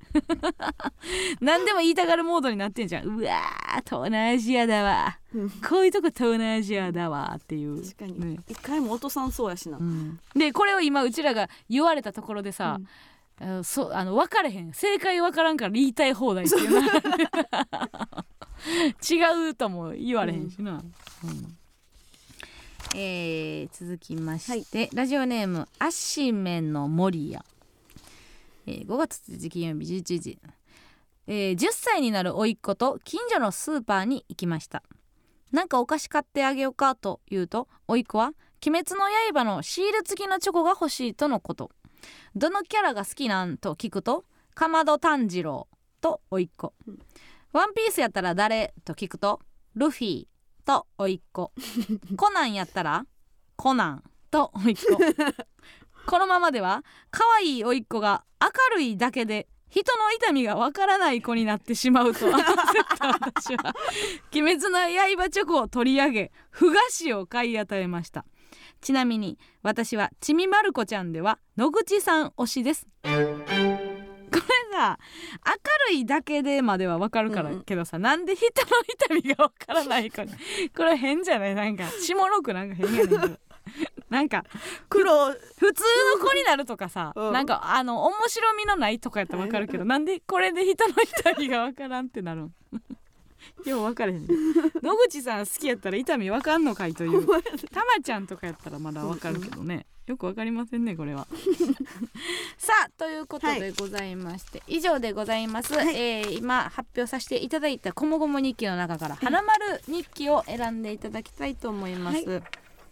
[1.40, 3.06] 何でも言いたがるモードになってんじゃん。
[3.06, 5.18] うわー東南アジアだわ。
[5.34, 5.50] うん。
[5.50, 7.82] こういうとこ東南アジアだわっていう。
[7.82, 8.38] 確かに、ね。
[8.48, 10.20] 一回も落とさんそうやしな、うん。
[10.34, 12.78] でこれを今うちらが言われたところでさ、
[13.40, 14.72] あのそうあの分かれへん。
[14.72, 16.86] 正解分からんから言いたい放題っていうな。
[19.02, 20.92] 違うとも言われへんしな、うん
[22.94, 27.44] えー続きまして、ラジオネームアシメの森屋、
[28.66, 30.38] えー5月1日金曜日11時、
[31.26, 34.82] えー10歳になる甥っ子と近所のスーパーに行きました。
[35.52, 38.32] なんかお菓子買ってあげようかと言うと甥っ子は
[38.66, 41.70] 「鬼滅の刃」のシール付きのチョコが欲しいとのこと。
[42.34, 45.68] どのキャラが好きなんと聞くと「かまど炭治郎」
[46.00, 46.98] と甥っ子、うん。
[47.52, 49.40] ワンピースやったら誰と聞くと
[49.76, 50.26] 「ルフィ」
[50.64, 51.52] と甥っ子
[52.16, 53.04] コナンやったら
[53.56, 54.82] 「コナン」と甥っ子
[56.06, 62.42] このままでは可愛い甥っ子が明るいだけで人の痛みがわからない子になってしまうと焦っ
[62.98, 63.74] た私は
[64.34, 64.80] 「鬼滅の
[65.16, 68.24] 刃」チョコを取り上げふ菓子を買い与えました。
[68.82, 72.86] ちなみに私はちみまる子ちゃんでは野口さん推しです。
[74.72, 74.98] これさ
[75.90, 77.62] 明るいだけでまではわかるからうんうん。
[77.64, 78.50] けどさ、なんで人の
[79.20, 80.32] 痛みがわからない子に
[80.74, 81.54] これ変じゃない？
[81.54, 83.38] なんか下の句なんか変やねんけど。
[84.10, 84.44] なんか
[84.88, 85.30] 黒。
[85.32, 85.84] 普通
[86.18, 87.32] の子になるとかさ、うん。
[87.32, 92.52] なんかあの面白みのないとかやったらわかるけどなんでこれで人の痛みがわからんってなるん？
[93.66, 97.26] よう分かれへん野口さん好きやったら痛みわかんのかいという。
[97.26, 101.26] たまちゃんとかやったらまだわかるけどねよくわかりませんねこれは。
[102.58, 112.28] さあということでございまして、以上でございます、えー今発表させていただいた「こもごも日記」の中から「花丸日記」を選んでいただきたいと思います。
[112.28, 112.42] は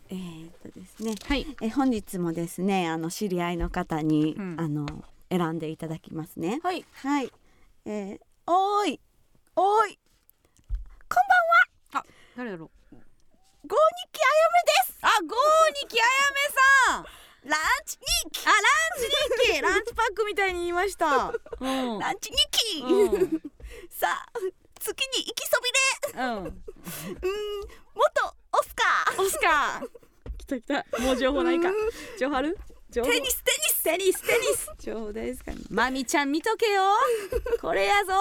[0.08, 1.14] えー、っとですね。
[1.24, 4.56] はい、え本日もですねあの知り合いの方に、うん。
[4.58, 4.86] あの
[5.30, 6.58] 選んでいただきますね。
[6.64, 7.32] はい、はい。
[7.84, 9.00] えー、おーい。
[9.54, 9.98] おーい。
[12.40, 12.70] 誰やろ
[13.70, 14.20] ゴーニキ
[15.02, 15.30] ああ、ゴー
[15.84, 16.40] ニキあやめ
[16.90, 17.02] さん。
[17.02, 18.60] やめですランチ日記あ、ラン
[18.98, 19.06] チ
[19.46, 21.32] 日記、 ランチパックみたいに言いました。
[21.60, 21.98] うん。
[22.00, 22.36] ランチ日
[22.74, 23.42] 記、うん
[23.88, 24.38] さあ
[24.80, 25.70] 月に行きそび
[26.12, 26.22] でうん。
[26.22, 26.60] うーん
[27.94, 29.88] 元オスカオスカー。
[30.38, 30.98] 来た来た。
[30.98, 31.74] もう情報ないかう。
[32.18, 32.58] 情報ある？
[32.92, 34.68] テニステニステニス、テニス。
[34.80, 35.58] 情報ですかね。
[35.70, 36.82] マミちゃん見とけよ。
[37.62, 38.14] これやぞ。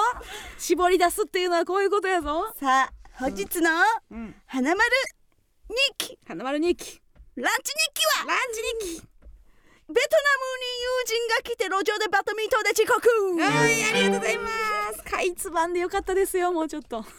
[0.59, 2.53] 絞り出すっていうのはこういうことやぞ。
[2.59, 3.71] さあ本日の
[4.11, 4.35] うん。
[5.69, 6.99] 日記花丸日記。
[7.35, 9.01] ランチ日記はランチ日記。
[9.01, 9.05] ベ
[9.85, 10.01] トナムに
[10.83, 13.07] 友人が来て路上でバドミントンで遅刻
[13.39, 14.49] はい、ありがとうございま
[14.97, 15.03] す。
[15.03, 17.05] かいつまんでよかったですよ、もうちょっと。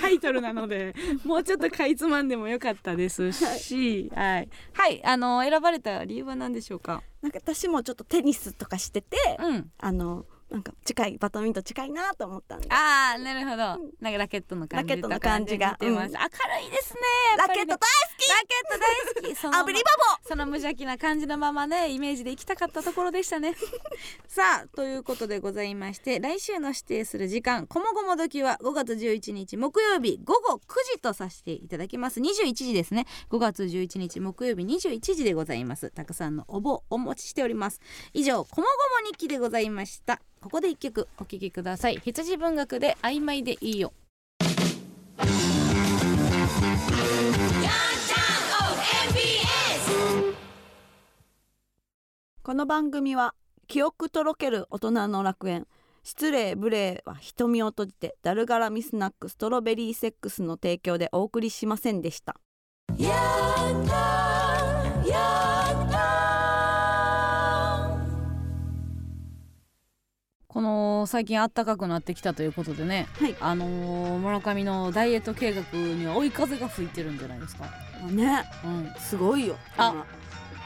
[0.00, 0.94] タイトルなので、
[1.24, 7.02] もうちょっとかいつまんでもよかったですし、はい、はい、あの選ばれた理由は何でしょうか？
[7.20, 9.72] なんか私もちょっとテニスとかしてて、うん。
[9.78, 12.68] あのなんか近いバドミントン近いなと思ったんで。
[12.70, 13.56] ああ、なるほど。
[14.00, 15.76] なんかラケットの感じラケットの感じが。
[15.80, 15.88] うん。
[15.88, 16.12] 明るいで
[16.82, 17.00] すね。
[17.36, 17.78] ラケット大好
[18.16, 18.28] き。
[18.30, 19.36] ラケット大好き。
[19.36, 19.88] そのアブリバ
[20.28, 23.54] その無邪気な感じのままねイメージで行きたかったところでしたね。
[24.28, 30.60] さあということでございまして来週の指定する時間「こもごも時」は5月11日木曜日午後9
[30.96, 32.20] 時とさせていただきます。
[32.20, 33.06] 21時ですね。
[33.30, 35.90] 5月11日木曜日21時でございます。
[35.90, 37.80] たくさんの応募お待ちしております。
[38.12, 38.66] 以上「こも
[39.00, 41.96] ごも日記」でございましたここで一曲お聴きください。
[42.04, 43.92] 羊文学で曖昧でいいよ。
[52.42, 53.34] この番組は
[53.66, 55.66] 記憶とろける大人の楽園。
[56.04, 62.36] 失礼無礼は瞳を閉じてダルガラミスナックストロベリーセックスの提供でお送りしませんでした。
[70.48, 73.36] この最近暖かくなってきたということでね、はい。
[73.38, 77.66] あのー村上のダイエット計画には追い風が吹いてるんじゃないですか、
[78.10, 78.44] ね。
[78.64, 80.06] うん、すごいよあ今。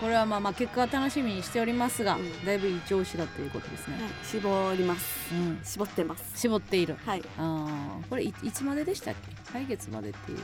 [0.00, 2.46] これはまあまあ結果は楽しみにしておりますが、うん。
[2.46, 4.12] だいぶいい調子だということですね、はい。
[4.24, 5.34] 絞ります。
[5.34, 6.40] うん、絞ってます。
[6.40, 6.96] 絞っている。
[7.04, 7.22] はい。
[7.36, 9.14] あーこれいいつまででしたっ
[9.52, 9.58] け？
[9.58, 10.38] 来月までって言っ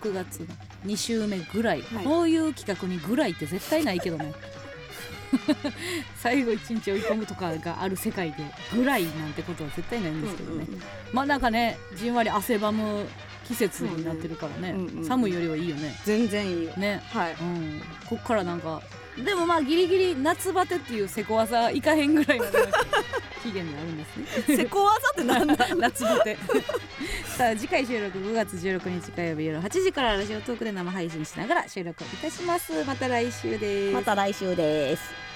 [0.00, 0.46] て6月の
[0.84, 2.04] 2週目ぐらい、はい。
[2.04, 4.32] こういう企画にぐらいって絶対ないけどね
[6.16, 8.36] 最後一日追い込むとかがある世界で
[8.74, 10.82] ぐらいなんてことは絶対ないんですけどね、うんうん
[11.12, 13.06] まあなんかねじんわり汗ばむ
[13.48, 15.04] 季節になってるからね、うんうん。
[15.04, 15.98] 寒いよりはいいよね。
[16.04, 16.76] 全然いいよ。
[16.76, 17.02] ね。
[17.06, 17.32] はい。
[17.32, 17.80] うん。
[18.06, 18.82] こっからなんか
[19.24, 22.58] でもまあギリギリ夏バテっていうせこ技いかへんぐらいまで
[23.42, 24.16] 期限があるんです
[24.48, 24.56] ね。
[24.56, 25.68] せこ技ってなんだ？
[25.76, 26.36] 夏バテ。
[27.36, 32.84] さあ次回収録5月16日火曜日夜8時からラジオトークで生配信しながら収録いたします。
[32.84, 33.94] また来週です。
[33.94, 35.27] また来週です